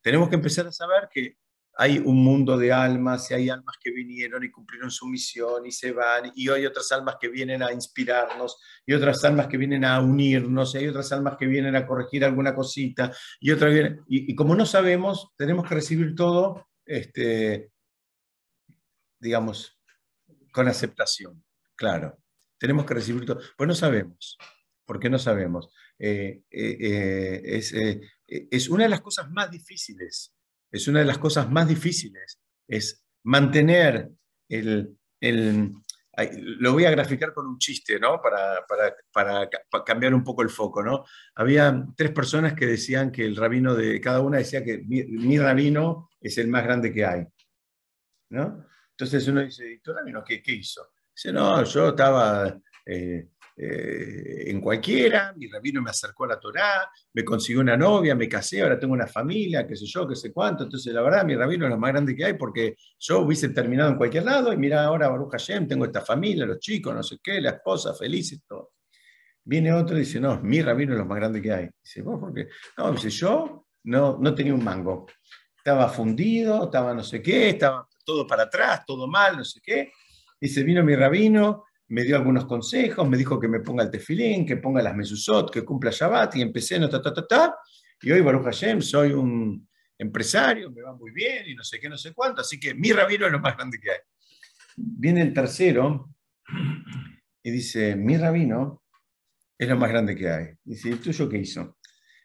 tenemos 0.00 0.28
que 0.28 0.34
empezar 0.36 0.66
a 0.66 0.72
saber 0.72 1.08
que 1.10 1.38
hay 1.76 1.98
un 1.98 2.22
mundo 2.22 2.56
de 2.56 2.72
almas 2.72 3.30
y 3.30 3.34
hay 3.34 3.50
almas 3.50 3.76
que 3.82 3.90
vinieron 3.90 4.44
y 4.44 4.50
cumplieron 4.50 4.90
su 4.90 5.06
misión 5.06 5.66
y 5.66 5.72
se 5.72 5.92
van, 5.92 6.32
y 6.34 6.48
hay 6.48 6.66
otras 6.66 6.90
almas 6.92 7.16
que 7.20 7.28
vienen 7.28 7.62
a 7.62 7.72
inspirarnos, 7.72 8.60
y 8.86 8.92
otras 8.92 9.24
almas 9.24 9.48
que 9.48 9.56
vienen 9.56 9.84
a 9.84 10.00
unirnos, 10.00 10.74
y 10.74 10.78
hay 10.78 10.88
otras 10.88 11.10
almas 11.12 11.36
que 11.36 11.46
vienen 11.46 11.74
a 11.76 11.86
corregir 11.86 12.24
alguna 12.24 12.54
cosita, 12.54 13.12
y 13.40 13.50
otras 13.50 13.74
y, 14.06 14.34
como 14.34 14.54
no 14.54 14.66
sabemos, 14.66 15.32
tenemos 15.36 15.68
que 15.68 15.74
recibir 15.74 16.14
todo, 16.14 16.68
este, 16.84 17.70
digamos, 19.18 19.78
con 20.52 20.68
aceptación, 20.68 21.44
claro. 21.74 22.18
Tenemos 22.56 22.86
que 22.86 22.94
recibir 22.94 23.26
todo, 23.26 23.40
pues 23.56 23.68
no 23.68 23.74
sabemos. 23.74 24.38
¿Por 24.86 25.00
qué 25.00 25.10
no 25.10 25.18
sabemos? 25.18 25.74
Eh, 25.98 26.42
eh, 26.50 27.60
eh, 27.72 28.48
es 28.50 28.68
una 28.68 28.84
de 28.84 28.90
las 28.90 29.00
cosas 29.00 29.30
más 29.30 29.50
difíciles 29.50 30.34
es 30.74 30.88
una 30.88 30.98
de 30.98 31.04
las 31.04 31.18
cosas 31.18 31.48
más 31.50 31.68
difíciles, 31.68 32.40
es 32.66 33.04
mantener 33.22 34.10
el, 34.48 34.96
lo 36.38 36.72
voy 36.72 36.84
a 36.84 36.90
graficar 36.90 37.32
con 37.32 37.46
un 37.46 37.58
chiste, 37.58 38.00
¿no? 38.00 38.20
Para, 38.20 38.66
para, 39.12 39.48
cambiar 39.84 40.14
un 40.14 40.24
poco 40.24 40.42
el 40.42 40.50
foco, 40.50 40.82
¿no? 40.82 41.04
Había 41.36 41.86
tres 41.96 42.10
personas 42.10 42.54
que 42.54 42.66
decían 42.66 43.12
que 43.12 43.24
el 43.24 43.36
rabino 43.36 43.74
de 43.74 44.00
cada 44.00 44.20
una 44.20 44.38
decía 44.38 44.64
que 44.64 44.78
mi, 44.78 45.38
rabino 45.38 46.10
es 46.20 46.38
el 46.38 46.48
más 46.48 46.64
grande 46.64 46.92
que 46.92 47.04
hay, 47.04 47.24
¿no? 48.30 48.66
Entonces 48.90 49.28
uno 49.28 49.42
dice, 49.42 49.72
¿y 49.74 49.78
tu 49.78 49.92
rabino 49.92 50.24
qué, 50.24 50.42
qué 50.42 50.52
hizo? 50.52 50.92
Dice, 51.14 51.32
no, 51.32 51.62
yo 51.62 51.90
estaba 51.90 52.58
eh, 52.84 53.28
eh, 53.56 54.50
en 54.50 54.60
cualquiera, 54.60 55.32
mi 55.36 55.46
rabino 55.46 55.80
me 55.80 55.90
acercó 55.90 56.24
a 56.24 56.28
la 56.28 56.40
Torá, 56.40 56.90
me 57.12 57.24
consiguió 57.24 57.60
una 57.60 57.76
novia, 57.76 58.14
me 58.14 58.28
casé, 58.28 58.62
ahora 58.62 58.78
tengo 58.78 58.94
una 58.94 59.06
familia, 59.06 59.66
qué 59.66 59.76
sé 59.76 59.86
yo, 59.86 60.08
qué 60.08 60.16
sé 60.16 60.32
cuánto. 60.32 60.64
Entonces, 60.64 60.92
la 60.92 61.02
verdad, 61.02 61.24
mi 61.24 61.36
rabino 61.36 61.66
es 61.66 61.70
lo 61.70 61.78
más 61.78 61.92
grande 61.92 62.16
que 62.16 62.24
hay 62.24 62.34
porque 62.34 62.76
yo 62.98 63.20
hubiese 63.20 63.50
terminado 63.50 63.90
en 63.90 63.96
cualquier 63.96 64.24
lado 64.24 64.52
y 64.52 64.56
mira, 64.56 64.84
ahora 64.84 65.08
Baruch 65.08 65.30
Hashem, 65.30 65.68
tengo 65.68 65.84
esta 65.84 66.00
familia, 66.00 66.46
los 66.46 66.58
chicos, 66.58 66.94
no 66.94 67.02
sé 67.02 67.18
qué, 67.22 67.40
la 67.40 67.50
esposa, 67.50 67.94
felices, 67.94 68.40
todo. 68.46 68.72
Viene 69.44 69.72
otro 69.72 69.96
y 69.96 70.00
dice, 70.00 70.18
no, 70.20 70.40
mi 70.40 70.60
rabino 70.62 70.94
es 70.94 70.98
lo 70.98 71.04
más 71.04 71.16
grande 71.16 71.40
que 71.40 71.52
hay. 71.52 71.68
Dice, 71.82 72.02
¿vos 72.02 72.18
por 72.18 72.34
qué? 72.34 72.48
No, 72.78 72.90
dice, 72.92 73.10
yo 73.10 73.66
no, 73.84 74.18
no 74.20 74.34
tenía 74.34 74.54
un 74.54 74.64
mango. 74.64 75.06
Estaba 75.56 75.88
fundido, 75.88 76.64
estaba 76.64 76.92
no 76.92 77.04
sé 77.04 77.22
qué, 77.22 77.50
estaba 77.50 77.86
todo 78.04 78.26
para 78.26 78.44
atrás, 78.44 78.84
todo 78.86 79.06
mal, 79.06 79.36
no 79.36 79.44
sé 79.44 79.60
qué. 79.62 79.92
Dice, 80.40 80.62
vino 80.62 80.82
mi 80.82 80.96
rabino, 80.96 81.64
me 81.88 82.02
dio 82.02 82.16
algunos 82.16 82.46
consejos, 82.46 83.08
me 83.08 83.16
dijo 83.16 83.38
que 83.38 83.48
me 83.48 83.60
ponga 83.60 83.84
el 83.84 83.90
tefilín, 83.90 84.46
que 84.46 84.56
ponga 84.56 84.82
las 84.82 84.96
mesuzot, 84.96 85.50
que 85.50 85.64
cumpla 85.64 85.90
Shabbat, 85.90 86.36
y 86.36 86.42
empecé, 86.42 86.78
no, 86.78 86.88
ta, 86.88 87.00
ta, 87.00 87.12
ta, 87.12 87.26
ta, 87.26 87.56
y 88.00 88.10
hoy, 88.10 88.20
Baruch 88.20 88.44
Hashem, 88.44 88.80
soy 88.80 89.12
un 89.12 89.68
empresario, 89.98 90.70
me 90.70 90.82
va 90.82 90.94
muy 90.94 91.10
bien, 91.10 91.46
y 91.48 91.54
no 91.54 91.62
sé 91.62 91.78
qué, 91.78 91.88
no 91.88 91.96
sé 91.96 92.12
cuánto, 92.12 92.40
así 92.40 92.58
que 92.58 92.74
mi 92.74 92.92
rabino 92.92 93.26
es 93.26 93.32
lo 93.32 93.40
más 93.40 93.56
grande 93.56 93.78
que 93.78 93.90
hay. 93.90 93.98
Viene 94.76 95.22
el 95.22 95.32
tercero 95.32 96.10
y 97.42 97.50
dice, 97.50 97.94
mi 97.96 98.16
rabino 98.16 98.82
es 99.56 99.68
lo 99.68 99.76
más 99.76 99.90
grande 99.90 100.16
que 100.16 100.28
hay. 100.28 100.46
Dice, 100.64 100.90
¿el 100.90 101.00
tuyo 101.00 101.28
qué 101.28 101.38
hizo? 101.38 101.78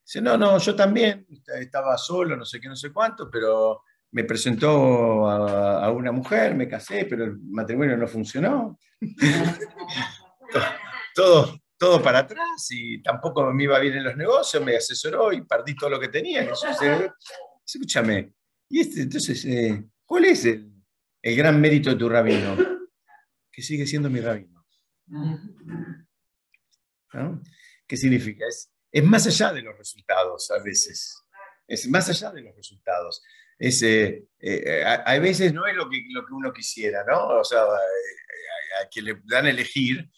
Dice, 0.03 0.21
no, 0.21 0.37
no, 0.37 0.57
yo 0.57 0.75
también, 0.75 1.27
estaba 1.59 1.97
solo, 1.97 2.35
no 2.35 2.45
sé 2.45 2.59
qué, 2.59 2.67
no 2.67 2.75
sé 2.75 2.91
cuánto, 2.91 3.29
pero 3.29 3.83
me 4.11 4.23
presentó 4.23 5.29
a, 5.29 5.91
una 5.91 6.11
mujer, 6.11 6.55
me 6.55 6.67
casé, 6.67 7.05
pero 7.05 7.25
el 7.25 7.39
matrimonio 7.39 7.97
no 7.97 8.07
funcionó. 8.07 8.79
todo, 11.15 11.59
todo 11.77 12.01
para 12.01 12.19
atrás 12.19 12.67
y 12.71 13.01
tampoco 13.01 13.51
me 13.53 13.63
iba 13.63 13.79
bien 13.79 13.95
en 13.95 14.03
los 14.03 14.17
negocios, 14.17 14.63
me 14.63 14.75
asesoró 14.75 15.31
y 15.31 15.45
perdí 15.45 15.75
todo 15.75 15.91
lo 15.91 15.99
que 15.99 16.09
tenía. 16.09 16.49
escúchame, 17.65 18.33
y 18.69 18.81
este, 18.81 19.01
entonces, 19.01 19.43
eh, 19.45 19.83
¿cuál 20.05 20.25
es 20.25 20.45
el, 20.45 20.71
gran 21.21 21.59
mérito 21.59 21.89
de 21.89 21.95
tu 21.95 22.07
rabino? 22.07 22.55
Que 23.51 23.63
sigue 23.63 23.87
siendo 23.87 24.09
mi 24.09 24.21
rabino. 24.21 24.63
¿Qué 27.87 27.97
significa? 27.97 28.45
Es, 28.47 28.71
es 28.91 29.03
más 29.03 29.25
allá 29.25 29.51
de 29.53 29.63
los 29.63 29.75
resultados 29.75 30.51
a 30.51 30.63
veces. 30.63 31.25
Es 31.69 31.87
más 31.87 32.09
allá 32.09 32.31
de 32.31 32.41
los 32.41 32.55
resultados 32.55 33.23
es, 33.59 33.83
eh, 33.83 34.25
eh, 34.39 34.83
a, 34.85 35.19
veces 35.19 35.53
no 35.53 35.67
es 35.67 35.75
lo 35.75 35.89
que, 35.89 36.05
lo 36.11 36.25
que 36.25 36.33
uno 36.33 36.53
quisiera, 36.53 37.03
¿no? 37.05 37.39
O 37.39 37.43
sea, 37.43 37.59
eh, 37.59 38.83
a, 38.83 38.87
quien 38.87 39.05
le 39.05 39.21
dan 39.25 39.45
a 39.45 39.49
elegir, 39.49 40.09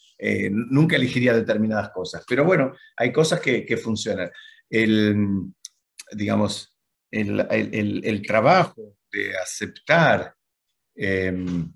nunca 0.52 0.94
elegiría 0.94 1.34
determinadas 1.34 1.90
cosas. 1.90 2.24
Pero 2.28 2.44
bueno, 2.44 2.72
hay 2.96 3.12
cosas 3.12 3.40
que, 3.40 3.66
que 3.66 3.76
funcionan. 3.76 4.30
El, 4.70 5.52
digamos, 6.12 6.78
el, 7.10 7.40
el, 7.50 8.04
el, 8.04 8.22
trabajo 8.22 8.98
de 9.10 9.36
aceptar, 9.36 10.32
em, 10.94 11.72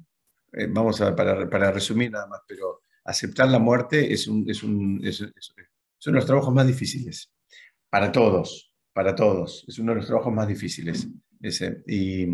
vamos 0.69 1.01
a 1.01 1.17
para, 1.17 1.51
para, 1.51 1.73
resumir 1.73 2.13
nada 2.13 2.29
más, 2.29 2.43
pero 2.47 2.83
aceptar 3.05 3.49
la 3.49 3.59
muerte 3.59 4.13
es, 4.13 4.29
un, 4.29 4.49
es, 4.49 4.63
un, 4.63 5.03
los 5.03 6.27
trabajos 6.27 6.55
más 6.55 6.69
difíciles 6.69 7.33
para 7.91 8.13
todos, 8.13 8.73
para 8.97 9.15
todos. 9.15 9.63
Es 9.69 9.79
uno 9.79 9.93
de 9.93 9.97
los 9.97 10.07
trabajos 10.07 10.33
más 10.33 10.49
difíciles. 10.49 11.07
Ese. 11.43 11.83
Y, 11.87 12.29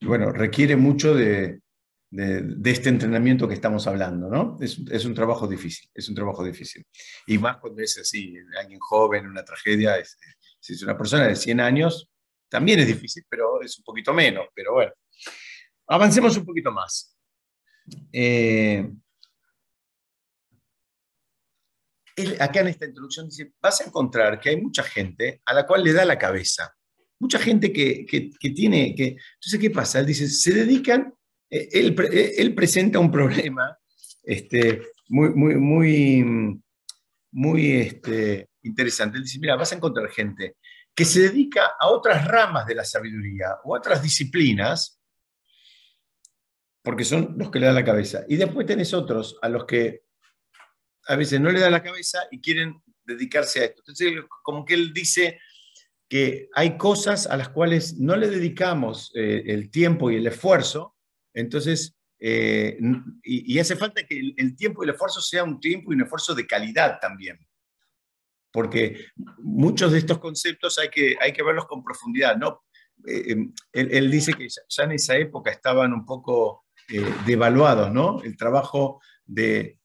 bueno, 0.00 0.32
requiere 0.32 0.74
mucho 0.74 1.14
de, 1.14 1.60
de, 2.08 2.70
este 2.70 2.88
entrenamiento 2.88 3.46
que 3.46 3.52
estamos 3.52 3.86
hablando, 3.86 4.30
¿no? 4.30 4.56
Es, 4.58 4.80
es, 4.90 5.04
un 5.04 5.12
trabajo 5.12 5.46
difícil, 5.46 5.90
es 5.92 6.08
un 6.08 6.14
trabajo 6.14 6.42
difícil. 6.42 6.86
Y 7.26 7.36
más 7.36 7.58
cuando 7.58 7.82
es 7.82 7.98
así, 7.98 8.34
alguien 8.58 8.80
joven, 8.80 9.26
una 9.26 9.44
tragedia, 9.44 9.98
es, 9.98 10.16
si 10.58 10.72
es 10.72 10.82
una 10.82 10.96
persona 10.96 11.28
de 11.28 11.36
100 11.36 11.60
años, 11.60 12.08
también 12.48 12.78
es 12.80 12.86
difícil, 12.86 13.24
pero 13.28 13.60
es 13.60 13.76
un 13.78 13.84
poquito 13.84 14.14
menos, 14.14 14.46
pero 14.54 14.72
bueno. 14.72 14.92
Avancemos 15.88 16.34
un 16.38 16.46
poquito 16.46 16.72
más. 16.72 17.14
Eh, 18.10 18.90
acá 22.38 22.60
en 22.60 22.68
esta 22.68 22.86
introducción 22.86 23.28
dice, 23.28 23.52
vas 23.60 23.80
a 23.80 23.84
encontrar 23.84 24.40
que 24.40 24.50
hay 24.50 24.60
mucha 24.60 24.82
gente 24.82 25.40
a 25.44 25.54
la 25.54 25.66
cual 25.66 25.84
le 25.84 25.92
da 25.92 26.04
la 26.04 26.18
cabeza 26.18 26.74
mucha 27.18 27.38
gente 27.38 27.72
que, 27.72 28.06
tiene, 28.54 28.94
que, 28.94 29.16
entonces, 29.34 29.60
¿qué 29.60 29.70
pasa? 29.70 30.00
Él 30.00 30.06
dice, 30.06 30.28
se 30.28 30.52
dedican, 30.52 31.14
eh, 31.50 31.68
eh, 31.72 32.34
él, 32.38 32.54
presenta 32.54 32.98
un 32.98 33.10
problema 33.10 33.76
este, 34.22 34.82
muy, 35.08 35.30
muy, 35.30 35.56
muy, 35.56 36.60
muy 37.32 37.72
este, 37.72 38.50
interesante. 38.62 39.18
Él 39.18 39.24
dice, 39.24 39.38
mira, 39.40 39.56
vas 39.56 39.72
a 39.72 39.76
encontrar 39.76 40.10
gente 40.10 40.56
que 40.94 41.04
se 41.04 41.20
dedica 41.20 41.72
a 41.78 41.88
otras 41.88 42.26
ramas 42.26 42.66
de 42.66 42.74
la 42.74 42.84
sabiduría 42.84 43.56
o 43.64 43.74
a 43.74 43.78
otras 43.78 44.02
disciplinas, 44.02 45.00
porque 46.82 47.04
son 47.04 47.34
los 47.36 47.50
que 47.50 47.60
le 47.60 47.66
dan 47.66 47.74
la 47.74 47.84
cabeza. 47.84 48.24
Y 48.28 48.36
después 48.36 48.66
tenés 48.66 48.94
otros 48.94 49.38
a 49.42 49.48
los 49.48 49.64
que 49.64 50.02
a 51.08 51.16
veces 51.16 51.40
no 51.40 51.50
le 51.50 51.60
dan 51.60 51.72
la 51.72 51.82
cabeza 51.82 52.20
y 52.30 52.40
quieren 52.40 52.82
dedicarse 53.04 53.60
a 53.60 53.64
esto. 53.64 53.80
Entonces, 53.80 54.12
como 54.42 54.64
que 54.64 54.74
él 54.74 54.92
dice 54.92 55.40
que 56.08 56.48
hay 56.54 56.76
cosas 56.76 57.26
a 57.26 57.36
las 57.36 57.48
cuales 57.48 57.98
no 57.98 58.14
le 58.14 58.28
dedicamos 58.28 59.10
eh, 59.14 59.42
el 59.46 59.70
tiempo 59.70 60.10
y 60.10 60.16
el 60.16 60.26
esfuerzo, 60.26 60.96
entonces, 61.32 61.96
eh, 62.20 62.78
y, 63.22 63.58
hace 63.58 63.76
falta 63.76 64.04
que 64.04 64.34
el, 64.36 64.56
tiempo 64.56 64.82
y 64.82 64.86
el 64.86 64.94
esfuerzo 64.94 65.20
sea 65.20 65.44
un 65.44 65.60
tiempo 65.60 65.92
y 65.92 65.96
un 65.96 66.02
esfuerzo 66.02 66.34
de 66.34 66.46
calidad 66.46 66.98
también. 67.00 67.38
Porque 68.52 69.06
muchos 69.38 69.92
de 69.92 69.98
estos 69.98 70.18
conceptos 70.18 70.78
hay 70.78 70.88
que, 70.90 71.16
hay 71.20 71.32
que 71.32 71.42
verlos 71.42 71.66
con 71.66 71.84
profundidad, 71.84 72.36
¿no? 72.36 72.64
Eh, 73.06 73.36
él, 73.72 74.10
dice 74.10 74.32
que 74.34 74.48
ya 74.48 74.84
en 74.84 74.92
esa 74.92 75.16
época 75.16 75.50
estaban 75.50 75.92
un 75.92 76.04
poco 76.04 76.64
devaluados, 77.26 77.92
¿no? 77.92 78.22
El 78.22 78.36
trabajo 78.36 79.00
de 79.26 79.78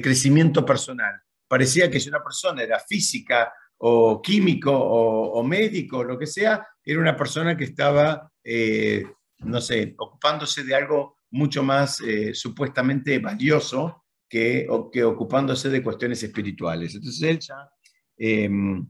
crecimiento 0.00 0.64
personal. 0.64 1.20
Parecía 1.48 1.90
que 1.90 2.00
si 2.00 2.08
una 2.08 2.22
persona 2.22 2.62
era 2.62 2.80
física 2.80 3.52
o 3.78 4.22
químico 4.22 4.72
o, 4.72 5.42
médico, 5.42 6.02
lo 6.04 6.18
que 6.18 6.26
sea, 6.26 6.66
era 6.84 7.00
una 7.00 7.16
persona 7.16 7.56
que 7.56 7.64
estaba, 7.64 8.30
eh, 8.42 9.04
no 9.38 9.60
sé, 9.60 9.94
ocupándose 9.98 10.64
de 10.64 10.74
algo 10.74 11.18
mucho 11.30 11.62
más 11.62 12.00
eh, 12.00 12.34
supuestamente 12.34 13.18
valioso 13.18 14.04
que, 14.28 14.66
que, 14.92 15.04
ocupándose 15.04 15.68
de 15.68 15.82
cuestiones 15.82 16.22
espirituales. 16.22 16.94
Entonces 16.94 17.22
él 17.22 17.38
ya, 17.40 17.68
em, 18.16 18.86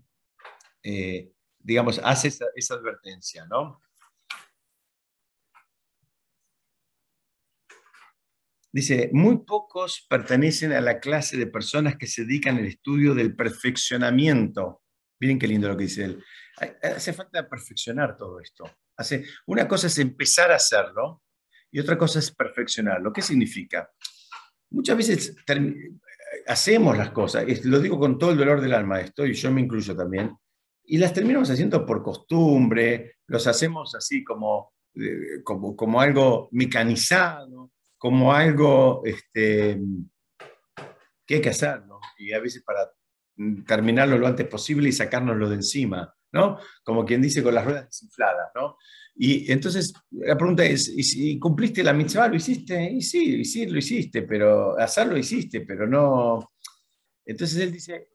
eh, 0.83 1.33
digamos, 1.59 2.01
hace 2.05 2.29
esa, 2.29 2.47
esa 2.55 2.75
advertencia, 2.75 3.47
¿no? 3.47 3.81
Dice, 8.75 9.09
muy 9.13 9.39
pocos 9.45 10.05
pertenecen 10.11 10.73
a 10.73 10.81
la 10.81 10.99
clase 10.99 11.37
de 11.37 11.47
personas 11.47 11.97
que 11.97 12.09
se 12.09 12.23
dedican 12.23 12.57
al 12.57 12.67
estudio 12.67 13.15
del 13.15 13.37
perfeccionamiento. 13.37 14.83
Miren 15.21 15.39
qué 15.39 15.47
lindo 15.47 15.69
lo 15.69 15.77
que 15.77 15.85
dice 15.85 16.07
él. 16.07 16.25
Hace 16.83 17.13
falta 17.13 17.49
perfeccionar 17.49 18.17
todo 18.17 18.41
esto. 18.41 18.69
Hace, 18.97 19.27
una 19.47 19.69
cosa 19.69 19.87
es 19.87 19.97
empezar 19.99 20.51
a 20.51 20.57
hacerlo 20.57 21.23
y 21.71 21.79
otra 21.79 21.97
cosa 21.97 22.19
es 22.19 22.33
perfeccionarlo. 22.33 23.13
¿Qué 23.13 23.23
significa? 23.23 23.89
Muchas 24.71 24.97
veces 24.97 25.37
hacemos 26.49 26.99
las 26.99 27.11
cosas, 27.11 27.45
lo 27.65 27.79
digo 27.79 27.97
con 27.97 28.19
todo 28.19 28.33
el 28.33 28.39
dolor 28.39 28.61
del 28.61 28.75
alma 28.75 29.01
esto, 29.01 29.25
y 29.25 29.35
yo 29.35 29.53
me 29.53 29.61
incluyo 29.61 29.95
también, 29.95 30.37
y 30.85 30.99
las 30.99 31.13
terminamos 31.13 31.49
haciendo 31.49 31.87
por 31.87 32.03
costumbre, 32.03 33.19
los 33.29 33.47
hacemos 33.47 33.95
así 33.95 34.25
como, 34.25 34.73
eh, 34.97 35.45
como, 35.45 35.77
como 35.77 36.01
algo 36.01 36.49
mecanizado, 36.51 37.71
como 38.05 38.35
algo 38.35 39.01
este, 39.07 39.81
que 41.27 41.37
hay 41.37 41.41
que 41.41 41.49
hacer. 41.49 41.81
Y 42.19 42.35
a 42.35 42.39
veces 42.39 42.63
para 42.63 42.93
terminarlo 43.67 44.19
lo 44.19 44.27
antes 44.27 44.47
posible 44.47 44.91
y 44.91 44.93
sacárnoslo 44.93 45.49
de 45.49 45.55
encima, 45.55 46.15
¿no? 46.31 46.59
Como 46.83 47.07
quien 47.07 47.23
dice 47.23 47.43
con 47.43 47.55
las 47.55 47.65
ruedas 47.65 47.87
desinfladas, 47.87 48.51
¿no? 48.55 48.77
Y 49.15 49.51
entonces 49.51 49.95
la 50.11 50.37
pregunta 50.37 50.67
es, 50.67 50.93
¿y 50.95 51.39
cumpliste 51.39 51.83
la 51.83 51.95
mitzvah? 51.95 52.29
¿Lo 52.29 52.37
hiciste? 52.37 52.93
Y 52.93 53.01
sí, 53.01 53.43
sí, 53.43 53.65
lo 53.65 53.79
hiciste, 53.79 54.21
pero 54.21 54.79
hacerlo 54.79 55.17
hiciste, 55.17 55.63
pero 55.63 55.87
no... 55.87 56.53
Entonces 57.25 57.57
él 57.59 57.73
dice, 57.73 58.11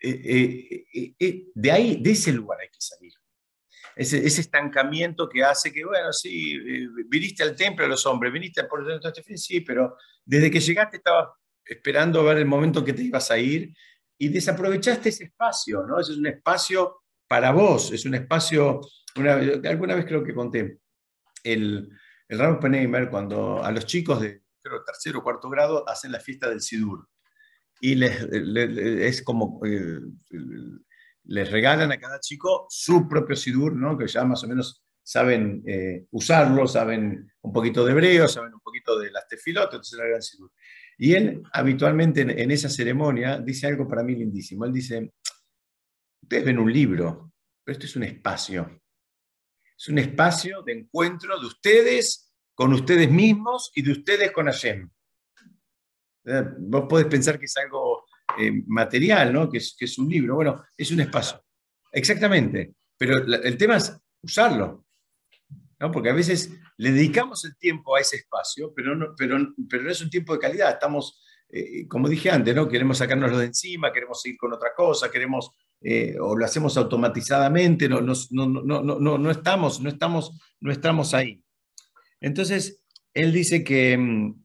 eh, 0.00 0.86
eh, 0.90 1.14
eh, 1.20 1.48
de 1.54 1.70
ahí, 1.70 2.02
de 2.02 2.12
ese 2.12 2.32
lugar 2.32 2.60
hay 2.62 2.68
que 2.68 2.80
salir 2.80 3.12
ese, 3.96 4.26
estancamiento 4.26 5.28
que 5.28 5.44
hace 5.44 5.72
que, 5.72 5.84
bueno, 5.84 6.12
sí, 6.12 6.54
eh, 6.54 6.88
viniste 7.08 7.42
al 7.42 7.54
templo 7.54 7.84
a 7.84 7.88
los 7.88 8.04
hombres, 8.06 8.32
viniste 8.32 8.64
por 8.64 8.86
dentro 8.86 9.10
de 9.10 9.18
este 9.18 9.22
fin, 9.22 9.38
sí, 9.38 9.60
pero 9.60 9.96
desde 10.24 10.50
que 10.50 10.60
llegaste 10.60 10.96
estabas 10.98 11.28
esperando 11.64 12.24
ver 12.24 12.38
el 12.38 12.46
momento 12.46 12.84
que 12.84 12.92
te 12.92 13.02
ibas 13.02 13.30
a 13.30 13.38
ir 13.38 13.74
y 14.18 14.28
desaprovechaste 14.28 15.08
ese 15.08 15.24
espacio, 15.24 15.82
¿no? 15.86 16.00
Ese 16.00 16.12
es 16.12 16.18
un 16.18 16.26
espacio 16.26 17.02
para 17.26 17.52
vos, 17.52 17.92
es 17.92 18.04
un 18.04 18.14
espacio, 18.14 18.80
alguna 19.16 19.94
vez 19.94 20.04
creo 20.04 20.22
que 20.22 20.34
conté, 20.34 20.78
el, 21.42 21.90
el 22.28 22.38
Raúl 22.38 22.58
Penheimer, 22.58 23.10
cuando 23.10 23.62
a 23.62 23.70
los 23.70 23.86
chicos 23.86 24.20
de 24.20 24.44
creo, 24.64 24.82
tercero 24.82 25.20
o 25.20 25.22
cuarto 25.22 25.48
grado 25.50 25.88
hacen 25.88 26.10
la 26.10 26.20
fiesta 26.20 26.48
del 26.48 26.60
Sidur. 26.60 27.08
Y 27.80 27.96
les, 27.96 28.22
es 28.22 29.22
como 29.22 29.60
eh, 29.66 30.00
les 31.26 31.50
regalan 31.50 31.90
a 31.92 31.98
cada 31.98 32.20
chico 32.20 32.66
su 32.68 33.08
propio 33.08 33.36
sidur, 33.36 33.74
¿no? 33.74 33.96
que 33.96 34.06
ya 34.06 34.24
más 34.24 34.44
o 34.44 34.48
menos 34.48 34.84
saben 35.02 35.62
eh, 35.66 36.06
usarlo, 36.12 36.66
saben 36.66 37.30
un 37.42 37.52
poquito 37.52 37.84
de 37.84 37.92
hebreo, 37.92 38.26
saben 38.26 38.54
un 38.54 38.60
poquito 38.60 38.98
de 38.98 39.10
las 39.10 39.28
tefilot, 39.28 39.64
entonces 39.64 39.98
le 39.98 40.02
regalan 40.04 40.22
sidur. 40.22 40.50
Y 40.96 41.14
él 41.14 41.42
habitualmente 41.52 42.22
en, 42.22 42.50
esa 42.50 42.68
ceremonia 42.68 43.38
dice 43.38 43.66
algo 43.66 43.86
para 43.86 44.02
mí 44.02 44.14
lindísimo. 44.14 44.64
Él 44.64 44.72
dice, 44.72 45.12
ustedes 46.22 46.44
ven 46.44 46.58
un 46.58 46.72
libro, 46.72 47.32
pero 47.62 47.72
esto 47.72 47.86
es 47.86 47.96
un 47.96 48.04
espacio. 48.04 48.80
Es 49.76 49.88
un 49.88 49.98
espacio 49.98 50.62
de 50.62 50.72
encuentro 50.72 51.38
de 51.38 51.46
ustedes 51.46 52.32
con 52.54 52.72
ustedes 52.72 53.10
mismos 53.10 53.72
y 53.74 53.82
de 53.82 53.92
ustedes 53.92 54.30
con 54.30 54.46
Hashem. 54.46 54.88
Eh, 56.26 56.44
vos 56.58 56.86
podés 56.88 57.06
pensar 57.06 57.38
que 57.38 57.46
es 57.46 57.56
algo 57.56 58.03
eh, 58.38 58.62
material, 58.66 59.32
¿no? 59.32 59.50
que, 59.50 59.58
es, 59.58 59.98
un 59.98 60.08
libro. 60.08 60.36
Bueno, 60.36 60.64
es 60.76 60.90
un 60.90 61.00
espacio. 61.00 61.42
Exactamente. 61.92 62.74
Pero 62.96 63.18
el 63.18 63.56
tema 63.56 63.76
es 63.76 63.96
usarlo. 64.22 64.84
¿no? 65.78 65.90
Porque 65.90 66.10
a 66.10 66.14
veces 66.14 66.50
le 66.76 66.92
dedicamos 66.92 67.44
el 67.44 67.56
tiempo 67.56 67.96
a 67.96 68.00
ese 68.00 68.16
espacio, 68.16 68.72
pero 68.74 68.94
no, 68.94 69.14
pero, 69.16 69.38
pero 69.68 69.82
no 69.82 69.90
es 69.90 70.00
un 70.00 70.10
tiempo 70.10 70.32
de 70.32 70.38
calidad. 70.38 70.70
Estamos, 70.70 71.22
eh, 71.48 71.86
como 71.88 72.08
dije 72.08 72.30
antes, 72.30 72.54
¿no? 72.54 72.68
queremos 72.68 72.98
sacárnoslo 72.98 73.38
de 73.38 73.46
encima, 73.46 73.92
queremos 73.92 74.20
seguir 74.20 74.38
con 74.38 74.52
otra 74.52 74.70
cosa, 74.74 75.10
queremos, 75.10 75.50
eh, 75.80 76.16
o 76.20 76.36
lo 76.36 76.44
hacemos 76.44 76.76
automatizadamente, 76.76 77.88
no, 77.88 78.00
no, 78.00 78.14
no, 78.30 79.18
no, 79.18 79.30
estamos, 79.30 79.80
no, 79.80 79.88
estamos, 79.88 80.38
no 80.60 80.72
estamos 80.72 81.14
ahí. 81.14 81.42
Entonces, 82.20 82.82
él 83.12 83.32
dice 83.32 83.62
que 83.62 83.96
mm, 83.96 84.44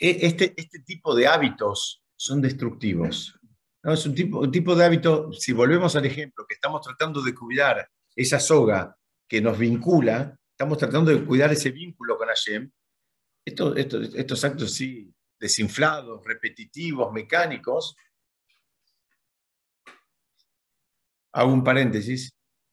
este, 0.00 0.54
este 0.56 0.80
tipo 0.80 1.14
de 1.14 1.26
hábitos 1.26 2.02
son 2.16 2.40
destructivos. 2.40 3.38
Es 3.82 4.06
un 4.06 4.14
tipo, 4.14 4.40
un 4.40 4.50
tipo 4.50 4.74
de 4.74 4.84
hábito, 4.84 5.32
si 5.32 5.52
volvemos 5.52 5.94
al 5.96 6.06
ejemplo, 6.06 6.46
que 6.46 6.54
estamos 6.54 6.80
tratando 6.80 7.22
de 7.22 7.34
cuidar 7.34 7.90
esa 8.16 8.40
soga 8.40 8.96
que 9.28 9.40
nos 9.40 9.58
vincula, 9.58 10.38
estamos 10.50 10.78
tratando 10.78 11.10
de 11.10 11.24
cuidar 11.24 11.52
ese 11.52 11.70
vínculo 11.70 12.16
con 12.18 12.28
Hashem, 12.28 12.70
estos, 13.44 13.76
estos, 13.76 14.14
estos 14.14 14.44
actos 14.44 14.74
sí, 14.74 15.14
desinflados, 15.38 16.22
repetitivos, 16.24 17.12
mecánicos, 17.12 17.96
hago 21.32 21.52
un 21.52 21.64
paréntesis, 21.64 22.30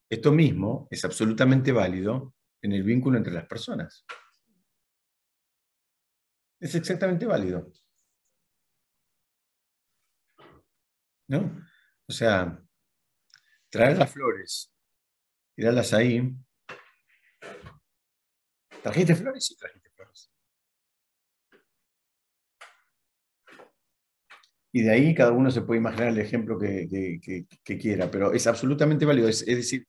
esto 0.09 0.31
mismo 0.31 0.87
es 0.89 1.05
absolutamente 1.05 1.71
válido 1.71 2.33
en 2.61 2.71
el 2.73 2.83
vínculo 2.83 3.17
entre 3.17 3.33
las 3.33 3.45
personas 3.45 4.05
es 6.59 6.75
exactamente 6.75 7.25
válido. 7.25 7.71
¿No? 11.27 11.65
O 12.07 12.11
sea, 12.13 12.63
traer 13.69 13.97
las 13.97 14.11
flores, 14.11 14.73
tirarlas 15.55 15.93
ahí. 15.93 16.33
¿Trajiste 18.81 19.15
flores? 19.15 19.45
Sí, 19.45 19.57
trajiste 19.57 19.89
flores. 19.89 20.31
Y 24.71 24.83
de 24.83 24.91
ahí 24.91 25.15
cada 25.15 25.31
uno 25.31 25.51
se 25.51 25.61
puede 25.61 25.79
imaginar 25.79 26.09
el 26.09 26.19
ejemplo 26.19 26.57
que, 26.57 27.45
quiera, 27.63 28.09
pero 28.09 28.31
es 28.33 28.47
absolutamente 28.47 29.05
válido. 29.05 29.27
Es, 29.27 29.45
decir, 29.45 29.87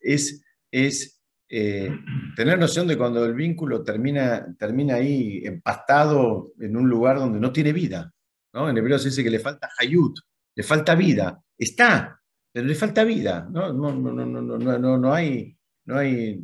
es, 0.00 0.44
es 0.70 1.13
eh, 1.48 1.90
tener 2.34 2.58
noción 2.58 2.88
de 2.88 2.96
cuando 2.96 3.24
el 3.24 3.34
vínculo 3.34 3.82
termina, 3.82 4.54
termina 4.58 4.96
ahí 4.96 5.42
empastado 5.44 6.52
en 6.58 6.76
un 6.76 6.88
lugar 6.88 7.18
donde 7.18 7.38
no 7.38 7.52
tiene 7.52 7.72
vida. 7.72 8.12
¿no? 8.52 8.68
En 8.68 8.76
hebreo 8.76 8.98
se 8.98 9.08
dice 9.08 9.22
que 9.22 9.30
le 9.30 9.38
falta 9.38 9.70
hayut, 9.78 10.18
le 10.54 10.62
falta 10.62 10.94
vida. 10.94 11.42
Está, 11.56 12.20
pero 12.52 12.66
le 12.66 12.74
falta 12.74 13.04
vida. 13.04 13.46
No, 13.50 13.72
no, 13.72 13.92
no, 13.92 14.12
no, 14.12 14.26
no, 14.26 14.78
no, 14.78 14.98
no 14.98 15.12
hay, 15.12 15.56
no 15.84 15.98
hay, 15.98 16.42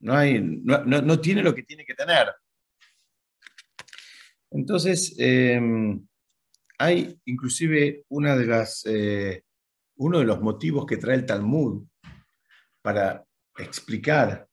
no 0.00 0.14
hay, 0.14 0.40
no, 0.40 1.20
tiene 1.20 1.42
lo 1.42 1.54
que 1.54 1.62
tiene 1.62 1.84
que 1.84 1.94
tener. 1.94 2.28
Entonces, 4.50 5.14
em, 5.18 6.06
hay 6.78 7.20
inclusive 7.24 8.04
una 8.08 8.36
de 8.36 8.46
las, 8.46 8.84
eh, 8.86 9.44
uno 9.96 10.20
de 10.20 10.24
los 10.24 10.40
motivos 10.40 10.86
que 10.86 10.96
trae 10.96 11.16
el 11.16 11.26
Talmud 11.26 11.84
para 12.82 13.24
explicar 13.58 14.48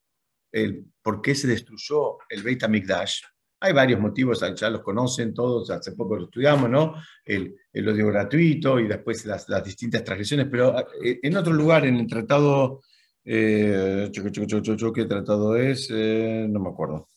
por 1.02 1.22
qué 1.22 1.34
se 1.34 1.48
destruyó 1.48 2.18
el 2.30 2.44
Beit 2.44 2.64
HaMikdash. 2.64 3.22
Hay 3.64 3.74
varios 3.74 4.00
motivos, 4.00 4.44
ya 4.56 4.70
los 4.70 4.82
conocen 4.82 5.34
todos, 5.34 5.70
hace 5.70 5.92
poco 5.92 6.16
lo 6.16 6.26
estudiamos, 6.26 6.70
¿no? 6.70 6.96
El, 7.24 7.56
el 7.72 7.88
odio 7.88 8.08
gratuito 8.08 8.80
y 8.80 8.88
después 8.88 9.24
las, 9.26 9.48
las, 9.50 9.64
distintas 9.64 10.04
transgresiones, 10.04 10.48
pero 10.50 10.80
eh, 11.04 11.20
en 11.22 11.38
otro 11.38 11.54
lugar, 11.54 11.86
en 11.86 11.98
el 11.98 12.08
tratado, 12.08 12.82
eh, 13.24 14.10
¿qué 14.12 15.06
tratado 15.06 15.56
es? 15.56 15.88
Eh, 15.92 16.48
no 16.50 16.60
me 16.60 16.70
acuerdo. 16.70 17.08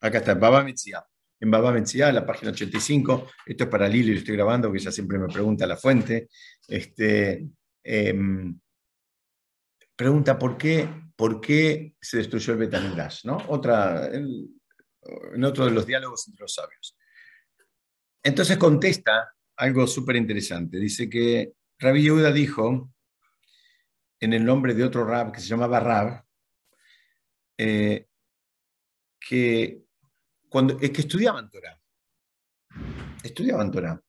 Acá 0.00 0.18
está, 0.18 0.34
Baba 0.34 0.64
Metzia. 0.64 1.04
en 1.38 1.50
Baba 1.50 1.72
Menciá, 1.72 2.10
la 2.10 2.26
página 2.26 2.52
85. 2.52 3.28
Esto 3.46 3.64
es 3.64 3.70
para 3.70 3.86
Lili, 3.88 4.12
lo 4.12 4.18
estoy 4.18 4.36
grabando, 4.36 4.72
que 4.72 4.78
ella 4.78 4.90
siempre 4.90 5.18
me 5.18 5.28
pregunta 5.28 5.66
la 5.66 5.76
fuente. 5.76 6.28
Este, 6.66 7.46
em, 7.84 8.58
pregunta 10.00 10.38
por 10.38 10.56
qué, 10.56 10.88
por 11.14 11.42
qué 11.42 11.94
se 12.00 12.16
destruyó 12.16 12.54
el 12.54 12.60
Betamidrash, 12.60 13.26
¿no? 13.26 13.36
Otra, 13.48 14.08
en 14.10 15.44
otro 15.44 15.66
de 15.66 15.72
los 15.72 15.84
diálogos 15.84 16.26
entre 16.26 16.40
los 16.40 16.54
sabios. 16.54 16.96
Entonces 18.22 18.56
contesta 18.56 19.30
algo 19.56 19.86
súper 19.86 20.16
interesante. 20.16 20.78
Dice 20.78 21.10
que 21.10 21.52
Rabbi 21.78 22.04
Yehuda 22.04 22.32
dijo, 22.32 22.90
en 24.20 24.32
el 24.32 24.42
nombre 24.42 24.72
de 24.72 24.84
otro 24.84 25.04
rab 25.04 25.32
que 25.32 25.40
se 25.40 25.48
llamaba 25.48 25.80
Rab, 25.80 26.24
eh, 27.58 28.06
que, 29.20 29.82
cuando, 30.48 30.78
es 30.80 30.92
que 30.92 31.02
estudiaban 31.02 31.50
Torah. 31.50 31.78
Estudiaban 33.22 33.70
Torah. 33.70 34.00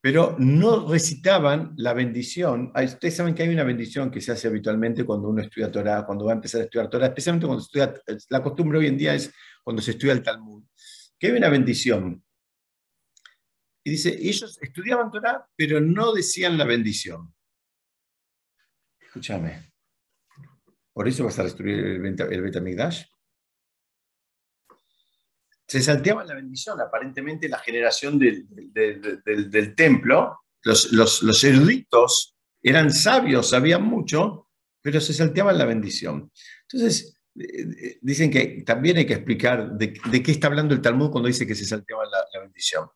Pero 0.00 0.36
no 0.38 0.88
recitaban 0.88 1.74
la 1.76 1.92
bendición. 1.92 2.72
Ustedes 2.74 3.16
saben 3.16 3.34
que 3.34 3.42
hay 3.42 3.48
una 3.48 3.64
bendición 3.64 4.10
que 4.10 4.20
se 4.20 4.32
hace 4.32 4.48
habitualmente 4.48 5.04
cuando 5.04 5.28
uno 5.28 5.42
estudia 5.42 5.70
Torah, 5.70 6.04
cuando 6.04 6.26
va 6.26 6.32
a 6.32 6.36
empezar 6.36 6.60
a 6.60 6.64
estudiar 6.64 6.88
Torah, 6.88 7.06
especialmente 7.06 7.46
cuando 7.46 7.62
estudia, 7.62 7.94
la 8.28 8.42
costumbre 8.42 8.78
hoy 8.78 8.86
en 8.86 8.98
día 8.98 9.14
es 9.14 9.32
cuando 9.64 9.82
se 9.82 9.92
estudia 9.92 10.12
el 10.12 10.22
Talmud, 10.22 10.64
que 11.18 11.26
hay 11.28 11.32
una 11.32 11.48
bendición. 11.48 12.22
Y 13.84 13.90
dice, 13.90 14.16
ellos 14.20 14.58
estudiaban 14.60 15.10
Torah, 15.10 15.48
pero 15.56 15.80
no 15.80 16.12
decían 16.12 16.58
la 16.58 16.64
bendición. 16.64 17.34
Escúchame. 19.00 19.72
¿Por 20.92 21.08
eso 21.08 21.24
vas 21.24 21.38
a 21.38 21.44
destruir 21.44 21.78
el, 21.78 22.04
el 22.04 22.42
Betamigdash? 22.42 23.04
Se 25.68 25.82
salteaban 25.82 26.26
la 26.26 26.34
bendición, 26.34 26.80
aparentemente 26.80 27.48
la 27.48 27.58
generación 27.58 28.18
del, 28.18 28.46
templo, 29.74 30.40
los, 30.62 30.92
los, 30.92 31.44
eruditos 31.44 32.36
eran 32.62 32.92
sabios, 32.92 33.50
sabían 33.50 33.82
mucho, 33.82 34.48
pero 34.80 35.00
se 35.00 35.12
salteaban 35.12 35.58
la 35.58 35.64
bendición. 35.64 36.30
Entonces, 36.62 37.16
eh, 37.38 37.66
eh, 37.82 37.98
dicen 38.00 38.30
que 38.30 38.62
también 38.64 38.96
hay 38.96 39.06
que 39.06 39.14
explicar 39.14 39.72
de, 39.72 39.92
qué 39.92 40.32
está 40.32 40.46
hablando 40.46 40.74
el 40.74 40.80
Talmud 40.80 41.10
cuando 41.10 41.28
dice 41.28 41.46
que 41.46 41.54
se 41.54 41.64
salteaban 41.64 42.08
la, 42.10 42.40
bendición. 42.40 42.88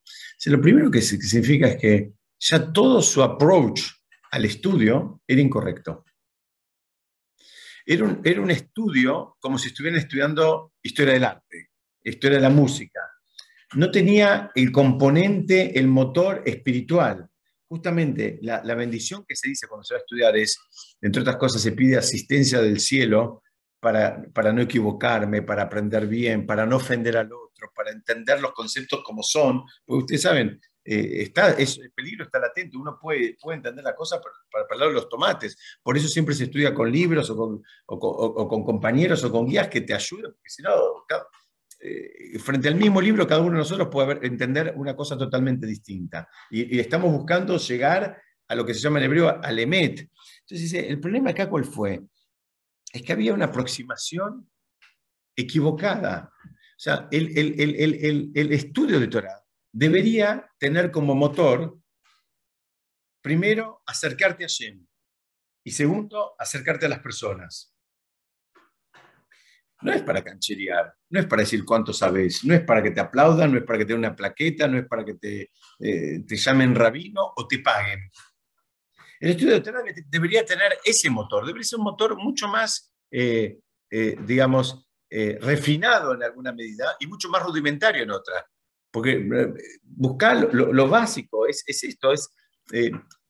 lo 0.46 0.60
primero 0.60 0.90
que 0.90 1.02
significa 1.02 1.68
es 1.68 1.76
que 1.76 2.12
ya 2.38 2.72
todo 2.72 3.02
su 3.02 3.22
approach 3.22 3.82
al 4.30 4.44
estudio 4.44 5.22
era 5.26 5.40
incorrecto. 5.40 6.04
Era 7.84 8.04
un, 8.04 8.50
estudio 8.50 9.36
como 9.40 9.58
si 9.58 9.68
estuvieran 9.68 9.98
estudiando 9.98 10.74
historia 10.82 11.14
del 11.14 11.24
arte, 11.24 11.69
historia 12.04 12.38
de 12.38 12.42
la 12.42 12.50
música. 12.50 13.00
No 13.74 13.90
tenía 13.90 14.50
el 14.54 14.72
componente, 14.72 15.78
el 15.78 15.86
motor 15.86 16.42
espiritual. 16.44 17.28
Justamente 17.68 18.40
la, 18.42 18.74
bendición 18.74 19.24
que 19.26 19.36
se 19.36 19.48
dice 19.48 19.68
cuando 19.68 19.84
se 19.84 19.94
va 19.94 19.98
a 19.98 20.00
estudiar 20.00 20.36
es, 20.36 20.58
entre 21.00 21.22
otras 21.22 21.36
cosas, 21.36 21.62
se 21.62 21.72
pide 21.72 21.96
asistencia 21.96 22.60
del 22.60 22.80
cielo 22.80 23.42
para, 23.78 24.24
para, 24.34 24.52
no 24.52 24.60
equivocarme, 24.60 25.42
para 25.42 25.62
aprender 25.62 26.08
bien, 26.08 26.46
para 26.46 26.66
no 26.66 26.76
ofender 26.76 27.16
al 27.16 27.32
otro, 27.32 27.70
para 27.74 27.92
entender 27.92 28.40
los 28.40 28.52
conceptos 28.52 29.02
como 29.04 29.22
son. 29.22 29.62
Porque 29.86 30.00
ustedes 30.00 30.22
saben, 30.22 30.60
eh, 30.84 31.22
está, 31.22 31.52
es, 31.52 31.78
el 31.78 31.92
peligro 31.92 32.24
está 32.24 32.38
latente, 32.38 32.76
uno 32.76 32.98
puede, 33.00 33.36
puede 33.40 33.58
entender 33.58 33.84
la 33.84 33.94
cosa 33.94 34.20
para, 34.20 34.66
para, 34.66 34.86
de 34.86 34.92
los 34.92 35.08
tomates. 35.08 35.56
Por 35.82 35.96
eso 35.96 36.08
siempre 36.08 36.34
se 36.34 36.44
estudia 36.44 36.74
con 36.74 36.90
libros 36.90 37.28
o 37.30 37.36
con, 37.36 37.62
o, 37.86 38.48
con, 38.48 38.64
compañeros 38.64 39.22
o 39.22 39.30
con 39.30 39.46
guías 39.46 39.68
que 39.68 39.82
te 39.82 39.94
ayuden, 39.94 40.32
porque 40.32 40.50
si 40.50 40.62
no, 40.62 41.04
eh, 41.82 42.38
frente 42.38 42.68
al 42.68 42.74
mismo 42.74 43.00
libro, 43.00 43.26
cada 43.26 43.40
uno 43.40 43.52
de 43.52 43.58
nosotros 43.58 43.88
puede 43.90 44.26
entender 44.26 44.74
una 44.76 44.94
cosa 44.94 45.16
totalmente 45.16 45.66
distinta. 45.66 46.28
Y, 46.50 46.78
estamos 46.78 47.10
buscando 47.10 47.56
llegar 47.56 48.20
a 48.48 48.54
lo 48.54 48.66
que 48.66 48.74
se 48.74 48.80
llama 48.80 48.98
en 48.98 49.06
hebreo 49.06 49.42
alemet. 49.42 50.00
Entonces 50.00 50.70
dice, 50.70 50.88
el 50.88 51.00
problema 51.00 51.30
acá 51.30 51.48
cuál 51.48 51.64
fue? 51.64 52.02
Es 52.92 53.02
que 53.02 53.12
había 53.12 53.32
una 53.32 53.46
aproximación 53.46 54.50
equivocada. 55.34 56.30
O 56.44 56.82
sea, 56.82 57.08
el, 57.10 57.38
el, 57.38 57.60
el, 57.60 58.30
el 58.34 58.52
estudio 58.52 59.00
de 59.00 59.08
Torah 59.08 59.42
debería 59.72 60.50
tener 60.58 60.90
como 60.90 61.14
motor, 61.14 61.78
primero, 63.22 63.82
acercarte 63.86 64.44
a 64.44 64.48
Shem 64.48 64.86
y 65.64 65.70
segundo, 65.70 66.34
acercarte 66.38 66.86
a 66.86 66.88
las 66.90 67.00
personas. 67.00 67.74
No 69.82 69.92
es 69.92 70.02
para 70.02 70.22
cancherear, 70.22 70.94
no 71.08 71.20
es 71.20 71.26
para 71.26 71.42
decir 71.42 71.64
cuánto 71.64 71.92
sabes, 71.92 72.44
no 72.44 72.54
es 72.54 72.60
para 72.62 72.82
que 72.82 72.90
te 72.90 73.00
aplaudan, 73.00 73.52
no 73.52 73.58
es 73.58 73.64
para 73.64 73.78
que 73.78 73.84
te 73.84 73.92
den 73.92 74.00
una 74.00 74.14
plaqueta, 74.14 74.68
no 74.68 74.78
es 74.78 74.86
para 74.86 75.04
que 75.04 75.14
te, 75.14 75.50
eh, 75.78 76.22
llamen 76.28 76.74
rabino 76.74 77.32
o 77.36 77.46
te 77.46 77.60
paguen. 77.60 78.10
El 79.20 79.30
estudio 79.30 79.54
de 79.54 79.60
Torah 79.60 79.82
debería 80.06 80.44
tener 80.44 80.78
ese 80.84 81.08
motor, 81.08 81.46
debería 81.46 81.64
ser 81.64 81.78
un 81.78 81.84
motor 81.84 82.16
mucho 82.16 82.48
más, 82.48 82.92
eh, 83.10 83.58
eh, 83.90 84.16
digamos, 84.24 84.86
refinado 85.40 86.14
en 86.14 86.22
alguna 86.22 86.52
medida 86.52 86.94
y 87.00 87.06
mucho 87.08 87.28
más 87.28 87.42
rudimentario 87.42 88.04
en 88.04 88.12
otra. 88.12 88.46
Porque 88.92 89.26
buscar 89.82 90.54
lo, 90.54 90.88
básico 90.88 91.48
es, 91.48 91.64
esto, 91.66 92.12
es 92.12 92.30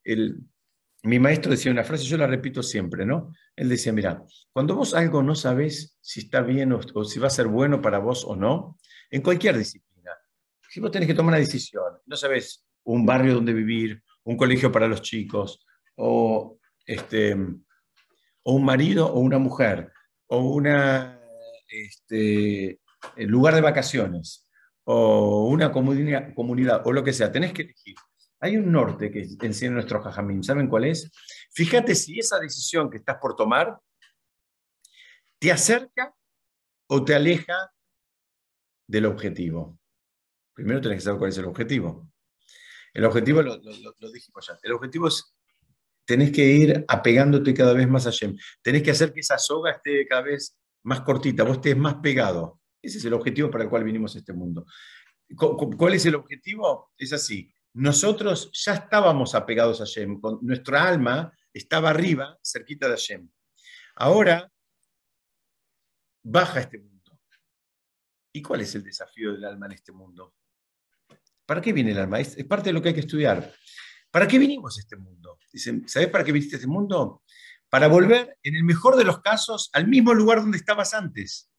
el, 0.04 0.36
mi 1.02 1.18
maestro 1.18 1.50
decía 1.50 1.72
una 1.72 1.84
frase, 1.84 2.04
yo 2.04 2.16
la 2.16 2.26
repito 2.26 2.62
siempre, 2.62 3.06
¿no? 3.06 3.32
Él 3.56 3.68
decía, 3.68 3.92
mira, 3.92 4.22
cuando 4.52 4.74
vos 4.74 4.94
algo 4.94 5.22
no 5.22 5.34
sabes 5.34 5.96
si 6.00 6.20
está 6.20 6.42
bien 6.42 6.72
o, 6.72 7.04
si 7.04 7.18
va 7.18 7.28
a 7.28 7.30
ser 7.30 7.46
bueno 7.46 7.80
para 7.80 7.98
vos 7.98 8.24
o 8.24 8.36
no, 8.36 8.76
en 9.10 9.22
cualquier 9.22 9.56
disciplina, 9.56 10.12
si 10.68 10.80
vos 10.80 10.90
tenés 10.90 11.06
que 11.06 11.14
tomar 11.14 11.30
una 11.30 11.38
decisión, 11.38 11.84
no 12.06 12.16
sabes 12.16 12.66
un 12.84 13.06
barrio 13.06 13.34
donde 13.34 13.52
vivir, 13.52 14.02
un 14.24 14.36
colegio 14.36 14.70
para 14.70 14.88
los 14.88 15.00
chicos, 15.02 15.66
o, 15.96 16.58
este, 16.84 17.34
o 18.42 18.52
un 18.52 18.64
marido 18.64 19.06
o 19.06 19.20
una 19.20 19.38
mujer, 19.38 19.92
o 20.26 20.40
una 20.50 21.20
este, 21.68 22.80
lugar 23.16 23.54
de 23.54 23.60
vacaciones, 23.62 24.48
o 24.84 25.46
una 25.48 25.72
comunidad, 25.72 26.34
comunidad 26.34 26.82
o 26.84 26.92
lo 26.92 27.02
que 27.02 27.12
sea, 27.12 27.32
tenés 27.32 27.52
que 27.52 27.62
elegir. 27.62 27.96
Hay 28.40 28.56
un 28.56 28.72
norte 28.72 29.10
que 29.10 29.26
enseña 29.46 29.72
nuestro 29.72 30.02
jajamín, 30.02 30.42
¿saben 30.42 30.68
cuál 30.68 30.84
es? 30.84 31.10
Fíjate 31.52 31.94
si 31.94 32.18
esa 32.18 32.38
decisión 32.38 32.90
que 32.90 32.98
estás 32.98 33.18
por 33.20 33.36
tomar 33.36 33.78
te 35.38 35.52
acerca 35.52 36.14
o 36.86 37.04
te 37.04 37.14
aleja 37.14 37.72
del 38.86 39.06
objetivo. 39.06 39.78
Primero 40.54 40.80
tenés 40.80 40.98
que 40.98 41.04
saber 41.04 41.18
cuál 41.18 41.30
es 41.30 41.38
el 41.38 41.46
objetivo. 41.46 42.10
El 42.92 43.04
objetivo, 43.04 43.40
lo, 43.42 43.56
lo, 43.56 44.12
dijimos 44.12 44.46
ya, 44.46 44.58
el 44.62 44.72
objetivo 44.72 45.08
es, 45.08 45.34
tenés 46.04 46.32
que 46.32 46.44
ir 46.44 46.84
apegándote 46.88 47.54
cada 47.54 47.72
vez 47.72 47.88
más 47.88 48.06
a 48.06 48.10
Shem. 48.10 48.36
Tenés 48.62 48.82
que 48.82 48.90
hacer 48.90 49.12
que 49.12 49.20
esa 49.20 49.38
soga 49.38 49.70
esté 49.70 50.06
cada 50.06 50.22
vez 50.22 50.58
más 50.82 51.02
cortita, 51.02 51.44
vos 51.44 51.56
estés 51.56 51.76
más 51.76 51.96
pegado. 51.96 52.60
Ese 52.82 52.98
es 52.98 53.04
el 53.04 53.14
objetivo 53.14 53.50
para 53.50 53.64
el 53.64 53.70
cual 53.70 53.84
vinimos 53.84 54.14
a 54.16 54.18
este 54.18 54.32
mundo. 54.32 54.66
¿Cuál 55.36 55.94
es 55.94 56.04
el 56.06 56.16
objetivo? 56.16 56.90
Es 56.98 57.12
así. 57.12 57.52
Nosotros 57.74 58.50
ya 58.52 58.74
estábamos 58.74 59.34
apegados 59.34 59.80
a 59.80 59.84
Hashem, 59.84 60.20
nuestra 60.42 60.88
alma 60.88 61.32
estaba 61.52 61.90
arriba, 61.90 62.38
cerquita 62.42 62.86
de 62.86 62.94
Hashem. 62.94 63.30
Ahora 63.96 64.50
baja 66.22 66.60
este 66.60 66.78
mundo. 66.78 67.20
¿Y 68.32 68.42
cuál 68.42 68.60
es 68.60 68.74
el 68.74 68.82
desafío 68.82 69.32
del 69.32 69.44
alma 69.44 69.66
en 69.66 69.72
este 69.72 69.92
mundo? 69.92 70.34
¿Para 71.46 71.60
qué 71.60 71.72
viene 71.72 71.92
el 71.92 71.98
alma? 71.98 72.20
Es, 72.20 72.36
parte 72.44 72.68
de 72.68 72.72
lo 72.72 72.82
que 72.82 72.88
hay 72.88 72.94
que 72.94 73.00
estudiar. 73.00 73.52
¿Para 74.10 74.26
qué 74.26 74.38
vinimos 74.38 74.76
a 74.76 74.80
este 74.80 74.96
mundo? 74.96 75.38
Dicen, 75.52 75.88
¿sabes 75.88 76.08
para 76.08 76.24
qué 76.24 76.32
viniste 76.32 76.56
a 76.56 76.58
este 76.58 76.68
mundo? 76.68 77.22
Para 77.68 77.88
volver, 77.88 78.38
en 78.42 78.56
el 78.56 78.64
mejor 78.64 78.96
de 78.96 79.04
los 79.04 79.20
casos, 79.20 79.70
al 79.72 79.88
mismo 79.88 80.14
lugar 80.14 80.40
donde 80.40 80.58
estabas 80.58 80.94
antes. 80.94 81.50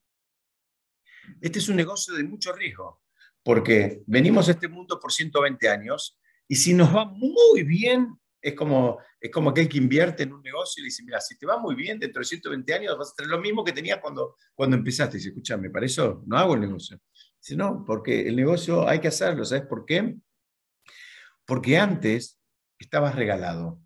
Este 1.40 1.60
es 1.60 1.70
un 1.70 1.76
negocio 1.76 2.14
de 2.14 2.24
mucho 2.24 2.54
riesgo, 2.54 3.02
porque 3.44 4.04
venimos 4.06 4.48
a 4.48 4.52
este 4.52 4.68
mundo 4.68 5.00
por 5.00 5.12
120 5.12 5.70
años 5.70 6.20
y 6.48 6.56
si 6.56 6.74
nos 6.74 6.96
va 6.96 7.06
muy 7.06 7.64
bien, 7.64 8.16
es 8.42 8.56
como, 8.56 9.00
es 9.20 9.32
como 9.32 9.52
aquel 9.52 9.70
que 9.70 9.78
invierte 9.78 10.24
en 10.24 10.34
un 10.34 10.42
negocio 10.42 10.82
y 10.82 10.86
dice, 10.86 11.04
mira, 11.04 11.22
si 11.22 11.38
te 11.38 11.46
va 11.46 11.58
muy 11.60 11.76
bien 11.76 12.00
dentro 12.00 12.20
de 12.20 12.26
120 12.26 12.74
años 12.74 12.98
vas 12.98 13.12
a 13.12 13.16
tener 13.16 13.30
lo 13.30 13.40
mismo 13.40 13.64
que 13.64 13.72
tenías 13.72 14.00
cuando, 14.00 14.36
cuando 14.54 14.76
empezaste. 14.76 15.18
Y 15.18 15.20
dice, 15.20 15.30
escúchame, 15.30 15.70
para 15.70 15.86
eso 15.86 16.24
no 16.26 16.38
hago 16.38 16.56
el 16.56 16.62
negocio. 16.62 17.00
Dice, 17.40 17.56
no, 17.56 17.84
porque 17.86 18.28
el 18.28 18.36
negocio 18.36 18.88
hay 18.88 19.00
que 19.00 19.08
hacerlo. 19.08 19.46
¿Sabes 19.46 19.66
por 19.66 19.86
qué? 19.86 20.16
Porque 21.46 21.78
antes 21.78 22.40
estabas 22.80 23.16
regalado. 23.16 23.80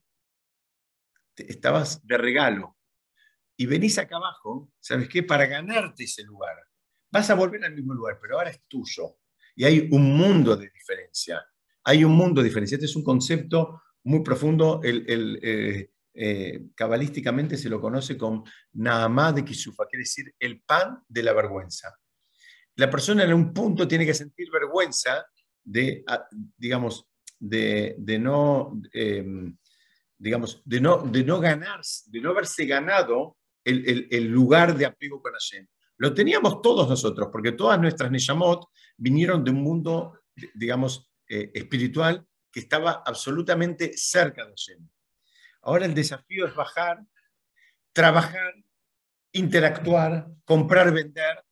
Estabas 1.35 2.05
de 2.05 2.17
regalo. 2.17 2.77
Y 3.57 3.65
venís 3.65 3.97
acá 3.97 4.17
abajo, 4.17 4.71
¿sabes 4.79 5.07
qué? 5.09 5.23
Para 5.23 5.45
ganarte 5.45 6.05
ese 6.05 6.23
lugar 6.23 6.55
vas 7.15 7.29
a 7.29 7.35
volver 7.35 7.63
al 7.63 7.73
mismo 7.73 7.93
lugar, 7.93 8.19
pero 8.21 8.37
ahora 8.37 8.49
es 8.49 8.61
tuyo. 8.67 9.17
Y 9.55 9.63
hay 9.63 9.87
un 9.91 10.17
mundo 10.17 10.55
de 10.55 10.69
diferencia. 10.69 11.45
Hay 11.83 12.03
un 12.03 12.11
mundo 12.11 12.41
de 12.41 12.47
diferencia. 12.47 12.75
Este 12.75 12.85
es 12.85 12.95
un 12.95 13.03
concepto 13.03 13.81
muy 14.03 14.21
profundo. 14.21 14.81
El, 14.83 15.39
eh, 15.41 15.89
eh, 16.13 16.67
cabalísticamente 16.75 17.57
se 17.57 17.69
lo 17.69 17.81
conoce 17.81 18.17
como 18.17 18.45
Naamá 18.73 19.33
de 19.33 19.43
Kisufa, 19.43 19.85
quiere 19.85 20.03
decir 20.03 20.33
el 20.39 20.61
pan 20.61 21.03
de 21.07 21.23
la 21.23 21.33
vergüenza. 21.33 21.93
la 22.77 22.89
persona 22.89 23.23
en 23.23 23.33
un 23.33 23.53
punto 23.53 23.87
tiene 23.87 24.05
que 24.05 24.13
sentir 24.13 24.49
vergüenza 24.51 25.25
de, 25.63 26.03
digamos, 26.57 27.07
de, 27.39 27.95
no, 28.19 28.81
em, 28.91 29.57
digamos, 30.17 30.61
de 30.65 30.81
no, 30.81 30.97
de 31.03 31.23
no 31.23 31.39
de 31.39 32.21
no 32.21 32.29
haberse 32.29 32.65
ganado 32.65 33.37
el, 33.63 34.27
lugar 34.27 34.77
de 34.77 34.85
apego 34.85 35.21
con 35.21 35.33
Hashem. 35.33 35.67
Lo 35.97 36.13
teníamos 36.13 36.61
todos 36.61 36.89
nosotros, 36.89 37.29
porque 37.31 37.53
todas 37.53 37.79
nuestras 37.79 38.11
Neyamot 38.11 38.69
vinieron 38.97 39.43
de 39.43 39.51
un 39.51 39.61
mundo, 39.61 40.19
digamos, 40.53 41.09
eh, 41.27 41.51
espiritual 41.53 42.25
que 42.51 42.59
estaba 42.59 43.03
absolutamente 43.05 43.93
cerca 43.95 44.45
de 44.45 44.51
Hashem. 44.51 44.87
Ahora 45.61 45.85
el 45.85 45.93
desafío 45.93 46.45
es 46.45 46.55
bajar, 46.55 47.01
trabajar, 47.93 48.53
interactuar, 49.31 50.27
comprar, 50.43 50.93
vender, 50.93 51.43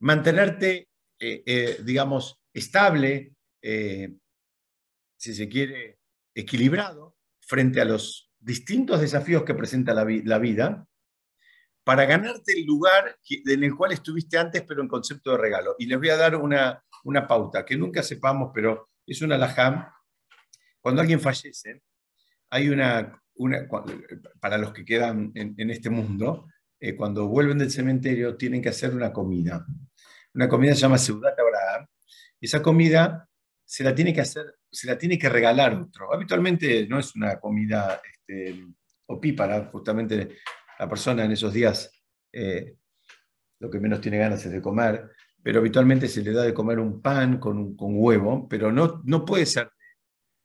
mantenerte, 0.00 0.88
eh, 1.18 1.42
eh, 1.46 1.78
digamos, 1.82 2.40
estable, 2.52 3.32
si 5.18 5.34
se 5.34 5.48
quiere, 5.48 5.98
equilibrado 6.32 7.16
frente 7.40 7.80
a 7.80 7.84
los 7.84 8.30
distintos 8.38 9.00
desafíos 9.00 9.42
que 9.42 9.54
presenta 9.54 9.92
la, 9.92 10.06
la 10.24 10.38
vida 10.38 10.86
para 11.86 12.04
ganarte 12.04 12.52
el 12.52 12.66
lugar 12.66 13.16
en 13.30 13.62
el 13.62 13.76
cual 13.76 13.92
estuviste 13.92 14.36
antes, 14.36 14.64
pero 14.66 14.82
en 14.82 14.88
concepto 14.88 15.30
de 15.30 15.38
regalo. 15.38 15.76
Y 15.78 15.86
les 15.86 15.96
voy 15.96 16.08
a 16.08 16.16
dar 16.16 16.34
una, 16.34 16.82
una 17.04 17.28
pauta, 17.28 17.64
que 17.64 17.76
nunca 17.76 18.02
sepamos, 18.02 18.50
pero 18.52 18.90
es 19.06 19.22
una 19.22 19.38
lajam. 19.38 19.86
Cuando 20.80 21.00
alguien 21.00 21.20
fallece, 21.20 21.84
hay 22.50 22.70
una, 22.70 23.22
una 23.36 23.68
para 24.40 24.58
los 24.58 24.72
que 24.72 24.84
quedan 24.84 25.30
en, 25.36 25.70
este 25.70 25.88
mundo, 25.88 26.48
eh, 26.80 26.96
cuando 26.96 27.28
vuelven 27.28 27.58
del 27.58 27.70
cementerio 27.70 28.36
tienen 28.36 28.60
que 28.60 28.70
hacer 28.70 28.92
una 28.92 29.12
comida. 29.12 29.64
Una 30.34 30.48
comida 30.48 30.74
se 30.74 30.80
llama 30.80 30.98
Seudat 30.98 31.38
Abraham. 31.38 31.86
Esa 32.40 32.60
comida 32.60 33.28
se 33.64 33.84
la 33.84 33.94
tiene 33.94 34.12
que 34.12 34.22
hacer, 34.22 34.56
se 34.68 34.88
la 34.88 34.98
tiene 34.98 35.16
que 35.20 35.28
regalar 35.28 35.74
otro. 35.74 36.12
Habitualmente 36.12 36.88
no 36.88 36.98
es 36.98 37.14
una 37.14 37.38
comida 37.38 38.02
este, 38.12 38.66
opípara, 39.06 39.66
justamente 39.66 40.38
la 40.78 40.88
persona 40.88 41.24
en 41.24 41.32
esos 41.32 41.52
días 41.52 41.90
eh, 42.32 42.76
lo 43.60 43.70
que 43.70 43.80
menos 43.80 44.00
tiene 44.00 44.18
ganas 44.18 44.44
es 44.44 44.52
de 44.52 44.60
comer, 44.60 45.10
pero 45.42 45.60
habitualmente 45.60 46.08
se 46.08 46.22
le 46.22 46.32
da 46.32 46.42
de 46.42 46.54
comer 46.54 46.78
un 46.78 47.00
pan 47.00 47.38
con, 47.38 47.76
con 47.76 47.94
huevo, 47.94 48.48
pero 48.48 48.70
no, 48.70 49.00
no 49.04 49.24
puede 49.24 49.46
ser, 49.46 49.70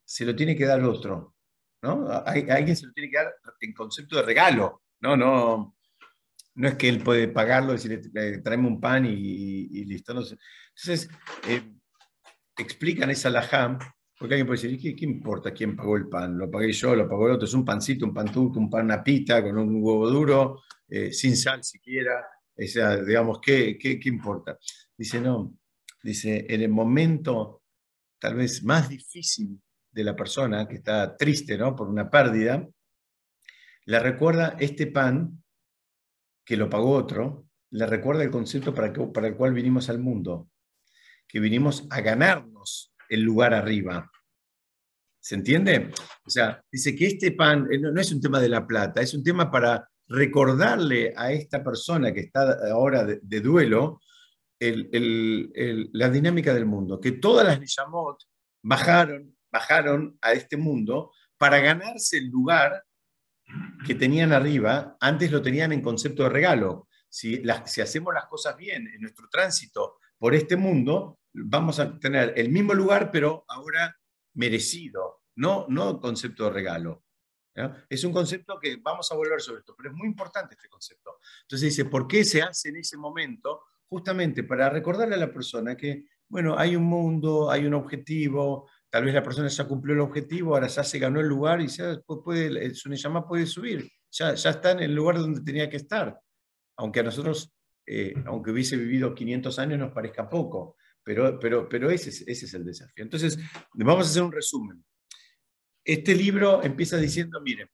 se 0.04 0.24
lo 0.24 0.34
tiene 0.34 0.56
que 0.56 0.64
dar 0.64 0.82
otro, 0.82 1.34
¿no? 1.82 2.08
alguien 2.08 2.76
se 2.76 2.86
lo 2.86 2.92
tiene 2.92 3.10
que 3.10 3.18
dar 3.18 3.34
en 3.60 3.72
concepto 3.74 4.16
de 4.16 4.22
regalo, 4.22 4.82
¿no? 5.00 5.16
No, 5.16 5.76
no 6.54 6.68
es 6.68 6.74
que 6.76 6.88
él 6.88 7.02
puede 7.02 7.28
pagarlo 7.28 7.72
decirle, 7.72 8.38
traeme 8.38 8.68
un 8.68 8.80
pan 8.80 9.06
y, 9.06 9.84
listo. 9.84 10.12
Entonces, 10.12 11.08
eh, 11.48 11.62
explican 12.56 13.10
esa 13.10 13.30
laham 13.30 13.78
porque 14.22 14.34
alguien 14.34 14.46
puede 14.46 14.62
decir, 14.62 14.96
¿qué, 14.96 15.04
importa 15.04 15.52
quién 15.52 15.74
pagó 15.74 15.96
el 15.96 16.08
pan? 16.08 16.38
Lo 16.38 16.48
pagué 16.48 16.70
yo, 16.70 16.94
lo 16.94 17.08
pagó 17.08 17.26
el 17.26 17.32
otro. 17.32 17.44
Es 17.44 17.54
un 17.54 17.64
pancito, 17.64 18.06
un 18.06 18.14
pan 18.14 18.30
un 18.36 18.70
pan, 18.70 18.84
una 18.84 19.02
pita 19.02 19.42
con 19.42 19.58
un 19.58 19.82
huevo 19.82 20.08
duro, 20.08 20.62
eh, 20.88 21.12
sin 21.12 21.36
sal 21.36 21.64
siquiera. 21.64 22.24
O 22.56 22.62
sea, 22.62 23.02
digamos, 23.02 23.40
¿qué, 23.40 23.76
¿qué, 23.76 23.98
qué, 23.98 24.08
importa? 24.08 24.56
Dice, 24.96 25.20
no. 25.20 25.58
Dice, 26.04 26.46
en 26.48 26.62
el 26.62 26.68
momento 26.68 27.64
tal 28.20 28.36
vez 28.36 28.62
más 28.62 28.88
difícil 28.88 29.60
de 29.90 30.04
la 30.04 30.14
persona 30.14 30.68
que 30.68 30.76
está 30.76 31.16
triste 31.16 31.58
¿no? 31.58 31.74
por 31.74 31.88
una 31.88 32.08
pérdida, 32.08 32.64
le 33.86 33.98
recuerda 33.98 34.56
este 34.60 34.86
pan 34.86 35.42
que 36.44 36.56
lo 36.56 36.70
pagó 36.70 36.92
otro, 36.92 37.48
le 37.70 37.86
recuerda 37.86 38.22
el 38.22 38.30
concepto 38.30 38.72
para, 38.72 38.92
para 39.12 39.26
el 39.26 39.34
cual 39.34 39.52
vinimos 39.52 39.90
al 39.90 39.98
mundo, 39.98 40.48
que 41.26 41.40
vinimos 41.40 41.88
a 41.90 42.00
ganarnos 42.02 42.91
el 43.12 43.20
lugar 43.20 43.52
arriba. 43.52 44.10
¿Se 45.20 45.34
entiende? 45.34 45.90
O 46.24 46.30
sea, 46.30 46.64
dice 46.70 46.96
que 46.96 47.06
este 47.06 47.32
pan 47.32 47.68
eh, 47.70 47.78
no, 47.78 48.00
es 48.00 48.10
un 48.10 48.20
tema 48.20 48.40
de 48.40 48.48
la 48.48 48.66
plata, 48.66 49.00
es 49.02 49.12
un 49.14 49.22
tema 49.22 49.50
para 49.50 49.88
recordarle 50.08 51.12
a 51.16 51.30
esta 51.30 51.62
persona 51.62 52.12
que 52.12 52.20
está 52.20 52.70
ahora 52.70 53.04
de, 53.04 53.40
duelo 53.40 54.00
la 54.58 56.08
dinámica 56.08 56.54
del 56.54 56.66
mundo, 56.66 57.00
que 57.00 57.12
todas 57.12 57.46
las 57.46 57.58
Nishamot 57.58 58.16
bajaron, 58.62 59.36
bajaron 59.50 60.16
a 60.20 60.32
este 60.32 60.56
mundo 60.56 61.12
para 61.36 61.58
ganarse 61.58 62.18
el 62.18 62.28
lugar 62.28 62.84
que 63.84 63.94
tenían 63.94 64.32
arriba, 64.32 64.96
antes 65.00 65.30
lo 65.32 65.42
tenían 65.42 65.72
en 65.72 65.82
concepto 65.82 66.22
de 66.22 66.28
regalo. 66.28 66.88
Si 67.08 67.42
hacemos 67.80 68.14
las 68.14 68.26
cosas 68.26 68.56
bien 68.56 68.86
en 68.86 69.00
nuestro 69.00 69.28
tránsito 69.28 69.98
por 70.16 70.34
este 70.34 70.56
mundo, 70.56 71.18
vamos 71.32 71.78
a 71.78 71.98
tener 71.98 72.34
el 72.36 72.50
mismo 72.50 72.74
lugar, 72.74 73.10
pero 73.10 73.44
ahora 73.48 73.96
merecido, 74.34 75.22
no, 75.36 75.66
no 75.68 76.00
concepto 76.00 76.44
de 76.44 76.50
regalo. 76.50 77.04
Es 77.88 78.02
un 78.04 78.12
concepto 78.12 78.58
que 78.58 78.76
vamos 78.76 79.10
a 79.12 79.14
volver 79.14 79.40
sobre 79.40 79.60
esto, 79.60 79.74
pero 79.76 79.90
es 79.90 79.96
muy 79.96 80.08
importante 80.08 80.54
este 80.54 80.68
concepto. 80.68 81.18
Entonces 81.42 81.70
dice, 81.70 81.84
¿por 81.84 82.06
qué 82.08 82.24
se 82.24 82.42
hace 82.42 82.70
en 82.70 82.76
ese 82.76 82.96
momento? 82.96 83.62
Justamente 83.88 84.42
para 84.42 84.70
recordarle 84.70 85.16
a 85.16 85.18
la 85.18 85.32
persona 85.32 85.76
que, 85.76 86.06
bueno, 86.28 86.58
hay 86.58 86.76
un 86.76 86.84
mundo, 86.84 87.50
hay 87.50 87.66
un 87.66 87.74
objetivo, 87.74 88.70
tal 88.88 89.04
vez 89.04 89.14
la 89.14 89.22
persona 89.22 89.48
ya 89.48 89.68
cumplió 89.68 89.94
el 89.94 90.00
objetivo, 90.00 90.54
ahora 90.54 90.68
ya 90.68 90.82
se 90.82 90.98
ganó 90.98 91.20
el 91.20 91.26
lugar 91.26 91.60
y 91.60 91.66
ya 91.66 92.00
puede, 92.00 92.74
su 92.74 92.90
llama 92.90 93.26
puede 93.28 93.44
subir, 93.44 93.90
ya, 94.10 94.34
ya 94.34 94.50
está 94.50 94.70
en 94.70 94.80
el 94.80 94.94
lugar 94.94 95.18
donde 95.18 95.42
tenía 95.42 95.68
que 95.68 95.76
estar. 95.76 96.18
Aunque 96.78 97.00
a 97.00 97.02
nosotros, 97.02 97.52
eh, 97.84 98.14
aunque 98.24 98.50
hubiese 98.50 98.76
vivido 98.76 99.14
500 99.14 99.58
años, 99.58 99.78
nos 99.78 99.92
parezca 99.92 100.28
poco. 100.30 100.76
Pero, 101.04 101.38
pero, 101.38 101.68
pero 101.68 101.90
ese, 101.90 102.10
es, 102.30 102.54
el 102.54 102.64
desafío. 102.64 103.02
Entonces, 103.04 103.38
vamos 103.74 104.06
a 104.06 104.10
hacer 104.10 104.22
un 104.22 104.32
resumen. 104.32 104.84
Este 105.84 106.14
libro 106.14 106.62
empieza 106.62 106.96
diciendo, 106.96 107.40
miren, 107.40 107.68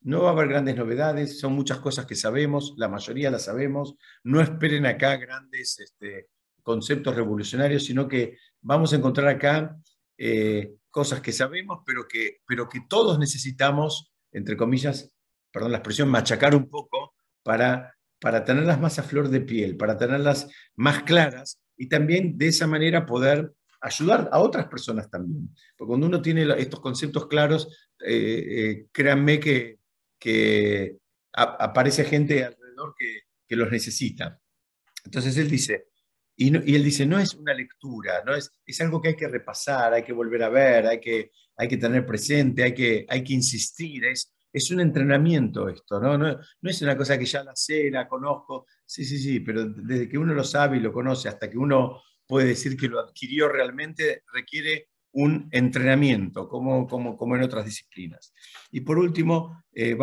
no 0.00 0.22
va 0.22 0.30
a 0.30 0.32
haber 0.32 0.48
grandes 0.48 0.76
novedades, 0.76 1.38
son 1.38 1.52
muchas 1.52 1.78
cosas 1.78 2.06
que 2.06 2.14
sabemos, 2.14 2.74
la 2.76 2.88
mayoría 2.88 3.30
las 3.30 3.44
sabemos, 3.44 3.94
no 4.24 4.40
esperen 4.40 4.86
acá 4.86 5.16
grandes 5.16 5.78
este, 5.78 6.28
conceptos 6.62 7.14
revolucionarios, 7.14 7.84
sino 7.84 8.08
que 8.08 8.38
vamos 8.60 8.92
a 8.92 8.96
encontrar 8.96 9.28
acá 9.28 9.76
eh, 10.18 10.74
cosas 10.90 11.20
que 11.20 11.32
sabemos, 11.32 11.80
pero 11.84 12.06
que, 12.08 12.38
pero 12.46 12.68
que 12.68 12.80
todos 12.88 13.18
necesitamos, 13.18 14.12
entre 14.32 14.56
comillas, 14.56 15.12
perdón 15.52 15.72
la 15.72 15.78
expresión, 15.78 16.08
machacar 16.08 16.54
un 16.54 16.68
poco 16.68 17.14
para, 17.42 17.96
para 18.20 18.44
tenerlas 18.44 18.80
más 18.80 18.98
a 18.98 19.02
flor 19.02 19.28
de 19.28 19.40
piel, 19.40 19.76
para 19.76 19.96
tenerlas 19.96 20.48
más 20.74 21.02
claras 21.04 21.60
y 21.76 21.88
también 21.88 22.36
de 22.38 22.48
esa 22.48 22.66
manera 22.66 23.04
poder 23.06 23.52
ayudar 23.80 24.28
a 24.32 24.38
otras 24.38 24.66
personas 24.66 25.10
también. 25.10 25.48
Porque 25.76 25.90
cuando 25.90 26.06
uno 26.06 26.22
tiene 26.22 26.46
estos 26.58 26.80
conceptos 26.80 27.26
claros, 27.26 27.68
eh, 28.00 28.44
eh, 28.48 28.86
créanme 28.92 29.40
que, 29.40 29.78
aparece 31.32 32.04
gente 32.04 32.44
alrededor 32.44 32.94
que, 32.98 33.56
los 33.56 33.70
necesita. 33.70 34.40
Entonces 35.04 35.36
él 35.36 35.48
dice, 35.48 35.86
y, 36.34 36.48
y, 36.70 36.74
él 36.74 36.82
dice, 36.82 37.06
no 37.06 37.18
es 37.18 37.34
una 37.34 37.54
lectura, 37.54 38.24
no 38.24 38.34
es, 38.34 38.50
es 38.66 38.80
algo 38.80 39.00
que 39.00 39.08
hay 39.10 39.16
que 39.16 39.28
repasar, 39.28 39.94
hay 39.94 40.02
que 40.02 40.12
volver 40.12 40.42
a 40.42 40.48
ver, 40.48 40.86
hay 40.86 41.00
que, 41.00 41.30
hay 41.56 41.68
que 41.68 41.76
tener 41.76 42.04
presente, 42.04 42.64
hay 42.64 42.74
que, 42.74 43.06
hay 43.08 43.22
que 43.22 43.34
insistir, 43.34 44.04
es 44.56 44.70
un 44.70 44.80
entrenamiento 44.80 45.68
esto, 45.68 46.00
¿no? 46.00 46.16
¿no? 46.16 46.40
Es 46.62 46.80
una 46.80 46.96
cosa 46.96 47.18
que 47.18 47.26
ya 47.26 47.44
la 47.44 47.54
sé, 47.54 47.90
la 47.90 48.08
conozco, 48.08 48.66
sí, 48.86 49.04
sí, 49.04 49.18
sí, 49.18 49.40
pero 49.40 49.66
desde 49.68 50.08
que 50.08 50.16
uno 50.16 50.32
lo 50.32 50.42
sabe 50.42 50.78
y 50.78 50.80
lo 50.80 50.94
conoce 50.94 51.28
hasta 51.28 51.50
que 51.50 51.58
uno 51.58 52.00
puede 52.26 52.48
decir 52.48 52.74
que 52.74 52.88
lo 52.88 52.98
adquirió 52.98 53.50
realmente, 53.50 54.22
requiere 54.32 54.88
un 55.12 55.46
entrenamiento, 55.50 56.48
como, 56.48 56.86
como, 56.86 57.18
como 57.18 57.36
en 57.36 57.42
otras 57.42 57.66
disciplinas. 57.66 58.32
Y 58.70 58.80
por 58.80 58.98
último, 58.98 59.62
eh, 59.74 59.94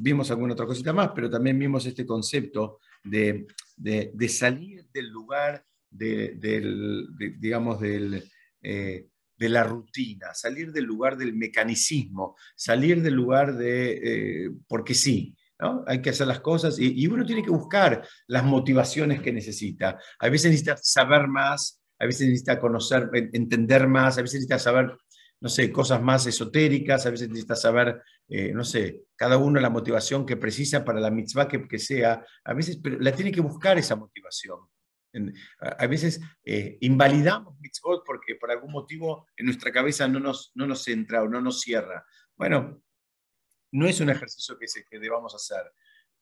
vimos 0.00 0.28
alguna 0.32 0.54
otra 0.54 0.66
cosita 0.66 0.92
más, 0.92 1.12
pero 1.14 1.30
también 1.30 1.56
vimos 1.56 1.86
este 1.86 2.04
concepto 2.04 2.80
de, 3.04 3.46
de, 3.76 4.28
salir 4.28 4.86
del 4.92 5.08
lugar, 5.08 5.64
de, 5.88 6.34
del, 6.34 7.06
digamos, 7.38 7.80
del... 7.80 8.28
Eh, 8.60 9.06
de 9.40 9.48
la 9.48 9.64
rutina, 9.64 10.34
salir 10.34 10.70
del 10.70 10.84
lugar 10.84 11.16
del 11.16 11.32
mecanicismo, 11.32 12.36
salir 12.54 13.02
del 13.02 13.14
lugar 13.14 13.56
de, 13.56 14.44
eh, 14.44 14.50
porque 14.68 14.94
sí. 14.94 15.34
Hay 15.86 16.00
que 16.00 16.08
hacer 16.08 16.26
las 16.26 16.40
cosas 16.40 16.78
y, 16.78 17.06
uno 17.06 17.26
tiene 17.26 17.42
que 17.42 17.50
buscar 17.50 18.02
las 18.28 18.44
motivaciones 18.44 19.20
que 19.20 19.30
necesita. 19.30 19.98
A 20.18 20.28
veces 20.30 20.50
necesita 20.50 20.78
saber 20.78 21.28
más, 21.28 21.82
a 21.98 22.06
veces 22.06 22.28
necesita 22.28 22.58
conocer, 22.58 23.10
entender 23.12 23.86
más, 23.86 24.16
a 24.16 24.22
veces 24.22 24.36
necesita 24.36 24.58
saber, 24.58 24.96
no 25.38 25.50
sé, 25.50 25.70
cosas 25.70 26.00
más 26.00 26.26
esotéricas, 26.26 27.04
a 27.04 27.10
veces 27.10 27.28
necesita 27.28 27.56
saber, 27.56 28.00
eh, 28.26 28.54
no 28.54 28.64
sé, 28.64 29.02
cada 29.16 29.36
uno 29.36 29.60
la 29.60 29.68
motivación 29.68 30.24
que 30.24 30.38
precisa 30.38 30.82
para 30.82 30.98
la 30.98 31.10
mitzvah 31.10 31.46
que, 31.46 31.68
que 31.68 31.78
sea. 31.78 32.24
A 32.42 32.54
veces 32.54 32.78
pero 32.82 32.98
la 32.98 33.12
tiene 33.12 33.30
que 33.30 33.42
buscar 33.42 33.76
esa 33.76 33.96
motivación 33.96 34.60
a 35.60 35.86
veces 35.86 36.20
eh, 36.44 36.78
invalidamos 36.80 37.58
mitzvot 37.60 38.04
porque 38.04 38.36
por 38.36 38.50
algún 38.50 38.72
motivo 38.72 39.26
en 39.36 39.46
nuestra 39.46 39.72
cabeza 39.72 40.06
no 40.08 40.20
nos, 40.20 40.52
no 40.54 40.66
nos 40.66 40.86
entra 40.88 41.22
o 41.22 41.28
no 41.28 41.40
nos 41.40 41.60
cierra. 41.60 42.04
Bueno, 42.36 42.82
no 43.72 43.86
es 43.86 44.00
un 44.00 44.10
ejercicio 44.10 44.58
que, 44.58 44.68
se, 44.68 44.84
que 44.84 44.98
debamos 44.98 45.34
hacer. 45.34 45.72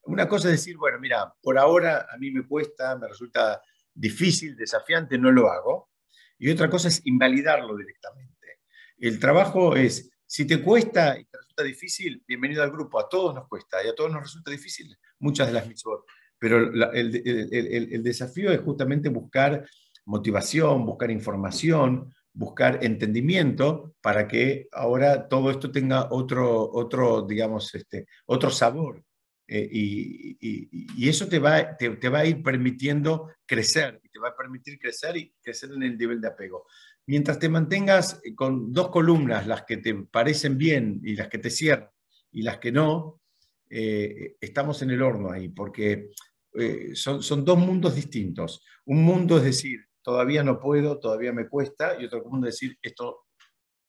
Una 0.02 0.28
cosa 0.28 0.48
es 0.48 0.52
decir, 0.52 0.76
bueno, 0.76 0.98
mira, 0.98 1.34
por 1.42 1.58
ahora 1.58 2.06
a 2.10 2.16
mí 2.16 2.30
me 2.30 2.46
cuesta, 2.46 2.96
me 2.96 3.08
resulta 3.08 3.62
difícil, 3.92 4.56
desafiante, 4.56 5.18
no 5.18 5.30
lo 5.30 5.50
hago. 5.50 5.90
Y 6.38 6.50
otra 6.50 6.70
cosa 6.70 6.88
es 6.88 7.04
invalidarlo 7.04 7.76
directamente. 7.76 8.60
El 8.96 9.18
trabajo 9.18 9.76
es, 9.76 10.10
si 10.24 10.46
te 10.46 10.62
cuesta 10.62 11.18
y 11.18 11.24
te 11.24 11.36
resulta 11.36 11.62
difícil, 11.62 12.22
bienvenido 12.26 12.62
al 12.62 12.70
grupo. 12.70 13.00
A 13.00 13.08
todos 13.08 13.34
nos 13.34 13.48
cuesta 13.48 13.84
y 13.84 13.88
a 13.88 13.94
todos 13.94 14.10
nos 14.10 14.22
resulta 14.22 14.50
difícil 14.50 14.96
muchas 15.18 15.46
de 15.48 15.52
las 15.52 15.66
mitzvot. 15.66 16.04
Pero 16.38 16.72
el, 16.92 18.02
desafío 18.02 18.52
es 18.52 18.60
justamente 18.60 19.08
buscar 19.08 19.66
motivación, 20.06 20.86
buscar 20.86 21.10
información, 21.10 22.12
buscar 22.32 22.84
entendimiento 22.84 23.94
para 24.00 24.28
que 24.28 24.68
ahora 24.72 25.28
todo 25.28 25.50
esto 25.50 25.70
tenga 25.70 26.08
otro, 26.10 26.70
otro 26.70 27.22
digamos, 27.22 27.74
este, 27.74 28.06
otro 28.26 28.50
sabor. 28.50 29.02
Eh, 29.50 29.68
y, 29.72 31.08
eso 31.08 31.26
te 31.26 31.38
va, 31.38 31.76
te, 31.76 32.08
va 32.08 32.18
a 32.18 32.26
ir 32.26 32.42
permitiendo 32.42 33.30
crecer, 33.46 33.98
y 34.04 34.10
te 34.10 34.18
va 34.18 34.28
a 34.28 34.36
permitir 34.36 34.78
crecer 34.78 35.16
y 35.16 35.32
crecer 35.42 35.70
en 35.72 35.82
el 35.82 35.96
nivel 35.96 36.20
de 36.20 36.28
apego. 36.28 36.66
Mientras 37.06 37.38
te 37.38 37.48
mantengas 37.48 38.20
con 38.36 38.72
dos 38.72 38.90
columnas, 38.90 39.46
las 39.46 39.62
que 39.62 39.78
te 39.78 39.94
parecen 39.94 40.58
bien 40.58 41.00
y 41.02 41.16
las 41.16 41.28
que 41.28 41.38
te 41.38 41.48
cierran 41.48 41.88
y 42.30 42.42
las 42.42 42.58
que 42.58 42.70
no, 42.70 43.22
eh, 43.70 44.36
estamos 44.40 44.82
en 44.82 44.90
el 44.90 45.02
horno 45.02 45.30
ahí, 45.30 45.48
porque 45.48 46.10
eh, 46.58 46.94
son, 46.94 47.22
son 47.22 47.44
dos 47.44 47.58
mundos 47.58 47.94
distintos. 47.94 48.64
Un 48.86 49.02
mundo 49.02 49.38
es 49.38 49.44
decir, 49.44 49.80
todavía 50.02 50.42
no 50.42 50.58
puedo, 50.58 50.98
todavía 50.98 51.32
me 51.32 51.48
cuesta, 51.48 52.00
y 52.00 52.06
otro 52.06 52.24
mundo 52.24 52.48
es 52.48 52.54
decir, 52.54 52.76
esto, 52.80 53.26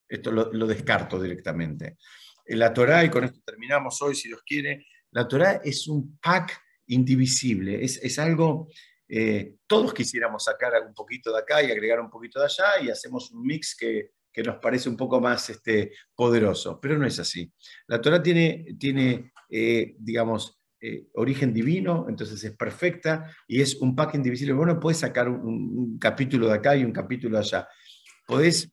esto 0.07 0.31
lo, 0.31 0.67
descarto 0.67 1.21
directamente. 1.21 1.97
En 2.45 2.59
la 2.59 2.73
Torah, 2.73 3.03
y 3.03 3.09
con 3.09 3.23
esto 3.23 3.39
terminamos 3.45 4.01
hoy, 4.01 4.15
si 4.15 4.27
Dios 4.27 4.41
quiere, 4.45 4.85
la 5.11 5.27
Torah 5.27 5.61
es 5.63 5.87
un 5.87 6.17
pack 6.19 6.61
indivisible, 6.87 7.83
es, 7.83 7.97
es 8.03 8.19
algo, 8.19 8.69
eh, 9.07 9.55
todos 9.67 9.93
quisiéramos 9.93 10.43
sacar 10.43 10.73
un 10.85 10.93
poquito 10.93 11.31
de 11.31 11.39
acá 11.39 11.63
y 11.63 11.71
agregar 11.71 11.99
un 11.99 12.09
poquito 12.09 12.39
de 12.39 12.45
allá 12.45 12.81
y 12.83 12.89
hacemos 12.89 13.31
un 13.31 13.43
mix 13.43 13.75
que, 13.75 14.11
que 14.31 14.43
nos 14.43 14.57
parece 14.57 14.89
un 14.89 14.97
poco 14.97 15.19
más 15.19 15.49
este, 15.49 15.91
poderoso, 16.15 16.79
pero 16.79 16.97
no 16.97 17.05
es 17.05 17.19
así. 17.19 17.51
La 17.87 18.01
Torah 18.01 18.21
tiene, 18.21 18.75
tiene 18.77 19.31
eh, 19.49 19.95
digamos, 19.97 20.58
eh, 20.81 21.07
origen 21.15 21.53
divino, 21.53 22.05
entonces 22.07 22.41
es 22.43 22.55
perfecta 22.55 23.35
y 23.47 23.61
es 23.61 23.75
un 23.81 23.95
pack 23.95 24.15
indivisible. 24.15 24.53
Bueno, 24.53 24.79
puedes 24.79 24.99
sacar 24.99 25.27
un, 25.27 25.99
capítulo 25.99 26.47
de 26.47 26.53
acá 26.53 26.75
y 26.75 26.85
un 26.85 26.93
capítulo 26.93 27.37
allá. 27.37 27.67
Podés 28.25 28.71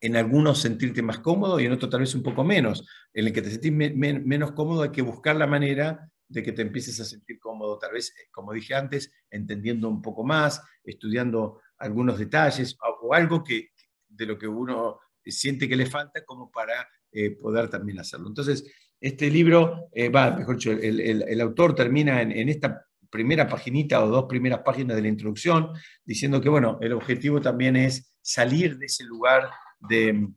en 0.00 0.16
algunos 0.16 0.60
sentirte 0.60 1.00
más 1.00 1.20
cómodo 1.20 1.58
y 1.58 1.64
en 1.64 1.72
otros 1.72 1.90
tal 1.90 2.00
vez 2.00 2.14
un 2.14 2.22
poco 2.22 2.44
menos. 2.44 2.86
En 3.14 3.26
el 3.26 3.32
que 3.32 3.40
te 3.40 3.50
sentís 3.50 3.72
menos 3.72 4.52
cómodo 4.52 4.82
hay 4.82 4.90
que 4.90 5.00
buscar 5.00 5.36
la 5.36 5.46
manera 5.46 6.10
de 6.28 6.42
que 6.42 6.52
te 6.52 6.62
empieces 6.62 7.00
a 7.00 7.04
sentir 7.04 7.38
cómodo, 7.38 7.78
tal 7.78 7.92
vez, 7.92 8.10
eh, 8.10 8.28
como 8.30 8.52
dije 8.52 8.74
antes, 8.74 9.10
entendiendo 9.30 9.88
un 9.88 10.02
poco 10.02 10.24
más, 10.24 10.62
estudiando 10.84 11.60
algunos 11.78 12.18
detalles 12.18 12.76
o, 13.02 13.14
algo 13.14 13.42
que, 13.42 13.70
de 14.08 14.26
lo 14.26 14.38
que 14.38 14.48
uno 14.48 14.98
siente 15.24 15.68
que 15.68 15.76
le 15.76 15.86
falta 15.86 16.24
como 16.24 16.50
para 16.50 16.88
eh, 17.10 17.30
poder 17.30 17.68
también 17.68 18.00
hacerlo. 18.00 18.28
Entonces, 18.28 18.64
este 19.02 19.28
libro, 19.30 19.88
eh, 19.92 20.08
va, 20.08 20.30
mejor 20.30 20.56
el, 20.64 21.40
autor 21.40 21.74
termina 21.74 22.22
en, 22.22 22.48
esta 22.48 22.86
primera 23.10 23.48
paginita 23.48 24.02
o 24.02 24.08
dos 24.08 24.26
primeras 24.28 24.60
páginas 24.60 24.94
de 24.94 25.02
la 25.02 25.08
introducción, 25.08 25.72
diciendo 26.04 26.40
que, 26.40 26.48
bueno, 26.48 26.78
el 26.80 26.92
objetivo 26.92 27.40
también 27.40 27.74
es 27.74 28.14
salir 28.22 28.78
de 28.78 28.86
ese 28.86 29.02
lugar 29.02 29.50
de, 29.80 30.28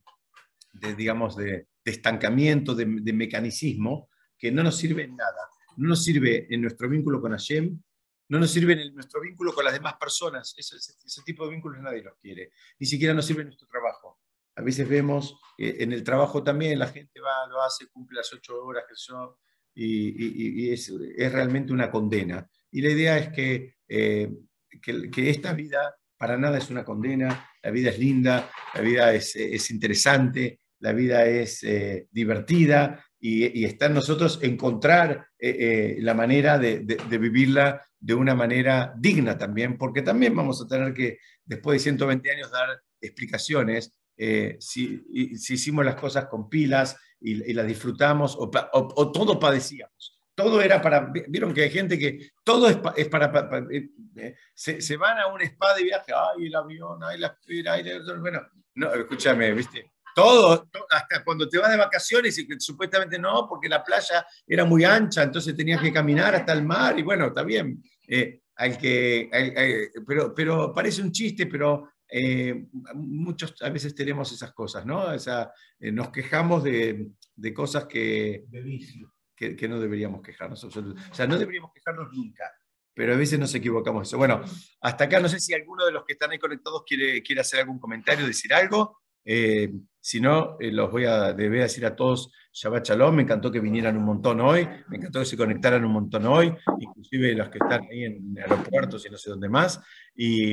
digamos, 0.97 1.37
de, 1.37 1.67
estancamiento, 1.85 2.73
de, 2.73 3.13
mecanicismo, 3.13 4.09
que 4.35 4.51
no 4.51 4.63
nos 4.63 4.77
sirve 4.77 5.03
en 5.03 5.15
nada. 5.15 5.47
No 5.77 5.89
nos 5.89 6.03
sirve 6.03 6.47
en 6.49 6.61
nuestro 6.61 6.89
vínculo 6.89 7.21
con 7.21 7.33
Hashem, 7.33 7.79
no 8.29 8.39
nos 8.39 8.49
sirve 8.49 8.73
en 8.73 8.95
nuestro 8.95 9.21
vínculo 9.21 9.53
con 9.53 9.63
las 9.63 9.75
demás 9.75 9.93
personas. 9.99 10.55
Ese, 10.57 10.77
ese, 10.77 11.21
tipo 11.23 11.45
de 11.45 11.51
vínculos 11.51 11.79
nadie 11.83 12.01
los 12.01 12.15
quiere. 12.17 12.51
Ni 12.79 12.87
siquiera 12.87 13.13
nos 13.13 13.27
sirve 13.27 13.43
en 13.43 13.49
nuestro 13.49 13.67
trabajo. 13.67 14.17
A 14.55 14.61
veces 14.61 14.87
vemos 14.87 15.39
en 15.57 15.93
el 15.93 16.03
trabajo 16.03 16.43
también 16.43 16.79
la 16.79 16.87
gente 16.87 17.19
va, 17.19 17.47
lo 17.47 17.61
hace, 17.61 17.87
cumple 17.87 18.17
las 18.17 18.31
ocho 18.33 18.61
horas 18.63 18.83
que 18.87 18.95
son, 18.95 19.29
y, 19.73 20.69
es, 20.71 20.91
es, 21.17 21.31
realmente 21.31 21.73
una 21.73 21.91
condena. 21.91 22.49
Y 22.71 22.81
la 22.81 22.89
idea 22.89 23.17
es 23.17 23.29
que, 23.29 23.75
eh, 23.87 24.31
que, 24.81 25.09
que 25.09 25.29
esta 25.29 25.53
vida 25.53 25.95
para 26.17 26.37
nada 26.37 26.57
es 26.57 26.69
una 26.69 26.85
condena, 26.85 27.49
la 27.61 27.71
vida 27.71 27.89
es 27.89 27.99
linda, 27.99 28.49
la 28.73 28.81
vida 28.81 29.13
es, 29.13 29.35
es 29.35 29.69
interesante, 29.71 30.59
la 30.79 30.93
vida 30.93 31.25
es 31.25 31.63
eh, 31.63 32.07
divertida 32.11 33.03
y, 33.19 33.59
y, 33.59 33.65
está 33.65 33.87
en 33.87 33.95
nosotros 33.95 34.39
encontrar 34.41 35.27
eh, 35.39 35.57
eh, 35.59 35.97
la 35.99 36.13
manera 36.13 36.59
de, 36.59 36.81
de, 36.81 37.17
vivirla 37.17 37.81
de 37.99 38.13
una 38.13 38.35
manera 38.35 38.93
digna 38.97 39.37
también, 39.37 39.77
porque 39.77 40.01
también 40.01 40.35
vamos 40.35 40.61
a 40.61 40.67
tener 40.67 40.93
que, 40.93 41.17
después 41.43 41.79
de 41.79 41.83
120 41.83 42.31
años, 42.31 42.51
dar 42.51 42.69
explicaciones 43.01 43.97
si, 44.17 45.37
si, 45.37 45.53
hicimos 45.53 45.85
las 45.85 45.95
cosas 45.95 46.25
con 46.25 46.49
pilas 46.49 46.97
y, 47.19 47.51
y 47.51 47.53
las 47.53 47.67
disfrutamos 47.67 48.35
o, 48.35 48.49
o, 48.73 48.93
o 48.95 49.11
todo 49.11 49.39
padecíamos. 49.39 50.15
Todo 50.35 50.61
era 50.61 50.81
para, 50.81 51.11
vieron 51.29 51.53
que 51.53 51.63
hay 51.63 51.71
gente 51.71 51.97
que 51.97 52.31
todo 52.43 52.69
es, 52.69 52.77
es 52.97 53.07
para, 53.07 53.31
eh, 53.71 53.89
eh, 54.17 54.35
se, 54.53 54.81
se, 54.81 54.97
van 54.97 55.17
a 55.17 55.27
un 55.27 55.41
spa 55.41 55.73
de 55.75 55.83
viaje, 55.83 56.11
ay, 56.13 56.47
el 56.47 56.55
avión, 56.55 56.99
ay, 57.03 57.17
la 57.19 57.27
espera, 57.27 57.73
ay, 57.73 57.85
bueno, 58.19 58.41
no, 58.75 58.93
escúchame, 58.93 59.53
viste, 59.53 59.93
todo, 60.13 60.69
hasta 60.89 61.23
cuando 61.23 61.47
te 61.47 61.57
vas 61.57 61.71
de 61.71 61.77
vacaciones 61.77 62.37
y 62.37 62.45
que 62.45 62.59
supuestamente 62.59 63.17
no, 63.17 63.47
porque 63.47 63.69
la 63.69 63.81
playa 63.81 64.27
era 64.45 64.65
muy 64.65 64.83
ancha, 64.83 65.23
entonces 65.23 65.55
tenías 65.55 65.81
que 65.81 65.93
caminar 65.93 66.35
hasta 66.35 66.51
el 66.51 66.65
mar 66.65 66.99
y 66.99 67.03
bueno, 67.03 67.27
está 67.27 67.43
bien, 67.43 67.81
eh, 68.05 68.41
que, 68.79 69.29
pero, 70.05 70.35
pero 70.35 70.73
parece 70.73 71.01
un 71.01 71.13
chiste, 71.13 71.45
pero 71.45 71.91
eh, 72.17 72.67
muchos 72.93 73.61
a 73.61 73.69
veces 73.69 73.93
tenemos 73.93 74.31
esas 74.31 74.53
cosas, 74.53 74.85
¿no? 74.85 75.01
O 75.07 75.19
sea, 75.19 75.51
nos 75.79 76.09
quejamos 76.09 76.63
de, 76.63 77.09
de 77.35 77.53
cosas 77.53 77.85
que... 77.85 78.45
De 78.47 78.61
que, 79.35 79.67
no 79.67 79.79
deberíamos 79.79 80.21
quejarnos. 80.21 80.63
O 80.63 80.71
sea, 80.71 81.27
no 81.27 81.37
deberíamos 81.37 81.71
quejarnos 81.73 82.11
nunca, 82.13 82.51
pero 82.93 83.13
a 83.13 83.17
veces 83.17 83.37
nos 83.37 83.53
equivocamos 83.53 84.07
eso. 84.07 84.17
Bueno, 84.17 84.41
hasta 84.81 85.03
acá 85.03 85.19
no 85.19 85.27
sé 85.27 85.39
si 85.39 85.53
alguno 85.53 85.85
de 85.85 85.91
los 85.91 86.05
que 86.05 86.13
están 86.13 86.31
ahí 86.31 86.39
conectados 86.39 86.83
quiere, 86.87 87.21
quiere 87.21 87.41
hacer 87.41 87.59
algún 87.59 87.79
comentario, 87.79 88.25
decir 88.25 88.53
algo. 88.53 89.01
Eh, 89.25 89.73
si 90.05 90.21
no, 90.21 90.55
eh, 90.59 90.71
los 90.71 90.91
voy 90.91 91.05
a, 91.05 91.25
a 91.25 91.33
decir 91.33 91.83
a 91.83 91.95
todos 91.95 92.31
Shabbat 92.53 92.89
Shalom, 92.89 93.15
me 93.15 93.23
encantó 93.23 93.51
que 93.51 93.59
vinieran 93.59 93.97
un 93.97 94.03
montón 94.03 94.39
hoy, 94.39 94.67
me 94.87 94.97
encantó 94.97 95.17
que 95.17 95.25
se 95.25 95.35
conectaran 95.35 95.83
un 95.83 95.93
montón 95.93 96.27
hoy, 96.27 96.53
inclusive 96.79 97.33
los 97.33 97.49
que 97.49 97.57
están 97.57 97.81
ahí 97.89 98.03
en 98.03 98.37
aeropuertos 98.37 99.03
y 99.07 99.09
no 99.09 99.17
sé 99.17 99.31
dónde 99.31 99.49
más. 99.49 99.81
Y, 100.15 100.51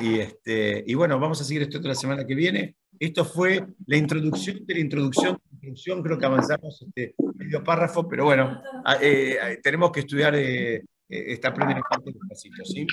y, 0.00 0.18
este, 0.18 0.82
y 0.84 0.94
bueno, 0.94 1.20
vamos 1.20 1.40
a 1.40 1.44
seguir 1.44 1.62
esto 1.62 1.78
otra 1.78 1.94
semana 1.94 2.26
que 2.26 2.34
viene. 2.34 2.74
Esto 2.98 3.24
fue 3.24 3.64
la 3.86 3.96
introducción 3.96 4.66
de 4.66 4.74
la 4.74 4.80
introducción, 4.80 5.38
introducción 5.52 6.02
creo 6.02 6.18
que 6.18 6.26
avanzamos 6.26 6.82
este 6.82 7.14
medio 7.36 7.62
párrafo, 7.62 8.08
pero 8.08 8.24
bueno, 8.24 8.60
ah, 8.84 8.98
eh, 9.00 9.60
tenemos 9.62 9.92
que 9.92 10.00
estudiar 10.00 10.34
esta 10.34 11.54
primera 11.54 11.82
parte 11.88 12.10
del 12.10 12.28
pasito, 12.28 12.64
¿sí? 12.64 12.84